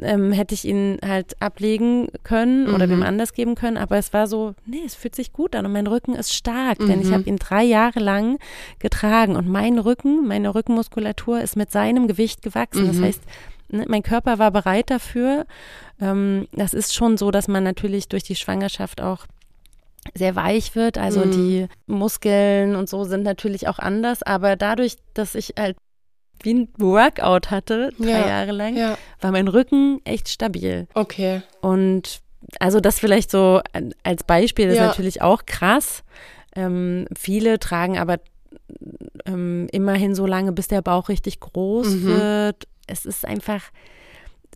ähm, 0.00 0.30
hätte 0.32 0.54
ich 0.54 0.64
ihn 0.64 0.98
halt 1.04 1.34
ablegen 1.42 2.08
können 2.22 2.72
oder 2.72 2.86
Mhm. 2.86 2.90
wem 2.92 3.02
anders 3.02 3.32
geben 3.34 3.56
können. 3.56 3.76
Aber 3.76 3.98
es 3.98 4.12
war 4.12 4.28
so, 4.28 4.54
nee, 4.66 4.82
es 4.86 4.94
fühlt 4.94 5.16
sich 5.16 5.32
gut 5.32 5.56
an 5.56 5.66
und 5.66 5.72
mein 5.72 5.88
Rücken 5.88 6.14
ist 6.14 6.32
stark, 6.32 6.78
denn 6.78 7.00
ich 7.00 7.08
Mhm. 7.08 7.12
habe 7.14 7.24
ihn 7.24 7.36
drei 7.36 7.64
Jahre 7.64 7.98
lang 8.00 8.38
getragen 8.78 9.34
und 9.34 9.48
mein 9.48 9.78
Rücken, 9.78 10.26
meine 10.26 10.54
Rückenmuskulatur 10.54 11.40
ist 11.40 11.56
mit 11.56 11.72
seinem 11.72 12.06
Gewicht 12.06 12.42
gewachsen. 12.42 12.86
Das 12.86 12.98
Mhm. 12.98 13.04
heißt, 13.04 13.22
ne, 13.68 13.84
mein 13.88 14.04
Körper 14.04 14.38
war 14.38 14.52
bereit 14.52 14.90
dafür. 14.90 15.44
Ähm, 16.00 16.46
das 16.52 16.72
ist 16.72 16.94
schon 16.94 17.16
so, 17.16 17.32
dass 17.32 17.48
man 17.48 17.64
natürlich 17.64 18.08
durch 18.08 18.22
die 18.22 18.36
Schwangerschaft 18.36 19.00
auch 19.00 19.26
sehr 20.14 20.34
weich 20.36 20.74
wird. 20.74 20.98
Also 20.98 21.24
Mhm. 21.24 21.30
die 21.30 21.66
Muskeln 21.86 22.76
und 22.76 22.88
so 22.88 23.04
sind 23.04 23.22
natürlich 23.22 23.68
auch 23.68 23.78
anders. 23.78 24.22
Aber 24.22 24.56
dadurch, 24.56 24.96
dass 25.14 25.34
ich 25.34 25.54
halt 25.58 25.76
wie 26.42 26.54
ein 26.54 26.68
Workout 26.78 27.50
hatte, 27.50 27.92
drei 27.98 28.20
Ja. 28.20 28.26
Jahre 28.28 28.52
lang, 28.52 28.76
ja, 28.76 28.98
war 29.20 29.30
mein 29.30 29.48
Rücken 29.48 30.00
echt 30.04 30.28
stabil. 30.28 30.88
okay. 30.94 31.42
Und 31.60 32.20
also 32.58 32.80
das 32.80 32.98
vielleicht 32.98 33.30
so 33.30 33.60
als 34.02 34.24
Beispiel 34.24 34.68
ist 34.68 34.78
Ja. 34.78 34.88
natürlich 34.88 35.22
auch 35.22 35.46
krass. 35.46 36.02
Ähm, 36.56 37.06
viele 37.16 37.60
tragen 37.60 37.96
aber 37.98 38.18
ähm, 39.26 39.68
immerhin 39.70 40.14
so 40.16 40.26
lange, 40.26 40.52
bis 40.52 40.66
der 40.68 40.82
Bauch 40.82 41.08
richtig 41.08 41.38
groß 41.40 41.86
Mhm. 41.86 42.06
wird. 42.08 42.68
Es 42.88 43.06
ist 43.06 43.24
einfach, 43.24 43.62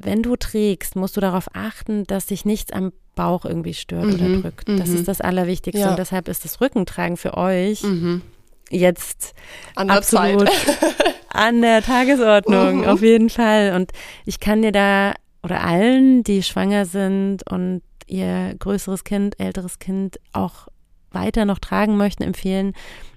wenn 0.01 0.23
du 0.23 0.35
trägst, 0.37 0.97
musst 0.97 1.17
du 1.17 1.21
darauf 1.21 1.49
achten, 1.55 2.05
dass 2.05 2.27
sich 2.27 2.45
nichts 2.45 2.73
am 2.73 2.93
Bauch 3.17 3.45
irgendwie 3.45 3.75
stört 3.75 4.05
oder 4.15 4.29
Mhm. 4.29 4.43
drückt. 4.43 4.69
Das 4.69 4.91
Mhm. 4.91 4.95
ist 4.97 5.09
das 5.09 5.21
Allerwichtigste. 5.21 5.81
Ja. 5.81 5.91
Und 5.91 5.99
deshalb 5.99 6.29
ist 6.29 6.45
das 6.45 6.61
Rückentragen 6.61 7.17
für 7.17 7.37
euch 7.37 7.83
Mhm. 7.83 8.23
jetzt 8.71 9.35
An 9.75 9.89
der 9.89 9.97
absolut 9.97 10.49
an 11.31 11.61
der 11.63 11.83
Tagesordnung, 11.83 12.83
Mhm. 12.83 12.85
auf 12.85 13.03
jeden 13.03 13.29
Fall. 13.31 13.73
Und 13.75 13.91
ich 14.25 14.39
kann 14.39 14.63
dir 14.63 14.71
da 14.73 15.15
oder 15.43 15.63
allen, 15.65 16.23
die 16.25 16.43
schwanger 16.45 16.87
sind 16.87 17.43
und 17.51 17.83
ihr 18.07 18.55
größeres 18.59 19.03
Kind, 19.05 19.39
älteres 19.41 19.79
Kind 19.81 20.19
auch 20.33 20.69
weiter 21.11 21.45
noch 21.45 21.59
tragen 21.59 21.97
möchten, 21.97 22.23
empfehlen, 22.23 22.73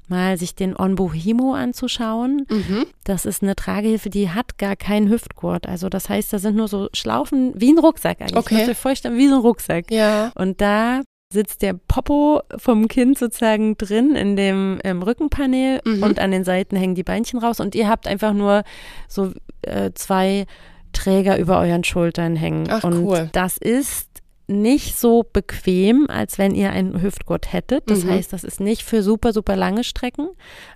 mal 0.09 0.37
sich 0.37 0.55
den 0.55 0.75
Onbo 0.75 1.11
Himo 1.13 1.53
anzuschauen. 1.53 2.45
Mhm. 2.49 2.85
Das 3.03 3.25
ist 3.25 3.43
eine 3.43 3.55
Tragehilfe, 3.55 4.09
die 4.09 4.29
hat 4.29 4.57
gar 4.57 4.75
keinen 4.75 5.09
Hüftgurt. 5.09 5.67
Also 5.67 5.89
das 5.89 6.09
heißt, 6.09 6.31
da 6.33 6.39
sind 6.39 6.55
nur 6.55 6.67
so 6.67 6.89
Schlaufen 6.93 7.53
wie 7.55 7.71
ein 7.71 7.79
Rucksack 7.79 8.21
eigentlich. 8.21 8.35
Okay. 8.37 8.73
Vorstellen, 8.75 9.17
wie 9.17 9.27
so 9.27 9.35
ein 9.35 9.41
Rucksack. 9.41 9.91
Ja. 9.91 10.31
Und 10.35 10.61
da 10.61 11.01
sitzt 11.31 11.61
der 11.61 11.73
Popo 11.73 12.41
vom 12.57 12.87
Kind 12.87 13.19
sozusagen 13.19 13.77
drin 13.77 14.15
in 14.15 14.35
dem 14.35 14.79
ähm, 14.83 15.03
Rückenpanel 15.03 15.79
Mhm. 15.85 16.01
und 16.03 16.19
an 16.19 16.31
den 16.31 16.43
Seiten 16.43 16.75
hängen 16.75 16.95
die 16.95 17.03
Beinchen 17.03 17.39
raus 17.39 17.59
und 17.59 17.75
ihr 17.75 17.87
habt 17.87 18.07
einfach 18.07 18.33
nur 18.33 18.63
so 19.07 19.31
äh, 19.61 19.91
zwei 19.93 20.45
Träger 20.91 21.37
über 21.37 21.59
euren 21.59 21.83
Schultern 21.83 22.35
hängen. 22.35 22.67
Ach, 22.71 22.83
und 22.83 23.03
cool. 23.05 23.29
das 23.31 23.59
ist 23.59 24.08
nicht 24.49 24.97
so 24.97 25.23
bequem, 25.31 26.07
als 26.09 26.37
wenn 26.37 26.53
ihr 26.55 26.71
einen 26.71 27.01
Hüftgurt 27.01 27.53
hättet. 27.53 27.89
Das 27.89 28.03
Mhm. 28.03 28.09
heißt, 28.11 28.33
das 28.33 28.43
ist 28.43 28.59
nicht 28.59 28.83
für 28.83 29.03
super, 29.03 29.31
super 29.33 29.55
lange 29.55 29.83
Strecken, 29.83 30.29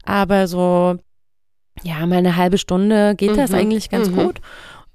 aber 0.06 0.48
so, 0.48 0.98
ja, 1.84 2.06
mal 2.06 2.18
eine 2.18 2.36
halbe 2.36 2.58
Stunde 2.58 3.16
geht 3.16 3.38
das 3.38 3.52
Mhm. 3.52 3.58
eigentlich 3.58 3.90
ganz 3.90 4.10
Mhm. 4.10 4.16
gut. 4.16 4.42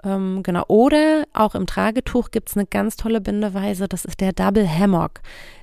Ähm, 0.05 0.43
genau. 0.45 0.64
Oder 0.68 1.24
auch 1.35 1.57
im 1.57 1.66
Tragetuch 1.66 2.31
gibt 2.31 2.51
es 2.51 2.57
eine 2.57 2.66
ganz 2.66 2.97
tolle 2.97 3.20
Bindeweise, 3.20 3.89
das 3.89 4.05
ist 4.05 4.20
der 4.20 4.33
Double 4.33 4.68
Hammock. 4.68 5.20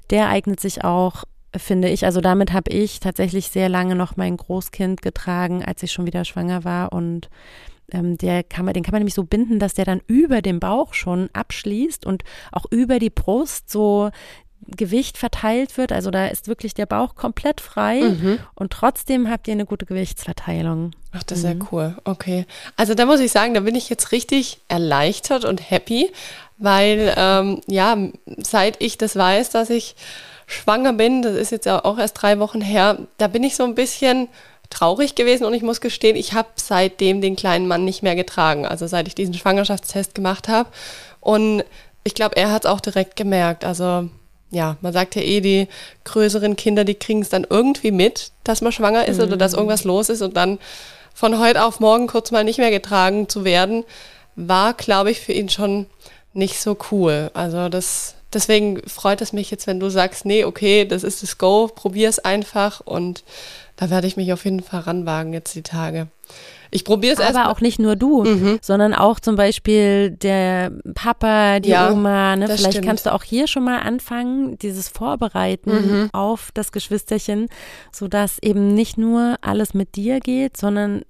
Der 0.10 0.28
eignet 0.28 0.60
sich 0.60 0.84
auch, 0.84 1.24
finde 1.56 1.90
ich. 1.90 2.06
Also 2.06 2.20
damit 2.20 2.52
habe 2.52 2.70
ich 2.70 3.00
tatsächlich 3.00 3.48
sehr 3.50 3.70
lange 3.70 3.96
noch 3.96 4.18
mein 4.18 4.36
Großkind 4.36 5.02
getragen, 5.02 5.64
als 5.64 5.82
ich 5.84 5.94
schon 5.94 6.06
wieder 6.06 6.26
schwanger 6.26 6.66
war. 6.66 6.92
Und 6.92 7.30
ähm, 7.92 8.18
der 8.18 8.44
kann 8.44 8.66
man, 8.66 8.74
den 8.74 8.84
kann 8.84 8.92
man 8.94 9.02
nämlich 9.02 9.14
so 9.14 9.24
binden, 9.24 9.60
dass 9.60 9.74
der 9.74 9.86
dann 9.86 10.02
über 10.08 10.42
dem 10.42 10.60
Bauch 10.60 10.94
schon 10.94 11.30
abschließt 11.34 12.06
und 12.06 12.24
auch 12.52 12.66
über 12.72 13.00
die 13.00 13.10
Brust 13.10 13.70
so 13.70 14.10
Gewicht 14.68 15.18
verteilt 15.20 15.78
wird. 15.78 15.92
Also 15.92 16.10
da 16.10 16.26
ist 16.26 16.48
wirklich 16.48 16.74
der 16.74 16.88
Bauch 16.88 17.14
komplett 17.14 17.62
frei 17.62 18.02
Mhm. 18.02 18.40
und 18.56 18.72
trotzdem 18.74 19.30
habt 19.30 19.48
ihr 19.48 19.52
eine 19.52 19.66
gute 19.66 19.86
Gewichtsverteilung. 19.86 20.92
Ach, 21.12 21.22
das 21.24 21.40
ist 21.40 21.44
ja 21.44 21.54
Mhm. 21.54 21.68
cool. 21.72 21.96
Okay. 22.04 22.46
Also 22.76 22.96
da 22.96 23.06
muss 23.06 23.20
ich 23.20 23.32
sagen, 23.32 23.54
da 23.54 23.60
bin 23.60 23.76
ich 23.76 23.90
jetzt 23.90 24.12
richtig 24.12 24.60
erleichtert 24.68 25.46
und 25.46 25.70
happy, 25.70 26.12
weil 26.58 27.14
ähm, 27.16 27.62
ja, 27.68 27.96
seit 28.38 28.82
ich 28.82 28.98
das 28.98 29.16
weiß, 29.16 29.52
dass 29.52 29.70
ich 29.70 29.96
schwanger 30.48 30.94
bin, 30.94 31.22
das 31.22 31.36
ist 31.36 31.52
jetzt 31.52 31.66
ja 31.66 31.84
auch 31.86 32.00
erst 32.00 32.22
drei 32.22 32.40
Wochen 32.40 32.62
her, 32.62 32.98
da 33.18 33.28
bin 33.28 33.44
ich 33.44 33.56
so 33.56 33.64
ein 33.66 33.76
bisschen 33.76 34.30
traurig 34.76 35.16
gewesen 35.16 35.46
und 35.46 35.54
ich 35.54 35.64
muss 35.64 35.82
gestehen, 35.82 36.16
ich 36.16 36.34
habe 36.34 36.50
seitdem 36.56 37.22
den 37.22 37.36
kleinen 37.36 37.68
Mann 37.68 37.86
nicht 37.86 38.04
mehr 38.04 38.16
getragen, 38.16 38.66
also 38.66 38.88
seit 38.88 39.08
ich 39.08 39.16
diesen 39.16 39.34
Schwangerschaftstest 39.34 40.14
gemacht 40.14 40.48
habe. 40.48 40.70
Und 41.22 41.64
ich 42.04 42.14
glaube, 42.14 42.36
er 42.36 42.52
hat 42.52 42.66
es 42.66 42.72
auch 42.72 42.82
direkt 42.82 43.16
gemerkt. 43.16 43.64
Also 43.64 44.10
ja, 44.52 44.78
man 44.82 44.94
sagt 44.94 45.16
ja 45.16 45.22
eh, 45.22 45.42
die 45.42 45.68
größeren 46.04 46.56
Kinder, 46.56 46.84
die 46.84 46.96
kriegen 46.96 47.22
es 47.22 47.30
dann 47.30 47.48
irgendwie 47.50 47.92
mit, 47.92 48.32
dass 48.44 48.62
man 48.62 48.72
schwanger 48.72 49.08
ist 49.08 49.20
oder 49.20 49.38
dass 49.38 49.54
irgendwas 49.54 49.84
los 49.86 50.10
ist 50.10 50.22
und 50.22 50.36
dann 50.38 50.60
von 51.14 51.40
heute 51.40 51.64
auf 51.64 51.80
morgen 51.80 52.08
kurz 52.08 52.32
mal 52.32 52.44
nicht 52.44 52.60
mehr 52.60 52.72
getragen 52.72 53.30
zu 53.30 53.46
werden, 53.46 53.86
war, 54.36 54.74
glaube 54.74 55.12
ich, 55.12 55.22
für 55.22 55.32
ihn 55.32 55.50
schon 55.50 55.88
nicht 56.34 56.60
so 56.60 56.78
cool. 56.92 57.32
Also 57.34 57.70
das, 57.70 58.16
deswegen 58.34 58.82
freut 58.88 59.22
es 59.22 59.32
mich 59.32 59.50
jetzt, 59.50 59.66
wenn 59.68 59.80
du 59.80 59.90
sagst, 59.90 60.26
nee, 60.26 60.44
okay, 60.44 60.86
das 60.86 61.04
ist 61.04 61.24
das 61.24 61.38
Go, 61.38 61.70
probier 61.74 62.10
es 62.10 62.20
einfach 62.20 62.82
und 62.82 63.24
da 63.76 63.90
werde 63.90 64.08
ich 64.08 64.18
mich 64.18 64.32
auf 64.32 64.46
jeden 64.46 64.62
Fall 64.62 64.82
ranwagen 64.82 65.34
jetzt 65.34 65.54
die 65.56 65.64
Tage. 65.64 66.08
Ich 66.72 66.84
probiere 66.84 67.14
es 67.14 67.20
erst. 67.20 67.36
Aber 67.36 67.50
auch 67.52 67.62
nicht 67.62 67.80
nur 67.80 67.96
du, 67.96 68.24
mhm. 68.24 68.60
sondern 68.62 68.94
auch 68.94 69.20
zum 69.20 69.36
Beispiel 69.36 70.12
der 70.12 70.72
Papa, 70.94 71.60
die 71.60 71.70
ja, 71.70 71.92
Oma. 71.92 72.36
Ne? 72.36 72.48
Vielleicht 72.48 72.74
stimmt. 72.74 72.86
kannst 72.86 73.06
du 73.06 73.14
auch 73.14 73.24
hier 73.24 73.48
schon 73.48 73.64
mal 73.64 73.80
anfangen, 73.80 74.58
dieses 74.58 74.90
Vorbereiten 74.90 75.72
mhm. 75.72 76.10
auf 76.14 76.50
das 76.54 76.72
Geschwisterchen, 76.72 77.48
sodass 77.92 78.40
eben 78.42 78.74
nicht 78.74 78.98
nur 78.98 79.38
alles 79.42 79.74
mit 79.74 79.96
dir 79.96 80.20
geht, 80.20 80.58
sondern 80.58 81.04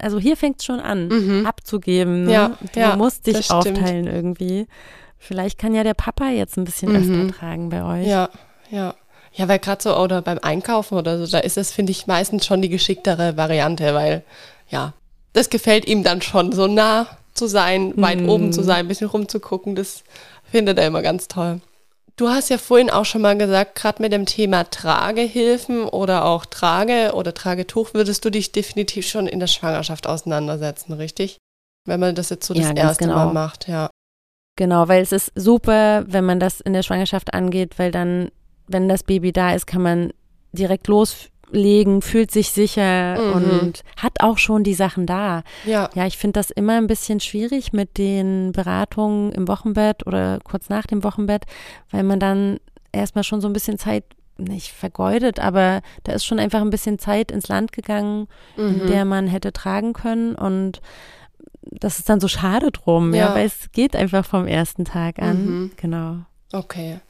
also 0.00 0.18
hier 0.18 0.36
fängt 0.36 0.60
es 0.60 0.64
schon 0.64 0.80
an, 0.80 1.08
mhm. 1.08 1.46
abzugeben. 1.46 2.24
Ne? 2.24 2.32
Ja, 2.32 2.58
du 2.72 2.80
ja, 2.80 2.96
musst 2.96 3.26
dich 3.26 3.50
aufteilen 3.50 4.06
irgendwie. 4.06 4.66
Vielleicht 5.18 5.58
kann 5.58 5.74
ja 5.74 5.84
der 5.84 5.94
Papa 5.94 6.28
jetzt 6.30 6.56
ein 6.56 6.64
bisschen 6.64 6.94
öfter 6.94 7.12
mhm. 7.12 7.32
tragen 7.32 7.68
bei 7.68 7.82
euch. 8.00 8.06
Ja, 8.06 8.30
ja. 8.70 8.94
Ja, 9.34 9.48
weil 9.48 9.58
gerade 9.58 9.82
so, 9.82 9.96
oder 9.96 10.22
beim 10.22 10.38
Einkaufen 10.40 10.96
oder 10.96 11.18
so, 11.18 11.30
da 11.30 11.38
ist 11.38 11.58
es, 11.58 11.72
finde 11.72 11.92
ich, 11.92 12.06
meistens 12.06 12.46
schon 12.46 12.62
die 12.62 12.68
geschicktere 12.68 13.36
Variante, 13.36 13.94
weil 13.94 14.22
ja, 14.68 14.92
das 15.32 15.50
gefällt 15.50 15.86
ihm 15.86 16.04
dann 16.04 16.22
schon, 16.22 16.52
so 16.52 16.66
nah 16.66 17.06
zu 17.34 17.48
sein, 17.48 17.92
weit 17.96 18.20
mm. 18.20 18.28
oben 18.28 18.52
zu 18.52 18.62
sein, 18.62 18.80
ein 18.80 18.88
bisschen 18.88 19.08
rumzugucken, 19.08 19.74
das 19.74 20.04
findet 20.44 20.78
er 20.78 20.86
immer 20.86 21.02
ganz 21.02 21.26
toll. 21.26 21.60
Du 22.16 22.28
hast 22.28 22.48
ja 22.48 22.58
vorhin 22.58 22.90
auch 22.90 23.04
schon 23.04 23.22
mal 23.22 23.36
gesagt, 23.36 23.74
gerade 23.74 24.00
mit 24.00 24.12
dem 24.12 24.24
Thema 24.24 24.70
Tragehilfen 24.70 25.84
oder 25.84 26.24
auch 26.24 26.46
Trage 26.46 27.12
oder 27.14 27.34
Tragetuch 27.34 27.92
würdest 27.92 28.24
du 28.24 28.30
dich 28.30 28.52
definitiv 28.52 29.08
schon 29.08 29.26
in 29.26 29.40
der 29.40 29.48
Schwangerschaft 29.48 30.06
auseinandersetzen, 30.06 30.92
richtig? 30.92 31.38
Wenn 31.86 31.98
man 31.98 32.14
das 32.14 32.30
jetzt 32.30 32.46
so 32.46 32.54
das 32.54 32.68
ja, 32.68 32.72
erste 32.72 33.06
genau. 33.06 33.16
Mal 33.16 33.32
macht, 33.32 33.66
ja. 33.66 33.90
Genau, 34.56 34.86
weil 34.86 35.02
es 35.02 35.10
ist 35.10 35.32
super, 35.34 36.04
wenn 36.06 36.24
man 36.24 36.38
das 36.38 36.60
in 36.60 36.72
der 36.72 36.84
Schwangerschaft 36.84 37.34
angeht, 37.34 37.80
weil 37.80 37.90
dann, 37.90 38.30
wenn 38.66 38.88
das 38.88 39.02
Baby 39.02 39.32
da 39.32 39.54
ist, 39.54 39.66
kann 39.66 39.82
man 39.82 40.12
direkt 40.52 40.88
los 40.88 41.30
legen, 41.50 42.02
fühlt 42.02 42.30
sich 42.30 42.50
sicher 42.50 43.18
mhm. 43.18 43.60
und 43.60 43.84
hat 43.96 44.20
auch 44.20 44.38
schon 44.38 44.64
die 44.64 44.74
Sachen 44.74 45.06
da. 45.06 45.42
Ja, 45.64 45.90
ja 45.94 46.06
ich 46.06 46.18
finde 46.18 46.40
das 46.40 46.50
immer 46.50 46.76
ein 46.76 46.86
bisschen 46.86 47.20
schwierig 47.20 47.72
mit 47.72 47.98
den 47.98 48.52
Beratungen 48.52 49.32
im 49.32 49.48
Wochenbett 49.48 50.06
oder 50.06 50.38
kurz 50.44 50.68
nach 50.68 50.86
dem 50.86 51.04
Wochenbett, 51.04 51.44
weil 51.90 52.02
man 52.02 52.18
dann 52.18 52.58
erstmal 52.92 53.24
schon 53.24 53.40
so 53.40 53.48
ein 53.48 53.52
bisschen 53.52 53.78
Zeit 53.78 54.04
nicht 54.36 54.72
vergeudet, 54.72 55.38
aber 55.38 55.80
da 56.02 56.12
ist 56.12 56.24
schon 56.24 56.40
einfach 56.40 56.60
ein 56.60 56.70
bisschen 56.70 56.98
Zeit 56.98 57.30
ins 57.30 57.48
Land 57.48 57.72
gegangen, 57.72 58.26
mhm. 58.56 58.80
in 58.80 58.86
der 58.88 59.04
man 59.04 59.28
hätte 59.28 59.52
tragen 59.52 59.92
können 59.92 60.34
und 60.34 60.80
das 61.62 61.98
ist 61.98 62.08
dann 62.08 62.20
so 62.20 62.28
schade 62.28 62.70
drum, 62.72 63.14
ja, 63.14 63.28
ja 63.28 63.34
weil 63.34 63.46
es 63.46 63.70
geht 63.72 63.96
einfach 63.96 64.24
vom 64.24 64.46
ersten 64.46 64.84
Tag 64.84 65.18
an. 65.20 65.46
Mhm. 65.46 65.70
Genau. 65.76 66.18
Okay. 66.54 67.00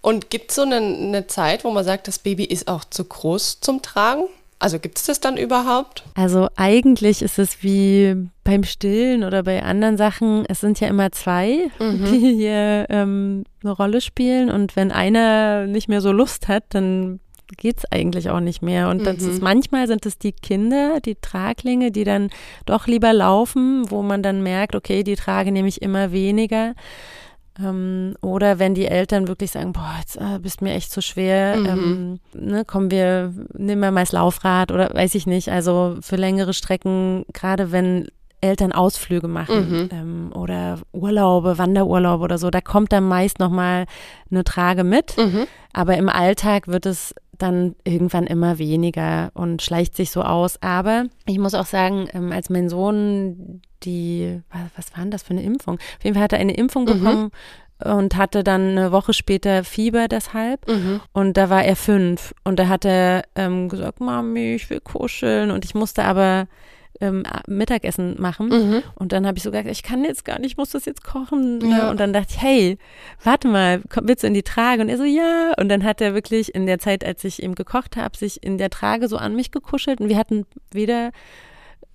Und 0.00 0.28
gibt 0.28 0.50
es 0.50 0.56
so 0.56 0.62
eine, 0.62 0.76
eine, 0.76 1.26
Zeit, 1.28 1.62
wo 1.62 1.70
man 1.70 1.84
sagt, 1.84 2.08
das 2.08 2.18
Baby 2.18 2.44
ist 2.44 2.66
auch 2.66 2.84
zu 2.84 3.04
groß 3.04 3.60
zum 3.60 3.80
Tragen? 3.80 4.24
Also 4.58 4.80
gibt 4.80 4.98
es 4.98 5.04
das 5.04 5.20
dann 5.20 5.36
überhaupt? 5.36 6.02
Also 6.14 6.48
eigentlich 6.56 7.22
ist 7.22 7.38
es 7.38 7.62
wie 7.62 8.16
beim 8.42 8.64
Stillen 8.64 9.22
oder 9.22 9.44
bei 9.44 9.62
anderen 9.62 9.96
Sachen, 9.96 10.44
es 10.48 10.60
sind 10.60 10.80
ja 10.80 10.88
immer 10.88 11.12
zwei, 11.12 11.70
mhm. 11.78 12.04
die 12.06 12.34
hier 12.34 12.86
ähm, 12.88 13.44
eine 13.62 13.70
Rolle 13.70 14.00
spielen. 14.00 14.50
Und 14.50 14.74
wenn 14.74 14.90
einer 14.90 15.68
nicht 15.68 15.88
mehr 15.88 16.00
so 16.00 16.10
Lust 16.10 16.48
hat, 16.48 16.64
dann 16.70 17.20
geht 17.56 17.78
es 17.78 17.92
eigentlich 17.92 18.30
auch 18.30 18.40
nicht 18.40 18.62
mehr. 18.62 18.88
Und 18.88 19.02
mhm. 19.02 19.04
das 19.04 19.22
ist, 19.22 19.40
manchmal 19.40 19.86
sind 19.86 20.04
es 20.06 20.18
die 20.18 20.32
Kinder, 20.32 20.98
die 21.00 21.14
Traglinge, 21.14 21.92
die 21.92 22.04
dann 22.04 22.30
doch 22.66 22.88
lieber 22.88 23.12
laufen, 23.12 23.88
wo 23.90 24.02
man 24.02 24.24
dann 24.24 24.42
merkt, 24.42 24.74
okay, 24.74 25.04
die 25.04 25.14
tragen 25.14 25.52
nämlich 25.52 25.82
immer 25.82 26.10
weniger. 26.10 26.74
Ähm, 27.60 28.14
oder 28.20 28.58
wenn 28.58 28.74
die 28.74 28.86
Eltern 28.86 29.28
wirklich 29.28 29.50
sagen, 29.50 29.72
boah, 29.72 29.94
jetzt 29.98 30.16
äh, 30.16 30.38
bist 30.40 30.62
mir 30.62 30.74
echt 30.74 30.92
zu 30.92 31.02
schwer, 31.02 31.56
mhm. 31.56 31.66
ähm, 31.66 32.20
ne, 32.34 32.64
kommen 32.64 32.90
wir, 32.90 33.34
nehmen 33.54 33.82
wir 33.82 33.90
mal 33.90 34.02
das 34.02 34.12
Laufrad 34.12 34.70
oder 34.70 34.94
weiß 34.94 35.14
ich 35.14 35.26
nicht. 35.26 35.50
Also 35.50 35.96
für 36.00 36.16
längere 36.16 36.54
Strecken, 36.54 37.24
gerade 37.32 37.72
wenn 37.72 38.08
Eltern 38.40 38.72
Ausflüge 38.72 39.26
machen 39.26 39.70
mhm. 39.70 39.88
ähm, 39.92 40.32
oder 40.32 40.78
Urlaube, 40.92 41.58
Wanderurlaube 41.58 42.22
oder 42.22 42.38
so, 42.38 42.50
da 42.50 42.60
kommt 42.60 42.92
dann 42.92 43.04
meist 43.04 43.40
nochmal 43.40 43.86
eine 44.30 44.44
Trage 44.44 44.84
mit. 44.84 45.16
Mhm. 45.16 45.46
Aber 45.72 45.96
im 45.96 46.08
Alltag 46.08 46.68
wird 46.68 46.86
es 46.86 47.14
dann 47.38 47.76
irgendwann 47.84 48.26
immer 48.26 48.58
weniger 48.58 49.30
und 49.34 49.62
schleicht 49.62 49.96
sich 49.96 50.10
so 50.10 50.22
aus. 50.22 50.60
Aber 50.62 51.04
ich 51.26 51.38
muss 51.38 51.54
auch 51.54 51.66
sagen, 51.66 52.08
ähm, 52.12 52.32
als 52.32 52.50
mein 52.50 52.68
Sohn 52.68 53.62
die, 53.84 54.40
was 54.76 54.92
war 54.92 55.02
denn 55.02 55.10
das 55.10 55.22
für 55.22 55.30
eine 55.30 55.42
Impfung? 55.42 55.76
Auf 55.76 56.04
jeden 56.04 56.14
Fall 56.14 56.24
hat 56.24 56.32
er 56.32 56.40
eine 56.40 56.54
Impfung 56.54 56.84
mhm. 56.84 56.86
bekommen 56.86 57.30
und 57.84 58.16
hatte 58.16 58.42
dann 58.42 58.70
eine 58.70 58.92
Woche 58.92 59.12
später 59.12 59.62
Fieber 59.64 60.08
deshalb. 60.08 60.66
Mhm. 60.68 61.00
Und 61.12 61.36
da 61.36 61.48
war 61.48 61.64
er 61.64 61.76
fünf. 61.76 62.34
Und 62.44 62.58
da 62.58 62.68
hat 62.68 62.84
er 62.84 63.22
ähm, 63.36 63.68
gesagt, 63.68 64.00
Mami, 64.00 64.54
ich 64.54 64.68
will 64.70 64.80
kuscheln. 64.80 65.50
Und 65.50 65.64
ich 65.64 65.74
musste 65.74 66.04
aber 66.04 66.48
ähm, 67.00 67.24
Mittagessen 67.46 68.16
machen. 68.18 68.48
Mhm. 68.48 68.82
Und 68.94 69.12
dann 69.12 69.26
habe 69.26 69.38
ich 69.38 69.44
so 69.44 69.50
gesagt, 69.50 69.68
ich 69.68 69.82
kann 69.82 70.04
jetzt 70.04 70.24
gar 70.24 70.38
nicht, 70.38 70.52
ich 70.52 70.56
muss 70.56 70.70
das 70.70 70.84
jetzt 70.84 71.04
kochen. 71.04 71.58
Ne? 71.58 71.78
Ja. 71.78 71.90
Und 71.90 72.00
dann 72.00 72.12
dachte 72.12 72.28
ich, 72.30 72.42
hey, 72.42 72.78
warte 73.22 73.48
mal, 73.48 73.82
komm, 73.88 74.08
willst 74.08 74.22
du 74.22 74.26
in 74.26 74.34
die 74.34 74.42
Trage? 74.42 74.82
Und 74.82 74.88
er 74.88 74.96
so, 74.96 75.04
ja. 75.04 75.52
Und 75.58 75.68
dann 75.68 75.84
hat 75.84 76.00
er 76.00 76.14
wirklich 76.14 76.54
in 76.54 76.66
der 76.66 76.78
Zeit, 76.78 77.04
als 77.04 77.24
ich 77.24 77.42
ihm 77.42 77.54
gekocht 77.54 77.96
habe, 77.96 78.16
sich 78.16 78.42
in 78.42 78.58
der 78.58 78.70
Trage 78.70 79.08
so 79.08 79.16
an 79.16 79.34
mich 79.34 79.50
gekuschelt. 79.50 80.00
Und 80.00 80.08
wir 80.08 80.18
hatten 80.18 80.46
weder 80.72 81.10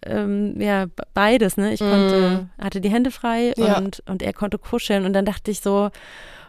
ähm, 0.05 0.59
ja, 0.59 0.85
beides, 1.13 1.57
ne? 1.57 1.73
Ich 1.73 1.79
konnte, 1.79 2.49
mm. 2.59 2.63
hatte 2.63 2.81
die 2.81 2.89
Hände 2.89 3.11
frei 3.11 3.53
ja. 3.55 3.77
und, 3.77 4.03
und 4.05 4.21
er 4.21 4.33
konnte 4.33 4.57
kuscheln. 4.57 5.05
Und 5.05 5.13
dann 5.13 5.25
dachte 5.25 5.51
ich 5.51 5.61
so, 5.61 5.89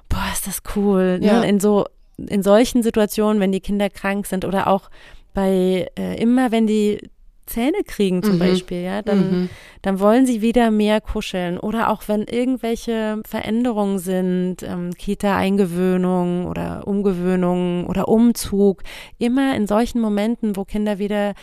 boah, 0.09 0.27
ist 0.33 0.47
das 0.47 0.63
cool. 0.77 1.19
Ne? 1.21 1.27
Ja. 1.27 1.41
Ne? 1.41 1.49
In 1.49 1.61
so, 1.61 1.87
in 2.17 2.43
solchen 2.43 2.83
Situationen, 2.83 3.41
wenn 3.41 3.53
die 3.53 3.61
Kinder 3.61 3.91
krank 3.91 4.27
sind 4.27 4.45
oder 4.45 4.67
auch 4.69 4.91
bei 5.35 5.89
äh, 5.99 6.21
immer, 6.21 6.53
wenn 6.53 6.67
die 6.67 6.99
Zähne 7.47 7.85
kriegen 7.87 8.23
zum 8.23 8.35
mhm. 8.35 8.39
Beispiel, 8.39 8.83
ja, 8.83 9.03
dann, 9.03 9.19
mhm. 9.19 9.51
dann 9.83 10.01
wollen 10.01 10.27
sie 10.27 10.41
wieder 10.41 10.71
mehr 10.71 11.01
kuscheln. 11.01 11.59
Oder 11.59 11.91
auch 11.91 12.03
wenn 12.07 12.23
irgendwelche 12.23 13.21
Veränderungen 13.27 13.99
sind, 13.99 14.63
ähm, 14.63 14.93
Kita-Eingewöhnung 14.97 16.47
oder 16.47 16.87
Umgewöhnung 16.87 17.87
oder 17.87 18.09
Umzug, 18.09 18.83
immer 19.19 19.55
in 19.57 19.67
solchen 19.67 20.01
Momenten, 20.01 20.57
wo 20.57 20.65
Kinder 20.65 20.99
wieder 20.99 21.35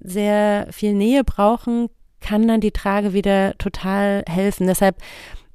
sehr 0.00 0.66
viel 0.70 0.94
Nähe 0.94 1.24
brauchen, 1.24 1.88
kann 2.20 2.48
dann 2.48 2.60
die 2.60 2.72
Trage 2.72 3.12
wieder 3.12 3.56
total 3.58 4.24
helfen. 4.28 4.66
Deshalb 4.66 4.96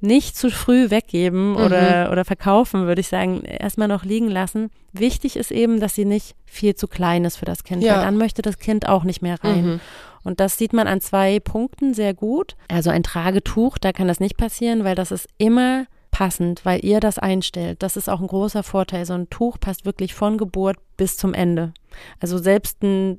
nicht 0.00 0.36
zu 0.36 0.50
früh 0.50 0.90
weggeben 0.90 1.50
mhm. 1.50 1.56
oder, 1.56 2.10
oder 2.12 2.24
verkaufen, 2.24 2.86
würde 2.86 3.00
ich 3.00 3.08
sagen, 3.08 3.42
erstmal 3.42 3.88
noch 3.88 4.04
liegen 4.04 4.28
lassen. 4.28 4.70
Wichtig 4.92 5.36
ist 5.36 5.50
eben, 5.50 5.80
dass 5.80 5.94
sie 5.94 6.04
nicht 6.04 6.34
viel 6.44 6.74
zu 6.74 6.88
klein 6.88 7.24
ist 7.24 7.36
für 7.36 7.44
das 7.46 7.64
Kind, 7.64 7.82
ja. 7.82 7.96
weil 7.96 8.04
dann 8.04 8.16
möchte 8.16 8.42
das 8.42 8.58
Kind 8.58 8.88
auch 8.88 9.04
nicht 9.04 9.22
mehr 9.22 9.42
rein. 9.42 9.66
Mhm. 9.66 9.80
Und 10.22 10.40
das 10.40 10.56
sieht 10.58 10.72
man 10.72 10.86
an 10.86 11.00
zwei 11.00 11.38
Punkten 11.38 11.94
sehr 11.94 12.14
gut. 12.14 12.56
Also 12.68 12.90
ein 12.90 13.02
Tragetuch, 13.02 13.78
da 13.78 13.92
kann 13.92 14.08
das 14.08 14.20
nicht 14.20 14.36
passieren, 14.36 14.84
weil 14.84 14.94
das 14.94 15.10
ist 15.10 15.28
immer 15.38 15.86
passend, 16.10 16.64
weil 16.64 16.84
ihr 16.84 17.00
das 17.00 17.18
einstellt. 17.18 17.82
Das 17.82 17.96
ist 17.96 18.08
auch 18.08 18.20
ein 18.20 18.28
großer 18.28 18.62
Vorteil. 18.62 19.04
So 19.04 19.14
ein 19.14 19.28
Tuch 19.30 19.58
passt 19.58 19.84
wirklich 19.84 20.14
von 20.14 20.38
Geburt 20.38 20.76
bis 20.96 21.16
zum 21.16 21.34
Ende. 21.34 21.74
Also 22.20 22.38
selbst 22.38 22.82
ein 22.82 23.18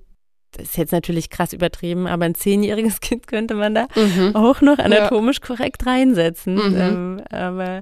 das 0.58 0.70
ist 0.70 0.78
jetzt 0.78 0.92
natürlich 0.92 1.30
krass 1.30 1.54
übertrieben, 1.54 2.08
aber 2.08 2.26
ein 2.26 2.36
zehnjähriges 2.36 3.00
Kind 3.02 3.28
könnte 3.28 3.56
man 3.56 3.76
da 3.76 3.88
mhm. 3.96 4.36
auch 4.36 4.62
noch 4.62 4.78
anatomisch 4.78 5.40
ja. 5.42 5.48
korrekt 5.48 5.86
reinsetzen. 5.86 6.56
Mhm. 6.56 6.76
Ähm, 6.78 7.22
aber 7.30 7.82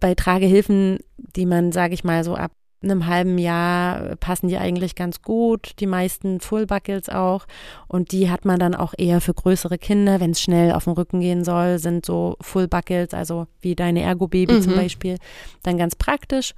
bei 0.00 0.14
Tragehilfen, 0.14 0.98
die 1.16 1.46
man, 1.46 1.72
sage 1.72 1.94
ich 1.94 2.04
mal, 2.04 2.24
so 2.24 2.34
ab 2.34 2.52
einem 2.82 3.06
halben 3.06 3.38
Jahr 3.38 4.16
passen 4.16 4.48
die 4.48 4.58
eigentlich 4.58 4.94
ganz 4.94 5.22
gut, 5.22 5.72
die 5.80 5.86
meisten 5.86 6.40
Full 6.40 6.66
Buckles 6.66 7.08
auch. 7.08 7.46
Und 7.88 8.12
die 8.12 8.30
hat 8.30 8.44
man 8.44 8.58
dann 8.58 8.74
auch 8.74 8.94
eher 8.96 9.20
für 9.20 9.34
größere 9.34 9.78
Kinder, 9.78 10.20
wenn 10.20 10.32
es 10.32 10.40
schnell 10.40 10.72
auf 10.72 10.84
den 10.84 10.92
Rücken 10.92 11.20
gehen 11.20 11.44
soll, 11.44 11.78
sind 11.78 12.04
so 12.06 12.36
Full 12.40 12.68
Buckles, 12.68 13.14
also 13.14 13.46
wie 13.60 13.74
deine 13.74 14.02
Ergo-Baby 14.02 14.54
mhm. 14.54 14.62
zum 14.62 14.74
Beispiel, 14.74 15.16
dann 15.62 15.78
ganz 15.78 15.96
praktisch. 15.96 16.54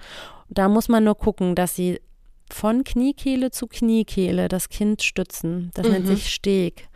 Da 0.48 0.68
muss 0.68 0.88
man 0.88 1.04
nur 1.04 1.16
gucken, 1.16 1.54
dass 1.54 1.74
sie 1.74 2.00
von 2.52 2.84
Kniekehle 2.84 3.50
zu 3.50 3.66
Kniekehle 3.66 4.48
das 4.48 4.68
Kind 4.68 5.02
stützen. 5.02 5.70
Das 5.74 5.86
mhm. 5.86 5.92
nennt 5.92 6.06
sich 6.06 6.32
Steg. 6.32 6.88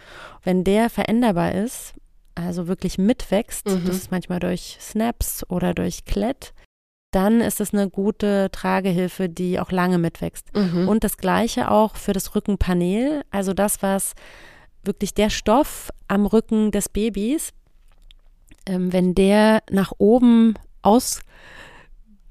Wenn 0.42 0.64
der 0.64 0.90
veränderbar 0.90 1.52
ist, 1.52 1.94
also 2.34 2.68
wirklich 2.68 2.98
mitwächst, 2.98 3.66
mhm. 3.66 3.84
das 3.84 3.96
ist 3.96 4.10
manchmal 4.10 4.40
durch 4.40 4.78
Snaps 4.80 5.44
oder 5.48 5.74
durch 5.74 6.04
Klett, 6.04 6.54
dann 7.10 7.40
ist 7.40 7.60
es 7.60 7.74
eine 7.74 7.90
gute 7.90 8.50
Tragehilfe, 8.52 9.28
die 9.28 9.58
auch 9.58 9.72
lange 9.72 9.98
mitwächst. 9.98 10.54
Mhm. 10.54 10.88
Und 10.88 11.02
das 11.02 11.16
gleiche 11.16 11.70
auch 11.70 11.96
für 11.96 12.12
das 12.12 12.34
Rückenpanel, 12.34 13.22
also 13.30 13.52
das, 13.52 13.82
was 13.82 14.14
wirklich 14.84 15.14
der 15.14 15.30
Stoff 15.30 15.90
am 16.08 16.26
Rücken 16.26 16.70
des 16.70 16.88
Babys, 16.88 17.50
ähm, 18.66 18.92
wenn 18.92 19.14
der 19.14 19.62
nach 19.70 19.92
oben 19.98 20.54
aus 20.82 21.20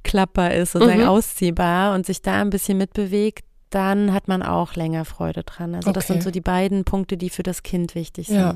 ausklappbar 0.09 0.53
ist, 0.53 0.71
sozusagen 0.73 1.01
mhm. 1.01 1.07
ausziehbar 1.07 1.93
und 1.95 2.05
sich 2.05 2.21
da 2.21 2.41
ein 2.41 2.49
bisschen 2.49 2.77
mitbewegt, 2.77 3.45
dann 3.69 4.13
hat 4.13 4.27
man 4.27 4.41
auch 4.41 4.75
länger 4.75 5.05
Freude 5.05 5.43
dran. 5.43 5.75
Also 5.75 5.89
okay. 5.89 5.99
das 5.99 6.07
sind 6.07 6.23
so 6.23 6.31
die 6.31 6.41
beiden 6.41 6.83
Punkte, 6.83 7.17
die 7.17 7.29
für 7.29 7.43
das 7.43 7.63
Kind 7.63 7.95
wichtig 7.95 8.27
sind, 8.27 8.37
ja, 8.37 8.55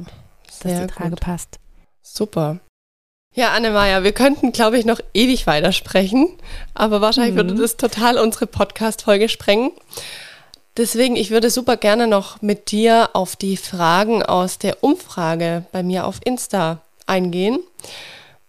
dass 0.62 0.82
die 0.82 0.88
Trage 0.88 1.12
gut. 1.12 1.20
passt. 1.20 1.60
Super. 2.02 2.60
Ja, 3.36 3.52
Annemaja, 3.54 4.04
wir 4.04 4.12
könnten, 4.12 4.52
glaube 4.52 4.78
ich, 4.78 4.86
noch 4.86 5.00
ewig 5.14 5.48
weitersprechen, 5.48 6.30
aber 6.76 7.02
wahrscheinlich 7.02 7.34
mhm. 7.34 7.38
würde 7.38 7.56
das 7.56 7.78
total 7.78 8.20
unsere 8.20 8.46
Podcast-Folge 8.46 9.28
sprengen. 9.28 9.72
Deswegen, 10.78 11.16
ich 11.16 11.30
würde 11.30 11.50
super 11.50 11.78
gerne 11.78 12.08
noch 12.08 12.42
mit 12.42 12.72
dir 12.72 13.12
auf 13.14 13.36
die 13.36 13.58
Fragen 13.58 14.24
aus 14.24 14.58
der 14.58 14.84
Umfrage 14.84 15.66
bei 15.72 15.84
mir 15.84 16.06
auf 16.06 16.20
Insta 16.24 16.82
eingehen. 17.06 17.60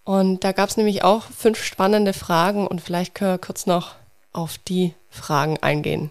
Und 0.05 0.45
da 0.45 0.53
gab 0.53 0.69
es 0.69 0.77
nämlich 0.77 1.03
auch 1.03 1.25
fünf 1.25 1.63
spannende 1.63 2.13
Fragen 2.13 2.67
und 2.67 2.81
vielleicht 2.81 3.15
können 3.15 3.33
wir 3.33 3.39
kurz 3.39 3.67
noch 3.67 3.95
auf 4.33 4.59
die 4.59 4.95
Fragen 5.09 5.59
eingehen. 5.63 6.11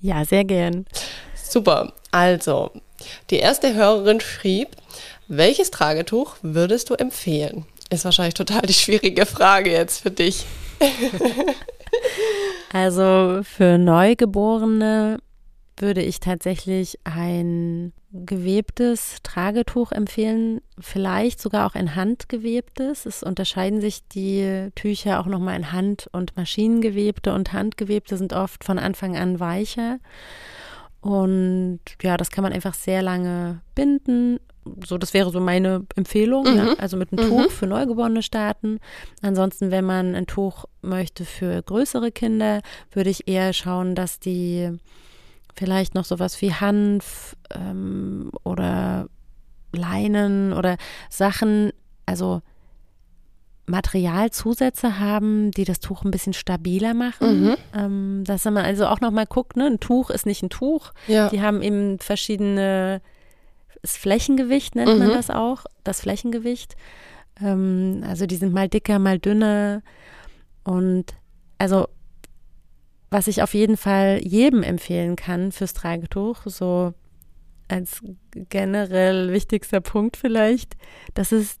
Ja, 0.00 0.24
sehr 0.24 0.44
gern. 0.44 0.86
Super. 1.34 1.92
Also, 2.10 2.70
die 3.28 3.38
erste 3.38 3.74
Hörerin 3.74 4.20
schrieb, 4.20 4.68
welches 5.28 5.70
Tragetuch 5.70 6.36
würdest 6.42 6.90
du 6.90 6.94
empfehlen? 6.94 7.66
Ist 7.90 8.04
wahrscheinlich 8.04 8.34
total 8.34 8.62
die 8.62 8.72
schwierige 8.72 9.26
Frage 9.26 9.70
jetzt 9.70 10.00
für 10.00 10.10
dich. 10.10 10.46
also 12.72 13.40
für 13.42 13.78
Neugeborene 13.78 15.18
würde 15.80 16.02
ich 16.02 16.20
tatsächlich 16.20 16.98
ein 17.04 17.92
gewebtes 18.12 19.18
Tragetuch 19.22 19.92
empfehlen, 19.92 20.60
vielleicht 20.78 21.40
sogar 21.40 21.66
auch 21.66 21.74
ein 21.74 21.94
handgewebtes. 21.94 23.06
Es 23.06 23.22
unterscheiden 23.22 23.80
sich 23.80 24.06
die 24.08 24.70
Tücher 24.74 25.20
auch 25.20 25.26
nochmal 25.26 25.56
in 25.56 25.72
Hand- 25.72 26.08
und 26.12 26.36
Maschinengewebte 26.36 27.32
und 27.32 27.52
handgewebte 27.52 28.16
sind 28.16 28.32
oft 28.32 28.64
von 28.64 28.78
Anfang 28.78 29.16
an 29.16 29.38
weicher. 29.38 29.98
Und 31.00 31.80
ja, 32.02 32.16
das 32.16 32.30
kann 32.30 32.42
man 32.42 32.52
einfach 32.52 32.74
sehr 32.74 33.02
lange 33.02 33.62
binden. 33.74 34.38
So, 34.86 34.98
das 34.98 35.14
wäre 35.14 35.30
so 35.30 35.40
meine 35.40 35.86
Empfehlung. 35.96 36.44
Mhm. 36.44 36.56
Ja? 36.56 36.74
Also 36.74 36.96
mit 36.96 37.12
einem 37.12 37.24
mhm. 37.24 37.30
Tuch 37.30 37.50
für 37.50 37.66
Neugeborene 37.66 38.22
starten. 38.22 38.80
Ansonsten, 39.22 39.70
wenn 39.70 39.84
man 39.84 40.14
ein 40.14 40.26
Tuch 40.26 40.66
möchte 40.82 41.24
für 41.24 41.62
größere 41.62 42.10
Kinder, 42.12 42.60
würde 42.92 43.10
ich 43.10 43.28
eher 43.28 43.52
schauen, 43.52 43.94
dass 43.94 44.20
die 44.20 44.78
vielleicht 45.60 45.94
noch 45.94 46.06
sowas 46.06 46.40
wie 46.40 46.54
Hanf 46.54 47.36
ähm, 47.54 48.30
oder 48.44 49.08
Leinen 49.72 50.54
oder 50.54 50.78
Sachen, 51.10 51.70
also 52.06 52.40
Materialzusätze 53.66 54.98
haben, 54.98 55.50
die 55.50 55.64
das 55.64 55.80
Tuch 55.80 56.02
ein 56.02 56.10
bisschen 56.10 56.32
stabiler 56.32 56.94
machen. 56.94 57.42
Mhm. 57.42 57.56
Ähm, 57.74 58.24
dass 58.24 58.46
man 58.46 58.56
also 58.56 58.86
auch 58.86 59.02
nochmal 59.02 59.26
guckt, 59.26 59.58
ne? 59.58 59.66
ein 59.66 59.80
Tuch 59.80 60.08
ist 60.08 60.24
nicht 60.24 60.42
ein 60.42 60.48
Tuch. 60.48 60.92
Ja. 61.06 61.28
Die 61.28 61.42
haben 61.42 61.60
eben 61.60 61.98
verschiedene, 61.98 63.02
das 63.82 63.98
Flächengewicht 63.98 64.76
nennt 64.76 64.94
mhm. 64.94 64.98
man 64.98 65.08
das 65.10 65.28
auch, 65.28 65.66
das 65.84 66.00
Flächengewicht. 66.00 66.74
Ähm, 67.38 68.02
also 68.08 68.24
die 68.24 68.36
sind 68.36 68.54
mal 68.54 68.70
dicker, 68.70 68.98
mal 68.98 69.18
dünner. 69.18 69.82
Und 70.64 71.04
also 71.58 71.86
was 73.10 73.26
ich 73.26 73.42
auf 73.42 73.54
jeden 73.54 73.76
Fall 73.76 74.20
jedem 74.22 74.62
empfehlen 74.62 75.16
kann 75.16 75.52
fürs 75.52 75.74
Tragetuch, 75.74 76.42
so 76.46 76.94
als 77.68 78.02
generell 78.48 79.32
wichtigster 79.32 79.80
Punkt 79.80 80.16
vielleicht, 80.16 80.76
dass 81.14 81.32
es 81.32 81.56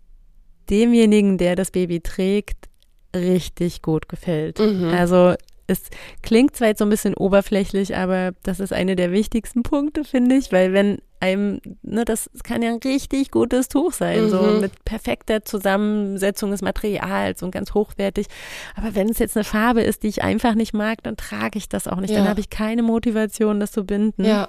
demjenigen, 0.68 1.38
der 1.38 1.56
das 1.56 1.70
Baby 1.70 2.00
trägt, 2.00 2.68
richtig 3.14 3.82
gut 3.82 4.08
gefällt. 4.08 4.58
Mhm. 4.58 4.88
Also 4.88 5.34
es 5.66 5.82
klingt 6.22 6.56
zwar 6.56 6.68
jetzt 6.68 6.78
so 6.78 6.84
ein 6.84 6.90
bisschen 6.90 7.14
oberflächlich, 7.14 7.96
aber 7.96 8.32
das 8.42 8.60
ist 8.60 8.72
eine 8.72 8.96
der 8.96 9.12
wichtigsten 9.12 9.62
Punkte, 9.62 10.04
finde 10.04 10.36
ich, 10.36 10.52
weil 10.52 10.72
wenn 10.72 10.98
einem, 11.20 11.60
ne, 11.82 12.04
das 12.04 12.30
kann 12.42 12.62
ja 12.62 12.70
ein 12.70 12.80
richtig 12.82 13.30
gutes 13.30 13.68
Tuch 13.68 13.92
sein, 13.92 14.24
mhm. 14.24 14.28
so 14.30 14.42
mit 14.60 14.84
perfekter 14.84 15.44
Zusammensetzung 15.44 16.50
des 16.50 16.62
Materials 16.62 17.42
und 17.42 17.50
ganz 17.50 17.74
hochwertig. 17.74 18.26
Aber 18.74 18.94
wenn 18.94 19.08
es 19.08 19.18
jetzt 19.18 19.36
eine 19.36 19.44
Farbe 19.44 19.82
ist, 19.82 20.02
die 20.02 20.08
ich 20.08 20.22
einfach 20.22 20.54
nicht 20.54 20.72
mag, 20.72 21.02
dann 21.02 21.16
trage 21.16 21.58
ich 21.58 21.68
das 21.68 21.86
auch 21.86 22.00
nicht. 22.00 22.10
Ja. 22.10 22.18
Dann 22.18 22.28
habe 22.28 22.40
ich 22.40 22.50
keine 22.50 22.82
Motivation, 22.82 23.60
das 23.60 23.72
zu 23.72 23.84
binden. 23.84 24.24
Ja. 24.24 24.48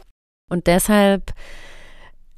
Und 0.50 0.68
deshalb 0.68 1.34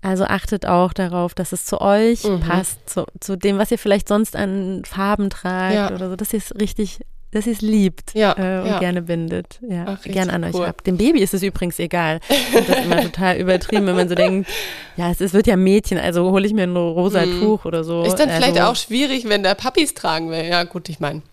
also 0.01 0.25
achtet 0.25 0.65
auch 0.65 0.91
darauf, 0.91 1.33
dass 1.33 1.53
es 1.53 1.65
zu 1.65 1.79
euch 1.79 2.25
mhm. 2.25 2.41
passt, 2.41 2.89
zu, 2.89 3.05
zu, 3.21 3.37
dem, 3.37 3.57
was 3.57 3.71
ihr 3.71 3.77
vielleicht 3.77 4.09
sonst 4.09 4.35
an 4.35 4.83
Farben 4.83 5.29
tragt 5.29 5.75
ja. 5.75 5.91
oder 5.95 6.09
so, 6.09 6.17
dass 6.17 6.33
ihr 6.33 6.39
es 6.39 6.53
richtig 6.59 6.99
dass 7.33 7.47
ihr 7.47 7.53
es 7.53 7.61
liebt 7.61 8.13
ja, 8.13 8.31
äh, 8.37 8.61
und 8.61 8.67
ja. 8.67 8.79
gerne 8.79 9.01
bindet. 9.01 9.59
Ja, 9.67 9.85
Ach, 9.87 10.01
gern 10.03 10.29
an 10.29 10.43
euch 10.43 10.53
cool. 10.53 10.67
habt. 10.67 10.85
Dem 10.85 10.97
Baby 10.97 11.21
ist 11.21 11.33
es 11.33 11.41
übrigens 11.41 11.79
egal. 11.79 12.19
das 12.53 12.69
ist 12.69 12.85
immer 12.85 13.01
total 13.01 13.37
übertrieben, 13.37 13.87
wenn 13.87 13.95
man 13.95 14.07
so 14.07 14.15
denkt, 14.15 14.49
ja, 14.95 15.09
es, 15.09 15.19
es 15.19 15.33
wird 15.33 15.47
ja 15.47 15.57
Mädchen, 15.57 15.97
also 15.97 16.31
hole 16.31 16.45
ich 16.45 16.53
mir 16.53 16.63
ein 16.63 16.75
rosa 16.75 17.25
mm. 17.25 17.41
Tuch 17.41 17.65
oder 17.65 17.83
so. 17.83 18.03
Ist 18.03 18.15
dann 18.15 18.29
also, 18.29 18.41
vielleicht 18.41 18.61
auch 18.61 18.75
schwierig, 18.75 19.27
wenn 19.27 19.41
der 19.41 19.55
Papis 19.55 19.93
tragen 19.95 20.29
will. 20.29 20.45
Ja, 20.45 20.63
gut, 20.63 20.89
ich 20.89 20.99
meine. 20.99 21.23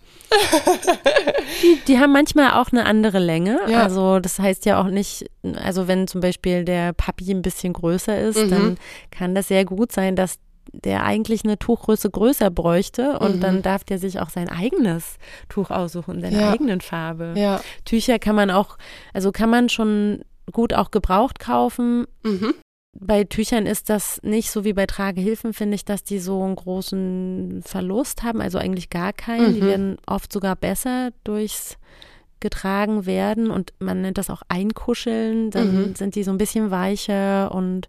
die, 1.63 1.79
die 1.89 1.99
haben 1.99 2.13
manchmal 2.13 2.53
auch 2.53 2.71
eine 2.71 2.87
andere 2.87 3.19
Länge. 3.19 3.59
Ja. 3.69 3.83
Also 3.83 4.21
das 4.21 4.39
heißt 4.39 4.65
ja 4.65 4.81
auch 4.81 4.87
nicht, 4.87 5.27
also 5.63 5.89
wenn 5.89 6.07
zum 6.07 6.21
Beispiel 6.21 6.65
der 6.65 6.93
Papi 6.93 7.31
ein 7.33 7.43
bisschen 7.43 7.73
größer 7.73 8.19
ist, 8.19 8.39
mhm. 8.39 8.51
dann 8.51 8.79
kann 9.11 9.35
das 9.35 9.49
sehr 9.49 9.65
gut 9.65 9.93
sein, 9.93 10.17
dass 10.17 10.39
der 10.73 11.05
eigentlich 11.05 11.45
eine 11.45 11.59
Tuchgröße 11.59 12.11
größer 12.11 12.51
bräuchte 12.51 13.19
und 13.19 13.37
mhm. 13.37 13.41
dann 13.41 13.63
darf 13.63 13.85
der 13.85 13.99
sich 13.99 14.21
auch 14.21 14.31
sein 14.31 14.49
eigenes 14.49 15.17
Tuch 15.49 15.71
aussuchen, 15.71 16.21
seine 16.21 16.41
ja. 16.41 16.53
eigenen 16.53 16.81
Farbe. 16.81 17.35
Ja. 17.37 17.61
Tücher 17.85 18.19
kann 18.19 18.37
man 18.37 18.51
auch, 18.51 18.79
also 19.13 19.33
kann 19.33 19.51
man 19.51 19.69
schon 19.69 20.25
gut 20.53 20.75
auch 20.75 20.91
gebraucht 20.91 21.39
kaufen. 21.39 22.07
Mhm. 22.23 22.55
Bei 22.99 23.23
Tüchern 23.25 23.67
ist 23.67 23.89
das 23.89 24.21
nicht 24.23 24.51
so 24.51 24.65
wie 24.65 24.73
bei 24.73 24.87
Tragehilfen, 24.87 25.53
finde 25.53 25.77
ich, 25.77 25.85
dass 25.85 26.03
die 26.03 26.19
so 26.19 26.43
einen 26.43 26.57
großen 26.57 27.63
Verlust 27.65 28.25
haben, 28.25 28.41
also 28.41 28.59
eigentlich 28.59 28.91
gar 28.91 29.13
keinen. 29.13 29.51
Mhm. 29.51 29.55
Die 29.55 29.63
werden 29.63 29.97
oft 30.07 30.33
sogar 30.33 30.57
besser 30.57 31.11
durchs 31.23 31.77
getragen 32.41 33.05
werden 33.07 33.51
und 33.51 33.75
man 33.79 34.01
nennt 34.01 34.19
das 34.19 34.31
auch 34.31 34.43
Einkuscheln, 34.49 35.51
dann 35.51 35.77
mhm. 35.77 35.95
sind 35.95 36.15
die 36.15 36.23
so 36.23 36.31
ein 36.31 36.39
bisschen 36.39 36.71
weicher 36.71 37.55
und 37.55 37.89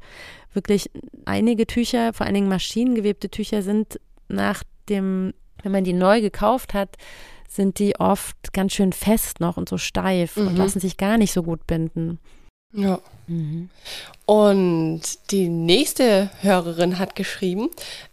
wirklich 0.54 0.90
einige 1.26 1.68
Tücher, 1.68 2.14
vor 2.14 2.26
allen 2.26 2.36
Dingen 2.36 2.50
maschinengewebte 2.50 3.30
Tücher 3.30 3.62
sind 3.62 4.00
nach 4.28 4.64
dem, 4.90 5.34
wenn 5.64 5.72
man 5.72 5.84
die 5.84 5.94
neu 5.94 6.22
gekauft 6.22 6.74
hat, 6.74 6.98
sind 7.48 7.80
die 7.80 8.00
oft 8.00 8.54
ganz 8.54 8.74
schön 8.74 8.94
fest 8.94 9.40
noch 9.40 9.58
und 9.58 9.68
so 9.68 9.78
steif 9.78 10.38
mhm. 10.38 10.48
und 10.48 10.56
lassen 10.56 10.80
sich 10.80 10.98
gar 10.98 11.18
nicht 11.18 11.34
so 11.34 11.44
gut 11.44 11.68
binden. 11.68 12.20
Ja. 12.74 13.00
Mhm. 13.28 13.70
Und 14.26 15.02
die 15.32 15.50
nächste 15.50 16.30
Hörerin 16.42 17.00
hat 17.00 17.16
geschrieben, 17.16 17.70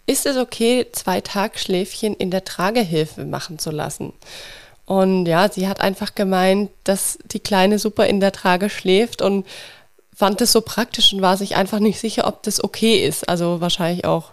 ist 0.06 0.26
es 0.26 0.36
okay, 0.36 0.86
zwei 0.92 1.20
Tagschläfchen 1.20 2.14
in 2.14 2.30
der 2.30 2.44
Tragehilfe 2.44 3.24
machen 3.24 3.58
zu 3.58 3.70
lassen? 3.70 4.12
Und 4.84 5.26
ja, 5.26 5.50
sie 5.50 5.68
hat 5.68 5.80
einfach 5.80 6.14
gemeint, 6.14 6.70
dass 6.84 7.18
die 7.26 7.40
Kleine 7.40 7.78
super 7.78 8.06
in 8.06 8.20
der 8.20 8.32
Trage 8.32 8.70
schläft 8.70 9.22
und 9.22 9.46
fand 10.18 10.40
das 10.40 10.50
so 10.50 10.62
praktisch 10.62 11.12
und 11.12 11.22
war 11.22 11.36
sich 11.36 11.54
einfach 11.54 11.78
nicht 11.78 12.00
sicher, 12.00 12.26
ob 12.26 12.42
das 12.42 12.64
okay 12.64 13.06
ist. 13.06 13.28
Also 13.28 13.60
wahrscheinlich 13.60 14.04
auch 14.04 14.32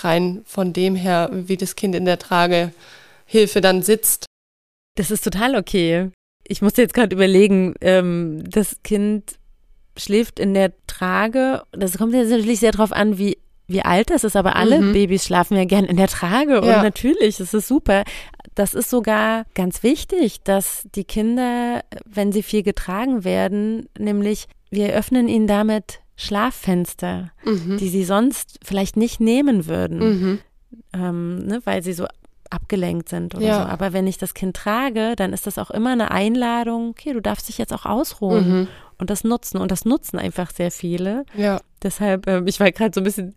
rein 0.00 0.40
von 0.46 0.72
dem 0.72 0.96
her, 0.96 1.28
wie 1.30 1.58
das 1.58 1.76
Kind 1.76 1.94
in 1.94 2.06
der 2.06 2.18
Tragehilfe 2.18 3.60
dann 3.60 3.82
sitzt. 3.82 4.24
Das 4.96 5.10
ist 5.10 5.22
total 5.22 5.56
okay. 5.56 6.08
Ich 6.48 6.62
musste 6.62 6.80
jetzt 6.80 6.94
gerade 6.94 7.14
überlegen, 7.14 7.74
ähm, 7.82 8.44
das 8.48 8.82
Kind 8.82 9.38
schläft 9.94 10.40
in 10.40 10.54
der 10.54 10.72
Trage. 10.86 11.64
Das 11.72 11.98
kommt 11.98 12.14
jetzt 12.14 12.30
natürlich 12.30 12.60
sehr 12.60 12.72
darauf 12.72 12.92
an, 12.92 13.18
wie 13.18 13.36
wie 13.66 13.82
alt 13.82 14.10
das 14.10 14.24
ist, 14.24 14.34
aber 14.34 14.56
alle 14.56 14.80
mhm. 14.80 14.94
Babys 14.94 15.26
schlafen 15.26 15.56
ja 15.56 15.64
gern 15.64 15.84
in 15.84 15.96
der 15.96 16.08
Trage 16.08 16.60
und 16.60 16.66
ja. 16.66 16.82
natürlich, 16.82 17.36
das 17.36 17.54
ist 17.54 17.68
super. 17.68 18.02
Das 18.56 18.74
ist 18.74 18.90
sogar 18.90 19.44
ganz 19.54 19.84
wichtig, 19.84 20.42
dass 20.42 20.88
die 20.96 21.04
Kinder, 21.04 21.84
wenn 22.04 22.32
sie 22.32 22.42
viel 22.42 22.64
getragen 22.64 23.22
werden, 23.22 23.88
nämlich 23.96 24.48
wir 24.70 24.92
öffnen 24.94 25.28
ihnen 25.28 25.46
damit 25.46 26.00
Schlaffenster, 26.16 27.32
mhm. 27.44 27.78
die 27.78 27.88
sie 27.88 28.04
sonst 28.04 28.58
vielleicht 28.62 28.96
nicht 28.96 29.20
nehmen 29.20 29.66
würden, 29.66 29.98
mhm. 29.98 30.38
ähm, 30.92 31.38
ne, 31.46 31.60
weil 31.64 31.82
sie 31.82 31.92
so 31.92 32.06
abgelenkt 32.50 33.08
sind 33.08 33.34
oder 33.34 33.46
ja. 33.46 33.62
so. 33.62 33.68
Aber 33.68 33.92
wenn 33.92 34.06
ich 34.06 34.18
das 34.18 34.34
Kind 34.34 34.56
trage, 34.56 35.14
dann 35.16 35.32
ist 35.32 35.46
das 35.46 35.56
auch 35.56 35.70
immer 35.70 35.92
eine 35.92 36.10
Einladung, 36.10 36.90
okay, 36.90 37.12
du 37.12 37.20
darfst 37.20 37.48
dich 37.48 37.58
jetzt 37.58 37.72
auch 37.72 37.86
ausruhen 37.86 38.48
mhm. 38.48 38.68
und 38.98 39.08
das 39.08 39.24
nutzen. 39.24 39.58
Und 39.58 39.70
das 39.70 39.84
nutzen 39.84 40.18
einfach 40.18 40.50
sehr 40.50 40.70
viele. 40.70 41.24
Ja. 41.36 41.60
Deshalb, 41.82 42.26
ähm, 42.26 42.46
ich 42.46 42.60
war 42.60 42.70
gerade 42.72 42.92
so 42.92 43.00
ein 43.00 43.04
bisschen 43.04 43.34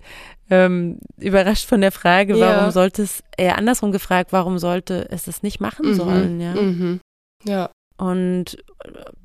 ähm, 0.50 1.00
überrascht 1.18 1.68
von 1.68 1.80
der 1.80 1.92
Frage, 1.92 2.36
ja. 2.36 2.58
warum 2.58 2.72
sollte 2.72 3.04
es, 3.04 3.24
eher 3.38 3.58
andersrum 3.58 3.92
gefragt, 3.92 4.34
warum 4.34 4.58
sollte 4.58 5.08
es 5.10 5.24
das 5.24 5.44
nicht 5.44 5.62
machen 5.62 5.92
mhm. 5.92 5.94
sollen, 5.94 6.42
ja. 6.42 6.54
Mhm. 6.54 7.00
Ja. 7.46 7.70
Und 7.98 8.58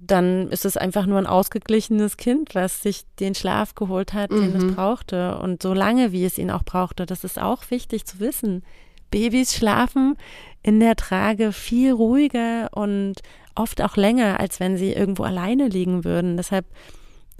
dann 0.00 0.48
ist 0.48 0.64
es 0.64 0.76
einfach 0.76 1.06
nur 1.06 1.18
ein 1.18 1.26
ausgeglichenes 1.26 2.16
Kind, 2.16 2.54
was 2.54 2.82
sich 2.82 3.04
den 3.18 3.34
Schlaf 3.34 3.74
geholt 3.74 4.12
hat, 4.12 4.30
den 4.30 4.54
es 4.54 4.62
mhm. 4.62 4.74
brauchte. 4.74 5.38
Und 5.38 5.62
so 5.62 5.72
lange, 5.74 6.12
wie 6.12 6.24
es 6.24 6.38
ihn 6.38 6.50
auch 6.50 6.64
brauchte. 6.64 7.06
Das 7.06 7.24
ist 7.24 7.40
auch 7.40 7.70
wichtig 7.70 8.04
zu 8.04 8.20
wissen. 8.20 8.62
Babys 9.10 9.54
schlafen 9.54 10.16
in 10.62 10.80
der 10.80 10.96
Trage 10.96 11.52
viel 11.52 11.92
ruhiger 11.92 12.68
und 12.72 13.16
oft 13.54 13.82
auch 13.82 13.96
länger, 13.96 14.38
als 14.38 14.60
wenn 14.60 14.76
sie 14.76 14.92
irgendwo 14.92 15.24
alleine 15.24 15.68
liegen 15.68 16.04
würden. 16.04 16.36
Deshalb 16.36 16.66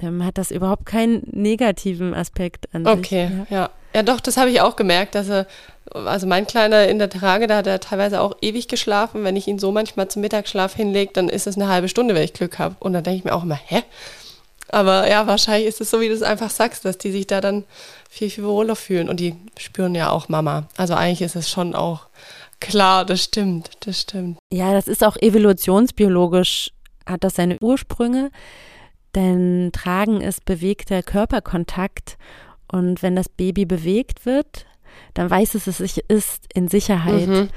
ähm, 0.01 0.25
hat 0.25 0.39
das 0.39 0.51
überhaupt 0.51 0.87
keinen 0.87 1.23
negativen 1.31 2.15
Aspekt 2.15 2.75
an 2.75 2.87
okay, 2.87 2.97
sich. 2.97 3.07
Okay, 3.07 3.31
ja. 3.51 3.57
ja. 3.57 3.71
Ja, 3.95 4.03
doch, 4.03 4.21
das 4.21 4.37
habe 4.37 4.51
ich 4.51 4.61
auch 4.61 4.77
gemerkt, 4.77 5.15
dass 5.15 5.29
er, 5.29 5.47
also 5.93 6.27
mein 6.27 6.47
Kleiner 6.47 6.87
in 6.89 6.99
der 6.99 7.09
Trage, 7.09 7.47
da 7.47 7.59
hat 7.59 7.67
er 7.67 7.81
teilweise 7.81 8.21
auch 8.21 8.37
ewig 8.43 8.69
geschlafen. 8.69 9.25
Wenn 9.25 9.37
ich 9.37 9.49
ihn 9.49 9.59
so 9.59 9.73
manchmal 9.73 10.09
zum 10.09 10.23
Mittagsschlaf 10.23 10.75
hinlege, 10.75 11.13
dann 11.13 11.29
ist 11.29 11.47
es 11.47 11.57
eine 11.57 11.69
halbe 11.69 11.89
Stunde, 11.89 12.15
wenn 12.15 12.23
ich 12.23 12.35
Glück 12.35 12.59
habe. 12.59 12.77
Und 12.81 12.93
dann 12.93 13.05
denke 13.05 13.19
ich 13.19 13.25
mir 13.25 13.35
auch 13.35 13.45
immer, 13.45 13.59
hä? 13.67 13.83
Aber 14.71 15.09
ja, 15.09 15.27
wahrscheinlich 15.27 15.67
ist 15.67 15.81
es 15.81 15.91
so, 15.91 16.01
wie 16.01 16.09
du 16.09 16.15
es 16.15 16.23
einfach 16.23 16.51
sagst, 16.51 16.85
dass 16.85 16.99
die 16.99 17.11
sich 17.11 17.27
da 17.27 17.41
dann 17.41 17.65
viel, 18.11 18.29
viel 18.29 18.45
wohler 18.45 18.77
fühlen. 18.77 19.09
Und 19.09 19.19
die 19.21 19.35
spüren 19.57 19.95
ja 19.95 20.11
auch 20.11 20.29
Mama. 20.29 20.69
Also 20.77 20.95
eigentlich 20.95 21.23
ist 21.23 21.37
es 21.37 21.49
schon 21.49 21.75
auch 21.75 22.07
klar, 22.61 23.07
das 23.07 23.25
stimmt, 23.25 23.71
das 23.81 24.03
stimmt. 24.03 24.39
Ja, 24.53 24.73
das 24.73 24.87
ist 24.87 25.03
auch 25.03 25.17
evolutionsbiologisch, 25.17 26.71
hat 27.07 27.25
das 27.25 27.37
seine 27.37 27.59
Ursprünge. 27.61 28.31
Denn 29.15 29.71
Tragen 29.73 30.21
ist 30.21 30.45
bewegter 30.45 31.03
Körperkontakt. 31.03 32.19
Und 32.71 33.03
wenn 33.03 33.17
das 33.17 33.29
Baby 33.29 33.65
bewegt 33.65 34.27
wird, 34.27 34.67
dann 35.15 35.31
weiß 35.31 35.55
es, 35.55 35.67
es 35.67 35.81
ist 35.81 36.47
in 36.53 36.69
Sicherheit. 36.69 37.29
Mhm. 37.29 37.49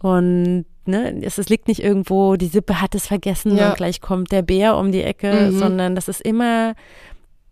Und 0.00 0.64
ne, 0.86 1.22
es, 1.22 1.38
es, 1.38 1.48
liegt 1.48 1.68
nicht 1.68 1.82
irgendwo, 1.82 2.36
die 2.36 2.46
Sippe 2.46 2.80
hat 2.80 2.94
es 2.94 3.06
vergessen 3.06 3.56
ja. 3.56 3.70
und 3.70 3.76
gleich 3.76 4.00
kommt 4.00 4.32
der 4.32 4.42
Bär 4.42 4.76
um 4.76 4.92
die 4.92 5.02
Ecke, 5.02 5.50
mhm. 5.50 5.58
sondern 5.58 5.94
das 5.94 6.08
ist 6.08 6.20
immer 6.20 6.74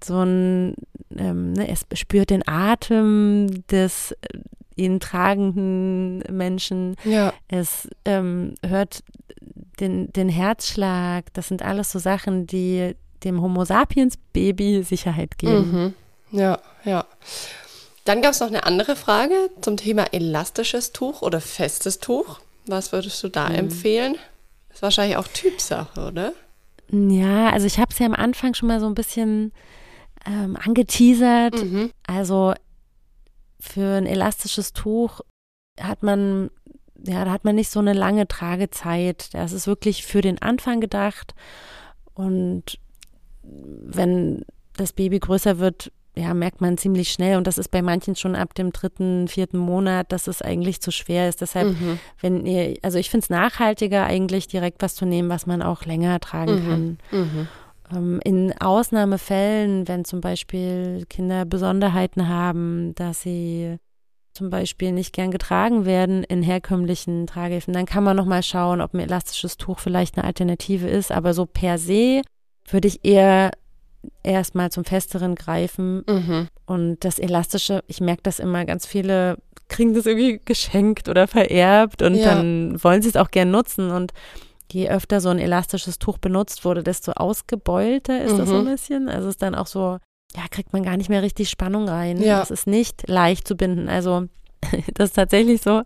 so 0.02 0.22
ein, 0.22 0.74
ähm, 1.16 1.52
ne, 1.52 1.68
es 1.68 1.86
spürt 1.98 2.30
den 2.30 2.46
Atem 2.46 3.64
des 3.70 4.12
äh, 4.12 4.38
ihn 4.76 5.00
tragenden 5.00 6.22
Menschen. 6.30 6.96
Ja. 7.04 7.32
Es 7.48 7.88
ähm, 8.04 8.54
hört 8.64 9.02
den, 9.80 10.12
den 10.12 10.28
Herzschlag. 10.28 11.32
Das 11.32 11.48
sind 11.48 11.62
alles 11.62 11.90
so 11.90 11.98
Sachen, 11.98 12.46
die 12.46 12.94
dem 13.24 13.40
Homo 13.40 13.64
sapiens 13.64 14.18
Baby 14.32 14.82
Sicherheit 14.82 15.38
geben. 15.38 15.72
Mhm. 15.72 15.94
Ja, 16.36 16.58
ja. 16.84 17.06
Dann 18.04 18.22
gab 18.22 18.32
es 18.32 18.40
noch 18.40 18.48
eine 18.48 18.64
andere 18.64 18.94
Frage 18.94 19.50
zum 19.62 19.76
Thema 19.76 20.12
elastisches 20.12 20.92
Tuch 20.92 21.22
oder 21.22 21.40
festes 21.40 21.98
Tuch. 21.98 22.40
Was 22.66 22.92
würdest 22.92 23.22
du 23.24 23.28
da 23.28 23.48
mhm. 23.48 23.56
empfehlen? 23.56 24.16
Ist 24.72 24.82
wahrscheinlich 24.82 25.16
auch 25.16 25.26
Typsache, 25.28 26.06
oder? 26.06 26.32
Ja, 26.90 27.50
also 27.50 27.66
ich 27.66 27.78
habe 27.78 27.92
es 27.92 27.98
ja 27.98 28.06
am 28.06 28.14
Anfang 28.14 28.54
schon 28.54 28.68
mal 28.68 28.80
so 28.80 28.86
ein 28.86 28.94
bisschen 28.94 29.52
ähm, 30.26 30.56
angeteasert. 30.56 31.54
Mhm. 31.64 31.90
Also 32.06 32.54
für 33.58 33.96
ein 33.96 34.06
elastisches 34.06 34.72
Tuch 34.72 35.20
hat 35.80 36.02
man, 36.02 36.50
ja, 37.04 37.24
da 37.24 37.32
hat 37.32 37.44
man 37.44 37.54
nicht 37.54 37.70
so 37.70 37.80
eine 37.80 37.92
lange 37.92 38.28
Tragezeit. 38.28 39.32
Das 39.34 39.52
ist 39.52 39.66
wirklich 39.66 40.04
für 40.06 40.20
den 40.20 40.40
Anfang 40.40 40.80
gedacht. 40.80 41.34
Und 42.14 42.78
wenn 43.42 44.44
das 44.76 44.92
Baby 44.92 45.18
größer 45.18 45.58
wird, 45.58 45.90
ja, 46.18 46.32
merkt 46.32 46.60
man 46.60 46.78
ziemlich 46.78 47.10
schnell 47.10 47.36
und 47.36 47.46
das 47.46 47.58
ist 47.58 47.68
bei 47.68 47.82
manchen 47.82 48.16
schon 48.16 48.34
ab 48.36 48.54
dem 48.54 48.72
dritten, 48.72 49.28
vierten 49.28 49.58
Monat, 49.58 50.12
dass 50.12 50.28
es 50.28 50.40
eigentlich 50.40 50.80
zu 50.80 50.90
schwer 50.90 51.28
ist. 51.28 51.42
Deshalb, 51.42 51.68
mhm. 51.68 51.98
wenn 52.20 52.46
ihr, 52.46 52.76
also 52.82 52.98
ich 52.98 53.10
finde 53.10 53.24
es 53.24 53.30
nachhaltiger, 53.30 54.04
eigentlich 54.04 54.46
direkt 54.46 54.82
was 54.82 54.94
zu 54.94 55.04
nehmen, 55.04 55.28
was 55.28 55.46
man 55.46 55.60
auch 55.60 55.84
länger 55.84 56.18
tragen 56.20 56.54
mhm. 56.54 56.68
kann. 56.68 56.98
Mhm. 57.10 57.48
Ähm, 57.94 58.20
in 58.24 58.58
Ausnahmefällen, 58.58 59.86
wenn 59.88 60.06
zum 60.06 60.22
Beispiel 60.22 61.04
Kinder 61.10 61.44
Besonderheiten 61.44 62.28
haben, 62.28 62.94
dass 62.94 63.20
sie 63.20 63.76
zum 64.32 64.50
Beispiel 64.50 64.92
nicht 64.92 65.14
gern 65.14 65.30
getragen 65.30 65.84
werden 65.84 66.22
in 66.24 66.42
herkömmlichen 66.42 67.26
Tragehilfen, 67.26 67.72
dann 67.72 67.86
kann 67.86 68.04
man 68.04 68.16
nochmal 68.16 68.42
schauen, 68.42 68.80
ob 68.80 68.94
ein 68.94 69.00
elastisches 69.00 69.56
Tuch 69.56 69.78
vielleicht 69.78 70.16
eine 70.16 70.26
Alternative 70.26 70.88
ist. 70.88 71.12
Aber 71.12 71.34
so 71.34 71.46
per 71.46 71.78
se 71.78 72.22
würde 72.68 72.88
ich 72.88 73.04
eher 73.04 73.50
erstmal 74.22 74.70
zum 74.70 74.84
Festeren 74.84 75.34
greifen. 75.34 76.04
Mhm. 76.08 76.48
Und 76.66 77.04
das 77.04 77.18
Elastische, 77.18 77.82
ich 77.86 78.00
merke 78.00 78.22
das 78.22 78.38
immer, 78.38 78.64
ganz 78.64 78.86
viele 78.86 79.38
kriegen 79.68 79.94
das 79.94 80.06
irgendwie 80.06 80.40
geschenkt 80.44 81.08
oder 81.08 81.26
vererbt 81.26 82.00
und 82.02 82.14
ja. 82.14 82.36
dann 82.36 82.82
wollen 82.82 83.02
sie 83.02 83.08
es 83.08 83.16
auch 83.16 83.30
gern 83.30 83.50
nutzen. 83.50 83.90
Und 83.90 84.12
je 84.70 84.88
öfter 84.88 85.20
so 85.20 85.28
ein 85.28 85.38
elastisches 85.38 85.98
Tuch 85.98 86.18
benutzt 86.18 86.64
wurde, 86.64 86.82
desto 86.82 87.12
ausgebeulter 87.12 88.22
ist 88.22 88.34
mhm. 88.34 88.38
das 88.38 88.48
so 88.48 88.56
ein 88.56 88.64
mhm. 88.64 88.70
bisschen. 88.70 89.08
Also 89.08 89.28
ist 89.28 89.42
dann 89.42 89.54
auch 89.54 89.66
so, 89.66 89.98
ja, 90.34 90.42
kriegt 90.50 90.72
man 90.72 90.82
gar 90.82 90.96
nicht 90.96 91.08
mehr 91.08 91.22
richtig 91.22 91.50
Spannung 91.50 91.88
rein. 91.88 92.20
Ja. 92.20 92.42
Es 92.42 92.50
ist 92.50 92.66
nicht 92.66 93.08
leicht 93.08 93.46
zu 93.46 93.56
binden. 93.56 93.88
Also 93.88 94.28
das 94.94 95.10
ist 95.10 95.16
tatsächlich 95.16 95.62
so. 95.62 95.82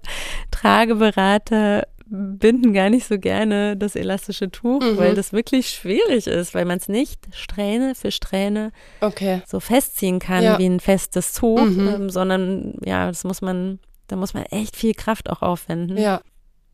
Trageberater 0.51 1.87
binden 2.11 2.73
gar 2.73 2.91
nicht 2.91 3.07
so 3.07 3.19
gerne 3.19 3.77
das 3.77 3.95
elastische 3.95 4.51
Tuch, 4.51 4.81
mhm. 4.81 4.97
weil 4.97 5.15
das 5.15 5.33
wirklich 5.33 5.71
schwierig 5.71 6.27
ist, 6.27 6.55
weil 6.55 6.65
man 6.65 6.79
es 6.79 6.89
nicht 6.89 7.21
Strähne 7.33 7.95
für 7.95 8.11
Strähne 8.11 8.73
okay. 9.01 9.43
so 9.47 9.61
festziehen 9.61 10.19
kann 10.19 10.43
ja. 10.43 10.59
wie 10.59 10.67
ein 10.67 10.81
festes 10.81 11.33
Tuch, 11.33 11.63
mhm. 11.63 11.89
ähm, 11.89 12.11
sondern 12.11 12.75
ja, 12.85 13.07
das 13.07 13.23
muss 13.23 13.43
man, 13.43 13.79
da 14.09 14.17
muss 14.17 14.35
man 14.35 14.43
echt 14.47 14.77
viel 14.77 14.95
Kraft 14.95 15.31
auch 15.31 15.43
aufwenden. 15.43 15.97
Ja. 15.97 16.21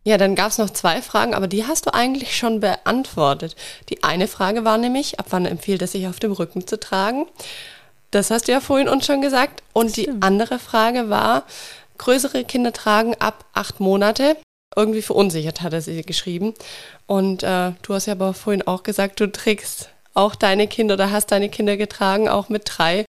Ja, 0.05 0.19
dann 0.19 0.37
gab 0.37 0.53
es 0.53 0.59
noch 0.59 0.71
zwei 0.71 1.03
Fragen, 1.03 1.35
aber 1.35 1.49
die 1.49 1.67
hast 1.67 1.87
du 1.87 1.93
eigentlich 1.93 2.37
schon 2.37 2.61
beantwortet. 2.61 3.57
Die 3.89 4.05
eine 4.05 4.29
Frage 4.29 4.65
war 4.65 4.79
nämlich, 4.79 5.19
ab 5.19 5.27
wann 5.31 5.47
empfiehlt 5.47 5.83
es 5.83 5.93
sich 5.93 6.07
auf 6.07 6.21
dem 6.21 6.31
Rücken 6.31 6.65
zu 6.65 6.79
tragen? 6.79 7.27
Das 8.13 8.31
hast 8.31 8.47
du 8.47 8.53
ja 8.53 8.61
vorhin 8.61 8.89
uns 8.89 9.05
schon 9.05 9.21
gesagt. 9.21 9.65
Und 9.73 9.97
die 9.97 10.09
andere 10.21 10.61
Frage 10.61 11.11
war, 11.11 11.43
größere 11.99 12.45
Kinder 12.45 12.73
tragen 12.73 13.17
ab 13.19 13.47
acht 13.53 13.81
Monate 13.81 14.37
irgendwie 14.77 15.03
verunsichert, 15.03 15.63
hat 15.63 15.73
er 15.73 15.81
sie 15.81 16.03
geschrieben. 16.03 16.55
Und 17.07 17.43
äh, 17.43 17.73
du 17.83 17.95
hast 17.95 18.07
ja 18.07 18.13
aber 18.13 18.35
vorhin 18.35 18.67
auch 18.67 18.83
gesagt, 18.83 19.19
du 19.21 19.31
trägst 19.31 19.91
auch 20.15 20.35
deine 20.35 20.69
Kinder 20.69 20.95
oder 20.95 21.11
hast 21.11 21.33
deine 21.33 21.49
Kinder 21.49 21.77
getragen, 21.77 22.29
auch 22.29 22.49
mit 22.49 22.63
drei. 22.67 23.05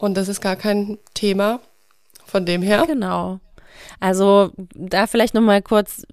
Und 0.00 0.16
das 0.16 0.28
ist 0.28 0.40
gar 0.40 0.56
kein 0.56 0.98
Thema 1.14 1.60
von 2.26 2.44
dem 2.44 2.62
her. 2.62 2.84
Genau. 2.86 3.40
Also 4.00 4.50
da 4.74 5.06
vielleicht 5.06 5.34
nochmal 5.34 5.62
kurz, 5.62 6.04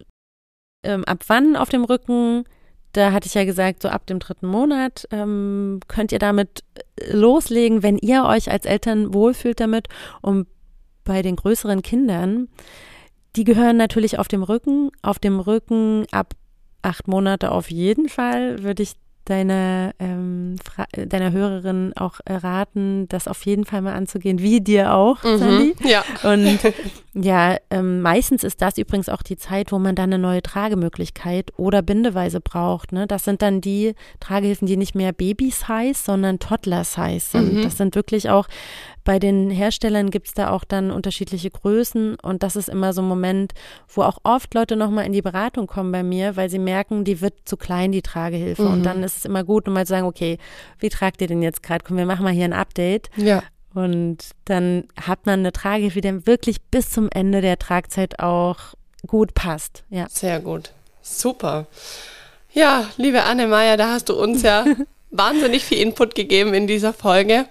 ähm, 0.84 1.04
ab 1.06 1.24
wann 1.28 1.56
auf 1.56 1.70
dem 1.70 1.84
Rücken? 1.84 2.46
Da 2.94 3.12
hatte 3.12 3.28
ich 3.28 3.34
ja 3.34 3.46
gesagt, 3.46 3.82
so 3.84 3.90
ab 3.90 4.06
dem 4.06 4.20
dritten 4.20 4.48
Monat 4.48 5.08
ähm, 5.12 5.80
könnt 5.88 6.12
ihr 6.12 6.20
damit 6.20 6.64
loslegen, 7.10 7.84
wenn 7.84 7.98
ihr 7.98 8.26
euch 8.26 8.52
als 8.52 8.66
Eltern 8.66 9.14
wohlfühlt 9.14 9.60
damit. 9.60 9.88
Und 10.22 10.48
bei 11.04 11.22
den 11.22 11.38
größeren 11.38 11.82
Kindern 11.82 12.50
die 13.36 13.44
gehören 13.44 13.78
natürlich 13.78 14.20
auf 14.20 14.28
dem 14.28 14.44
Rücken. 14.44 14.92
Auf 15.02 15.20
dem 15.20 15.40
Rücken 15.40 16.06
ab 16.12 16.34
acht 16.82 17.08
Monate 17.08 17.52
auf 17.52 17.70
jeden 17.70 18.10
Fall 18.10 18.64
würde 18.64 18.84
ich 18.84 18.94
deiner, 19.26 19.94
ähm, 20.00 20.56
deiner 20.94 21.32
Hörerin 21.32 21.94
auch 21.96 22.20
raten, 22.28 23.08
das 23.08 23.28
auf 23.28 23.46
jeden 23.46 23.66
Fall 23.66 23.82
mal 23.82 23.94
anzugehen, 23.94 24.40
wie 24.40 24.62
dir 24.62 24.94
auch, 24.94 25.24
mhm, 25.24 25.38
Sandy. 25.38 25.76
Ja. 25.84 26.04
Und 26.24 26.60
ja, 27.14 27.58
ähm, 27.70 28.02
meistens 28.02 28.44
ist 28.44 28.62
das 28.62 28.78
übrigens 28.78 29.10
auch 29.10 29.22
die 29.22 29.38
Zeit, 29.38 29.72
wo 29.72 29.80
man 29.80 29.96
dann 29.96 30.12
eine 30.12 30.22
neue 30.22 30.42
Tragemöglichkeit 30.42 31.52
oder 31.58 31.82
Bindeweise 31.82 32.42
braucht. 32.42 32.92
Ne? 32.92 33.06
Das 33.06 33.24
sind 33.24 33.42
dann 33.42 33.62
die 33.62 33.94
Tragehilfen, 34.20 34.68
die 34.68 34.78
nicht 34.78 34.96
mehr 34.96 35.14
Baby-Size, 35.14 35.94
sondern 35.94 36.40
Toddler-Size 36.40 37.20
sind. 37.20 37.54
Mhm. 37.54 37.64
Das 37.64 37.78
sind 37.78 37.96
wirklich 37.96 38.30
auch 38.30 38.48
bei 39.04 39.20
den 39.20 39.50
Herstellern 39.50 40.12
gibt 40.12 40.28
es 40.28 40.34
da 40.34 40.50
auch 40.52 40.64
dann 40.64 40.92
unterschiedliche 40.92 41.50
Größen 41.50 42.16
und 42.16 42.44
das 42.44 42.56
ist 42.56 42.70
immer 42.70 42.94
so 42.94 43.02
ein 43.02 43.08
Moment, 43.08 43.54
wo 43.88 44.04
auch 44.04 44.20
oft 44.24 44.54
Leute 44.54 44.76
nochmal 44.76 45.06
in 45.06 45.14
die 45.14 45.22
Beratung 45.22 45.68
kommen 45.68 45.92
bei 45.92 46.04
mir, 46.04 46.36
weil 46.36 46.50
sie 46.50 46.60
merken, 46.60 47.04
die 47.04 47.22
wird 47.22 47.34
zu 47.46 47.58
klein, 47.58 47.92
die 47.92 48.02
Tragehilfe. 48.02 48.64
Mhm. 48.64 48.74
Und 48.74 48.84
dann 48.84 49.04
ist 49.04 49.18
es 49.18 49.26
immer 49.26 49.44
gut, 49.44 49.68
um 49.68 49.74
mal 49.74 49.86
zu 49.86 49.92
sagen, 49.92 50.08
okay, 50.08 50.38
wie 50.80 50.90
tragt 50.90 51.22
ihr 51.22 51.28
denn 51.28 51.42
jetzt 51.42 51.64
gerade? 51.64 51.84
Komm, 51.86 51.98
wir 51.98 52.06
machen 52.06 52.24
mal 52.24 52.34
hier 52.34 52.46
ein 52.46 52.54
Update. 52.54 53.10
Ja. 53.16 53.44
Und 53.74 54.18
dann 54.46 54.86
hat 55.00 55.26
man 55.26 55.40
eine 55.40 55.52
Tragehilfe, 55.52 56.02
die 56.02 56.08
dann 56.08 56.28
wirklich 56.28 56.62
bis 56.62 56.90
zum 56.90 57.10
Ende 57.10 57.42
der 57.42 57.58
Tragzeit 57.58 58.20
auch 58.20 58.76
gut 59.08 59.34
passt. 59.34 59.84
Ja. 59.90 60.08
Sehr 60.10 60.40
gut. 60.40 60.74
Super. 61.02 61.68
Ja, 62.54 62.90
liebe 62.98 63.24
Anne 63.24 63.48
Meyer, 63.48 63.78
da 63.78 63.94
hast 63.94 64.10
du 64.10 64.14
uns 64.14 64.44
ja 64.44 64.66
wahnsinnig 65.12 65.64
viel 65.64 65.80
Input 65.80 66.16
gegeben 66.16 66.54
in 66.54 66.68
dieser 66.68 66.94
Folge. 66.94 67.46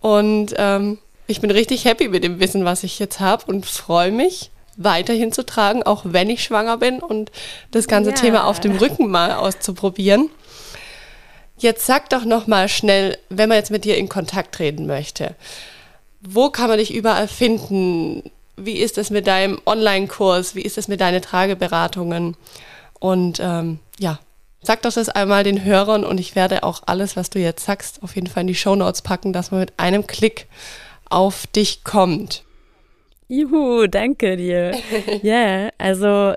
Und 0.00 0.54
ähm, 0.56 0.98
ich 1.26 1.40
bin 1.40 1.50
richtig 1.50 1.84
happy 1.84 2.08
mit 2.08 2.24
dem 2.24 2.40
Wissen, 2.40 2.64
was 2.64 2.84
ich 2.84 2.98
jetzt 2.98 3.20
habe 3.20 3.44
und 3.46 3.66
freue 3.66 4.12
mich, 4.12 4.50
weiterhin 4.76 5.32
zu 5.32 5.44
tragen, 5.44 5.82
auch 5.82 6.02
wenn 6.04 6.30
ich 6.30 6.42
schwanger 6.42 6.78
bin 6.78 7.00
und 7.00 7.30
das 7.70 7.88
ganze 7.88 8.10
ja. 8.10 8.16
Thema 8.16 8.46
auf 8.46 8.60
dem 8.60 8.76
Rücken 8.76 9.10
mal 9.10 9.32
auszuprobieren. 9.32 10.30
Jetzt 11.58 11.86
sag 11.86 12.08
doch 12.10 12.24
noch 12.24 12.46
mal 12.46 12.68
schnell, 12.68 13.18
wenn 13.28 13.48
man 13.48 13.58
jetzt 13.58 13.72
mit 13.72 13.84
dir 13.84 13.96
in 13.96 14.08
Kontakt 14.08 14.54
treten 14.54 14.86
möchte, 14.86 15.34
wo 16.20 16.50
kann 16.50 16.68
man 16.68 16.78
dich 16.78 16.94
überall 16.94 17.28
finden? 17.28 18.30
Wie 18.56 18.78
ist 18.78 18.98
es 18.98 19.10
mit 19.10 19.26
deinem 19.26 19.60
Online-Kurs? 19.66 20.54
Wie 20.54 20.62
ist 20.62 20.78
es 20.78 20.88
mit 20.88 21.00
deinen 21.00 21.22
Trageberatungen? 21.22 22.36
Und 23.00 23.40
ähm, 23.40 23.80
ja, 23.98 24.18
Sag 24.60 24.82
doch 24.82 24.92
das 24.92 25.08
einmal 25.08 25.44
den 25.44 25.64
Hörern 25.64 26.04
und 26.04 26.18
ich 26.18 26.34
werde 26.34 26.64
auch 26.64 26.82
alles, 26.86 27.16
was 27.16 27.30
du 27.30 27.38
jetzt 27.38 27.64
sagst, 27.64 28.02
auf 28.02 28.16
jeden 28.16 28.26
Fall 28.26 28.40
in 28.42 28.48
die 28.48 28.54
Show 28.54 28.74
Notes 28.74 29.02
packen, 29.02 29.32
dass 29.32 29.50
man 29.50 29.60
mit 29.60 29.72
einem 29.78 30.06
Klick 30.06 30.48
auf 31.08 31.46
dich 31.46 31.84
kommt. 31.84 32.44
Juhu, 33.28 33.86
danke 33.86 34.36
dir. 34.36 34.72
Ja, 35.22 35.34
yeah, 35.34 35.70
also 35.78 36.34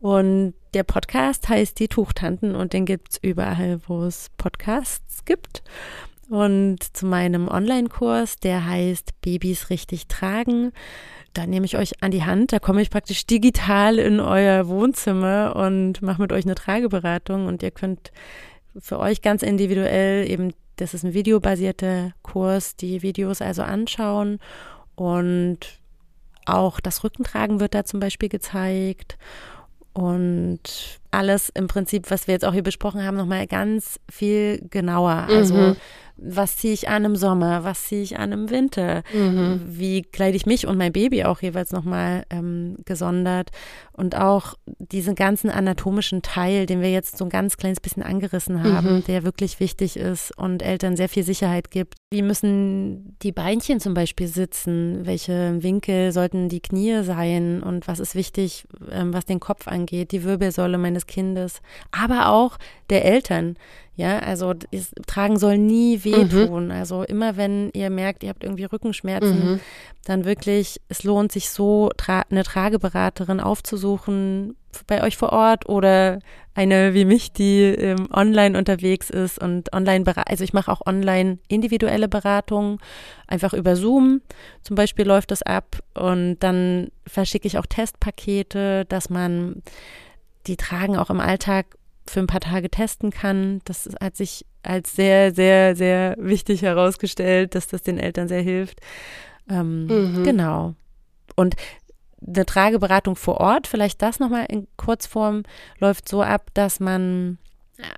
Und 0.00 0.54
der 0.74 0.84
Podcast 0.84 1.48
heißt 1.48 1.78
Die 1.78 1.88
Tuchtanten 1.88 2.54
und 2.54 2.72
den 2.72 2.86
gibt's 2.86 3.18
überall, 3.20 3.80
wo 3.86 4.04
es 4.04 4.30
Podcasts 4.36 5.24
gibt. 5.24 5.62
Und 6.28 6.96
zu 6.96 7.06
meinem 7.06 7.48
Online-Kurs, 7.48 8.36
der 8.36 8.64
heißt 8.64 9.20
Babys 9.20 9.68
richtig 9.68 10.06
tragen, 10.06 10.72
da 11.32 11.46
nehme 11.46 11.66
ich 11.66 11.76
euch 11.76 12.02
an 12.02 12.12
die 12.12 12.24
Hand, 12.24 12.52
da 12.52 12.60
komme 12.60 12.82
ich 12.82 12.90
praktisch 12.90 13.26
digital 13.26 13.98
in 13.98 14.20
euer 14.20 14.68
Wohnzimmer 14.68 15.54
und 15.56 16.02
mache 16.02 16.22
mit 16.22 16.32
euch 16.32 16.44
eine 16.44 16.54
Trageberatung. 16.54 17.46
Und 17.46 17.62
ihr 17.62 17.70
könnt 17.70 18.12
für 18.78 18.98
euch 18.98 19.22
ganz 19.22 19.42
individuell 19.42 20.28
eben, 20.28 20.52
das 20.76 20.94
ist 20.94 21.04
ein 21.04 21.14
videobasierter 21.14 22.12
Kurs, 22.22 22.76
die 22.76 23.02
Videos 23.02 23.42
also 23.42 23.62
anschauen. 23.62 24.38
Und 24.94 25.80
auch 26.46 26.80
das 26.80 27.04
Rückentragen 27.04 27.60
wird 27.60 27.74
da 27.74 27.84
zum 27.84 28.00
Beispiel 28.00 28.28
gezeigt 28.28 29.18
und 29.92 30.60
alles 31.10 31.50
im 31.50 31.66
Prinzip, 31.66 32.10
was 32.10 32.26
wir 32.26 32.34
jetzt 32.34 32.44
auch 32.44 32.52
hier 32.52 32.62
besprochen 32.62 33.04
haben, 33.04 33.16
nochmal 33.16 33.46
ganz 33.46 33.98
viel 34.08 34.64
genauer. 34.70 35.26
Also 35.28 35.54
mhm 35.54 35.76
was 36.22 36.56
ziehe 36.56 36.74
ich 36.74 36.88
an 36.88 37.04
im 37.04 37.16
Sommer, 37.16 37.64
was 37.64 37.84
ziehe 37.84 38.02
ich 38.02 38.18
an 38.18 38.32
im 38.32 38.50
Winter, 38.50 39.02
mhm. 39.12 39.62
wie 39.66 40.02
kleide 40.02 40.36
ich 40.36 40.46
mich 40.46 40.66
und 40.66 40.76
mein 40.76 40.92
Baby 40.92 41.24
auch 41.24 41.40
jeweils 41.40 41.72
nochmal 41.72 42.24
ähm, 42.30 42.76
gesondert 42.84 43.50
und 43.92 44.16
auch 44.16 44.54
diesen 44.78 45.14
ganzen 45.14 45.50
anatomischen 45.50 46.22
Teil, 46.22 46.66
den 46.66 46.80
wir 46.80 46.90
jetzt 46.90 47.18
so 47.18 47.24
ein 47.24 47.30
ganz 47.30 47.56
kleines 47.56 47.80
bisschen 47.80 48.02
angerissen 48.02 48.62
haben, 48.62 48.96
mhm. 48.96 49.04
der 49.04 49.24
wirklich 49.24 49.60
wichtig 49.60 49.96
ist 49.96 50.36
und 50.36 50.62
Eltern 50.62 50.96
sehr 50.96 51.08
viel 51.08 51.22
Sicherheit 51.22 51.70
gibt. 51.70 51.94
Wie 52.10 52.22
müssen 52.22 53.16
die 53.22 53.32
Beinchen 53.32 53.80
zum 53.80 53.94
Beispiel 53.94 54.26
sitzen? 54.26 55.06
Welche 55.06 55.62
Winkel 55.62 56.12
sollten 56.12 56.48
die 56.48 56.60
Knie 56.60 57.02
sein? 57.02 57.62
Und 57.62 57.88
was 57.88 58.00
ist 58.00 58.14
wichtig, 58.14 58.66
ähm, 58.90 59.14
was 59.14 59.26
den 59.26 59.40
Kopf 59.40 59.68
angeht, 59.68 60.12
die 60.12 60.24
Wirbelsäule 60.24 60.78
meines 60.78 61.06
Kindes, 61.06 61.60
aber 61.92 62.28
auch 62.30 62.58
der 62.90 63.04
Eltern. 63.04 63.56
Ja, 63.96 64.18
also 64.20 64.54
das 64.54 64.92
Tragen 65.06 65.38
soll 65.38 65.58
nie 65.58 66.04
wehtun. 66.04 66.66
Mhm. 66.66 66.70
Also 66.70 67.02
immer 67.02 67.36
wenn 67.36 67.70
ihr 67.74 67.90
merkt, 67.90 68.22
ihr 68.22 68.30
habt 68.30 68.44
irgendwie 68.44 68.64
Rückenschmerzen, 68.64 69.44
mhm. 69.44 69.60
dann 70.04 70.24
wirklich, 70.24 70.80
es 70.88 71.02
lohnt 71.02 71.32
sich 71.32 71.50
so, 71.50 71.90
tra 71.96 72.22
eine 72.30 72.44
Trageberaterin 72.44 73.40
aufzusuchen 73.40 74.56
bei 74.86 75.02
euch 75.02 75.16
vor 75.16 75.32
Ort 75.32 75.68
oder 75.68 76.20
eine 76.54 76.94
wie 76.94 77.04
mich, 77.04 77.32
die 77.32 77.62
ähm, 77.62 78.08
online 78.12 78.56
unterwegs 78.56 79.10
ist 79.10 79.40
und 79.40 79.72
online, 79.72 80.04
also 80.26 80.44
ich 80.44 80.52
mache 80.52 80.70
auch 80.70 80.86
online 80.86 81.38
individuelle 81.48 82.08
Beratungen, 82.08 82.78
einfach 83.26 83.52
über 83.52 83.76
Zoom 83.76 84.20
zum 84.62 84.76
Beispiel 84.76 85.06
läuft 85.06 85.30
das 85.30 85.42
ab 85.42 85.78
und 85.94 86.38
dann 86.40 86.88
verschicke 87.06 87.46
ich 87.46 87.58
auch 87.58 87.66
Testpakete, 87.66 88.84
dass 88.86 89.10
man 89.10 89.62
die 90.46 90.56
Tragen 90.56 90.96
auch 90.96 91.10
im 91.10 91.20
Alltag 91.20 91.66
für 92.10 92.20
ein 92.20 92.26
paar 92.26 92.40
Tage 92.40 92.70
testen 92.70 93.10
kann. 93.10 93.60
Das 93.64 93.88
hat 94.00 94.16
sich 94.16 94.44
als 94.62 94.94
sehr, 94.94 95.34
sehr, 95.34 95.76
sehr 95.76 96.16
wichtig 96.18 96.62
herausgestellt, 96.62 97.54
dass 97.54 97.68
das 97.68 97.82
den 97.82 97.98
Eltern 97.98 98.28
sehr 98.28 98.42
hilft. 98.42 98.80
Ähm, 99.48 99.86
mhm. 99.86 100.24
Genau. 100.24 100.74
Und 101.36 101.56
eine 102.26 102.44
Trageberatung 102.44 103.16
vor 103.16 103.38
Ort, 103.38 103.66
vielleicht 103.66 104.02
das 104.02 104.18
nochmal 104.18 104.46
in 104.48 104.66
Kurzform, 104.76 105.44
läuft 105.78 106.08
so 106.08 106.22
ab, 106.22 106.50
dass 106.54 106.80
man 106.80 107.38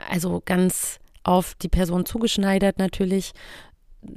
also 0.08 0.42
ganz 0.44 1.00
auf 1.24 1.54
die 1.54 1.68
Person 1.68 2.06
zugeschneidert 2.06 2.78
natürlich 2.78 3.32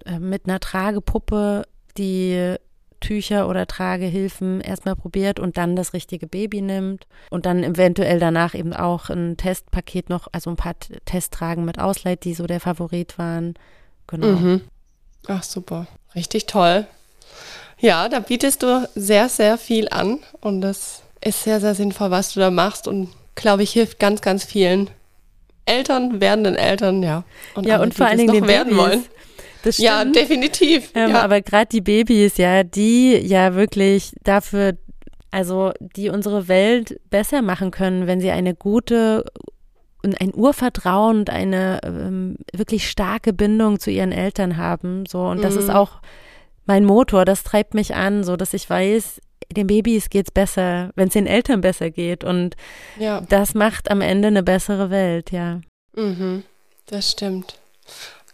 äh, 0.06 0.20
mit 0.20 0.46
einer 0.46 0.60
Tragepuppe 0.60 1.64
die 1.98 2.56
Tücher 3.00 3.48
oder 3.48 3.68
Tragehilfen 3.68 4.62
erstmal 4.62 4.96
probiert 4.96 5.40
und 5.40 5.58
dann 5.58 5.76
das 5.76 5.94
richtige 5.94 6.28
Baby 6.28 6.62
nimmt 6.62 7.08
und 7.30 7.46
dann 7.46 7.64
eventuell 7.64 8.20
danach 8.20 8.54
eben 8.54 8.74
auch 8.74 9.10
ein 9.10 9.38
Testpaket 9.38 10.10
noch, 10.10 10.28
also 10.32 10.50
ein 10.50 10.56
paar 10.56 10.76
Testtragen 11.06 11.66
mit 11.66 11.80
ausleiht, 11.80 12.24
die 12.24 12.34
so 12.34 12.48
der 12.48 12.60
Favorit 12.60 13.18
waren. 13.18 13.56
Genau. 14.08 14.28
Mhm. 14.28 14.62
Ach 15.28 15.44
super, 15.44 15.88
richtig 16.14 16.46
toll. 16.46 16.86
Ja, 17.80 18.08
da 18.10 18.20
bietest 18.20 18.64
du 18.64 18.88
sehr, 18.96 19.30
sehr 19.30 19.58
viel 19.58 19.90
an 19.90 20.20
und 20.42 20.62
das 20.62 21.02
ist 21.22 21.44
sehr, 21.44 21.60
sehr 21.60 21.76
sinnvoll, 21.76 22.12
was 22.12 22.34
du 22.34 22.40
da 22.40 22.52
machst 22.52 22.88
und 22.88 23.10
glaube 23.36 23.64
ich 23.64 23.72
hilft 23.72 24.00
ganz, 24.00 24.22
ganz 24.22 24.44
vielen 24.44 24.90
Eltern, 25.66 26.22
werdenden 26.22 26.56
Eltern, 26.56 27.02
ja. 27.04 27.24
Und 27.56 27.66
ja, 27.66 27.82
und 27.82 27.94
vor 27.94 28.06
allen 28.06 28.20
Dingen 28.20 28.34
den 28.34 28.48
werden 28.48 28.76
Babys. 28.76 28.78
wollen. 28.78 29.06
Das 29.66 29.76
stimmt. 29.76 29.88
Ja, 29.88 30.06
definitiv. 30.06 30.92
Ähm, 30.94 31.10
ja. 31.10 31.24
Aber 31.24 31.42
gerade 31.42 31.66
die 31.66 31.82
Babys, 31.82 32.38
ja, 32.38 32.64
die 32.64 33.18
ja 33.18 33.56
wirklich 33.56 34.14
dafür, 34.24 34.78
also 35.32 35.72
die 35.80 36.10
unsere 36.10 36.48
Welt 36.48 37.00
besser 37.10 37.42
machen 37.42 37.72
können, 37.72 38.06
wenn 38.06 38.22
sie 38.22 38.30
eine 38.30 38.54
gute 38.54 39.26
und 40.04 40.22
ein 40.22 40.36
Urvertrauen 40.36 41.18
und 41.18 41.30
eine 41.32 41.80
ähm, 41.84 42.38
wirklich 42.54 42.88
starke 42.88 43.34
Bindung 43.34 43.80
zu 43.80 43.90
ihren 43.90 44.12
Eltern 44.12 44.58
haben. 44.58 45.08
So, 45.08 45.22
und 45.26 45.44
das 45.44 45.56
mhm. 45.56 45.62
ist 45.62 45.70
auch 45.72 45.94
mein 46.68 46.86
Motor, 46.86 47.26
das 47.26 47.44
treibt 47.44 47.74
mich 47.74 47.96
an, 47.96 48.24
so 48.24 48.36
dass 48.36 48.54
ich 48.54 48.70
weiß, 48.70 49.20
den 49.52 49.66
Babys 49.66 50.12
geht's 50.12 50.30
besser, 50.30 50.92
wenn 50.96 51.08
es 51.08 51.14
den 51.14 51.26
Eltern 51.26 51.62
besser 51.62 51.90
geht. 51.90 52.24
Und 52.24 52.56
ja. 53.00 53.22
das 53.30 53.56
macht 53.56 53.90
am 53.90 54.02
Ende 54.02 54.28
eine 54.28 54.44
bessere 54.44 54.92
Welt, 54.92 55.32
ja. 55.32 55.62
Mhm, 55.96 56.44
das 56.86 57.10
stimmt. 57.10 57.60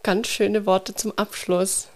Ganz 0.03 0.29
schöne 0.29 0.65
Worte 0.65 0.95
zum 0.95 1.15
Abschluss. 1.15 1.87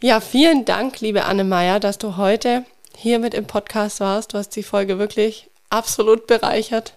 Ja, 0.00 0.20
vielen 0.20 0.64
Dank, 0.64 1.00
liebe 1.00 1.24
Anne 1.24 1.44
Meyer, 1.44 1.78
dass 1.78 1.98
du 1.98 2.16
heute 2.16 2.64
hier 2.96 3.20
mit 3.20 3.34
im 3.34 3.46
Podcast 3.46 4.00
warst. 4.00 4.34
Du 4.34 4.38
hast 4.38 4.50
die 4.56 4.64
Folge 4.64 4.98
wirklich 4.98 5.48
absolut 5.70 6.26
bereichert. 6.26 6.94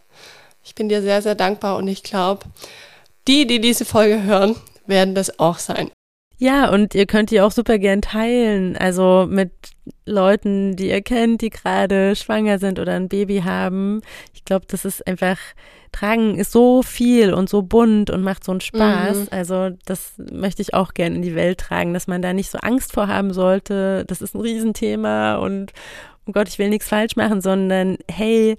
Ich 0.64 0.74
bin 0.74 0.90
dir 0.90 1.04
sehr, 1.04 1.22
sehr 1.22 1.36
dankbar 1.36 1.78
und 1.78 1.88
ich 1.88 2.02
glaube, 2.02 2.46
die, 3.28 3.46
die 3.46 3.62
diese 3.62 3.86
Folge 3.86 4.24
hören, 4.24 4.56
werden 4.88 5.14
das 5.14 5.40
auch 5.40 5.60
sein. 5.60 5.92
Ja, 6.40 6.70
und 6.70 6.94
ihr 6.94 7.08
könnt 7.08 7.32
die 7.32 7.42
auch 7.42 7.52
super 7.52 7.80
gern 7.80 8.02
teilen. 8.02 8.78
Also 8.78 9.26
mit 9.28 9.52
Leuten, 10.06 10.76
die 10.76 10.90
ihr 10.90 11.02
kennt, 11.02 11.42
die 11.42 11.50
gerade 11.50 12.16
schwanger 12.16 12.60
sind 12.60 12.80
oder 12.80 12.94
ein 12.94 13.10
Baby 13.10 13.42
haben. 13.44 14.02
Ich 14.34 14.46
glaube, 14.46 14.66
das 14.68 14.86
ist 14.86 15.06
einfach 15.08 15.38
Tragen 15.92 16.38
ist 16.38 16.52
so 16.52 16.84
viel 16.84 17.34
und 17.34 17.50
so 17.50 17.62
bunt 17.62 18.10
und 18.10 18.22
macht 18.22 18.44
so 18.44 18.52
einen 18.52 18.62
Spaß. 18.62 19.18
Mhm. 19.18 19.28
Also 19.32 19.70
das 19.86 20.14
möchte 20.32 20.62
ich 20.62 20.74
auch 20.74 20.94
gerne 20.94 21.16
in 21.16 21.22
die 21.22 21.36
Welt 21.36 21.60
tragen, 21.60 21.94
dass 21.94 22.08
man 22.08 22.22
da 22.22 22.34
nicht 22.34 22.52
so 22.52 22.60
Angst 22.60 22.94
vor 22.94 23.08
haben 23.08 23.34
sollte. 23.34 24.06
Das 24.06 24.22
ist 24.22 24.36
ein 24.36 24.42
Riesenthema 24.42 25.38
und 25.38 25.74
oh 26.28 26.34
Gott, 26.34 26.50
ich 26.50 26.60
will 26.60 26.70
nichts 26.70 26.88
falsch 26.88 27.16
machen, 27.16 27.42
sondern 27.42 27.98
hey, 28.12 28.58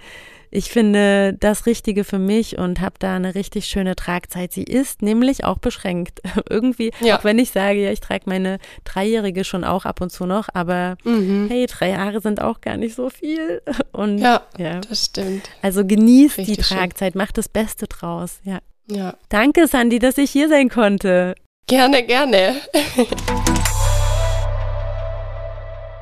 ich 0.50 0.70
finde 0.70 1.36
das 1.38 1.66
Richtige 1.66 2.04
für 2.04 2.18
mich 2.18 2.58
und 2.58 2.80
habe 2.80 2.94
da 2.98 3.16
eine 3.16 3.34
richtig 3.34 3.66
schöne 3.66 3.96
Tragzeit. 3.96 4.52
Sie 4.52 4.62
ist 4.62 5.02
nämlich 5.02 5.44
auch 5.44 5.58
beschränkt. 5.58 6.20
Irgendwie, 6.48 6.92
ja. 7.00 7.18
auch 7.18 7.24
wenn 7.24 7.38
ich 7.38 7.50
sage, 7.50 7.84
ja, 7.84 7.90
ich 7.90 8.00
trage 8.00 8.24
meine 8.26 8.58
Dreijährige 8.84 9.44
schon 9.44 9.64
auch 9.64 9.84
ab 9.84 10.00
und 10.00 10.10
zu 10.10 10.26
noch, 10.26 10.48
aber 10.54 10.96
mhm. 11.04 11.48
hey, 11.50 11.66
drei 11.66 11.90
Jahre 11.90 12.20
sind 12.20 12.40
auch 12.40 12.60
gar 12.60 12.76
nicht 12.76 12.94
so 12.94 13.10
viel. 13.10 13.62
Und 13.92 14.18
ja, 14.18 14.42
ja. 14.58 14.80
das 14.80 15.06
stimmt. 15.06 15.48
Also 15.62 15.84
genießt 15.84 16.38
richtig 16.38 16.56
die 16.56 16.62
Tragzeit, 16.62 17.12
schön. 17.12 17.18
macht 17.18 17.38
das 17.38 17.48
Beste 17.48 17.86
draus. 17.86 18.40
Ja. 18.44 18.58
ja. 18.86 19.14
Danke, 19.28 19.66
Sandy, 19.66 19.98
dass 19.98 20.18
ich 20.18 20.30
hier 20.30 20.48
sein 20.48 20.68
konnte. 20.68 21.34
Gerne, 21.66 22.04
gerne. 22.04 22.56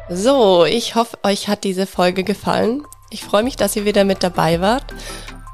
so, 0.08 0.64
ich 0.64 0.94
hoffe, 0.94 1.18
euch 1.22 1.48
hat 1.48 1.64
diese 1.64 1.86
Folge 1.86 2.22
gefallen. 2.22 2.84
Ich 3.16 3.24
freue 3.24 3.42
mich, 3.42 3.56
dass 3.56 3.74
ihr 3.76 3.86
wieder 3.86 4.04
mit 4.04 4.22
dabei 4.22 4.60
wart. 4.60 4.84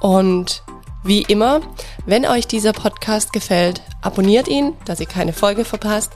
Und 0.01 0.65
wie 1.05 1.23
immer, 1.23 1.61
wenn 2.07 2.27
euch 2.27 2.49
dieser 2.49 2.73
Podcast 2.73 3.33
gefällt, 3.33 3.83
abonniert 4.01 4.49
ihn, 4.49 4.73
dass 4.85 4.99
ihr 4.99 5.07
keine 5.07 5.33
Folge 5.33 5.65
verpasst. 5.65 6.11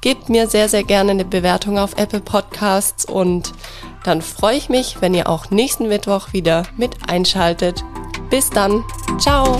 Gebt 0.00 0.28
mir 0.28 0.46
sehr, 0.46 0.68
sehr 0.68 0.84
gerne 0.84 1.10
eine 1.10 1.24
Bewertung 1.24 1.76
auf 1.76 1.98
Apple 1.98 2.20
Podcasts 2.20 3.04
und 3.04 3.52
dann 4.04 4.22
freue 4.22 4.56
ich 4.56 4.68
mich, 4.68 5.00
wenn 5.00 5.12
ihr 5.12 5.28
auch 5.28 5.50
nächsten 5.50 5.88
Mittwoch 5.88 6.32
wieder 6.32 6.62
mit 6.76 6.94
einschaltet. 7.10 7.82
Bis 8.30 8.48
dann. 8.48 8.84
Ciao. 9.18 9.58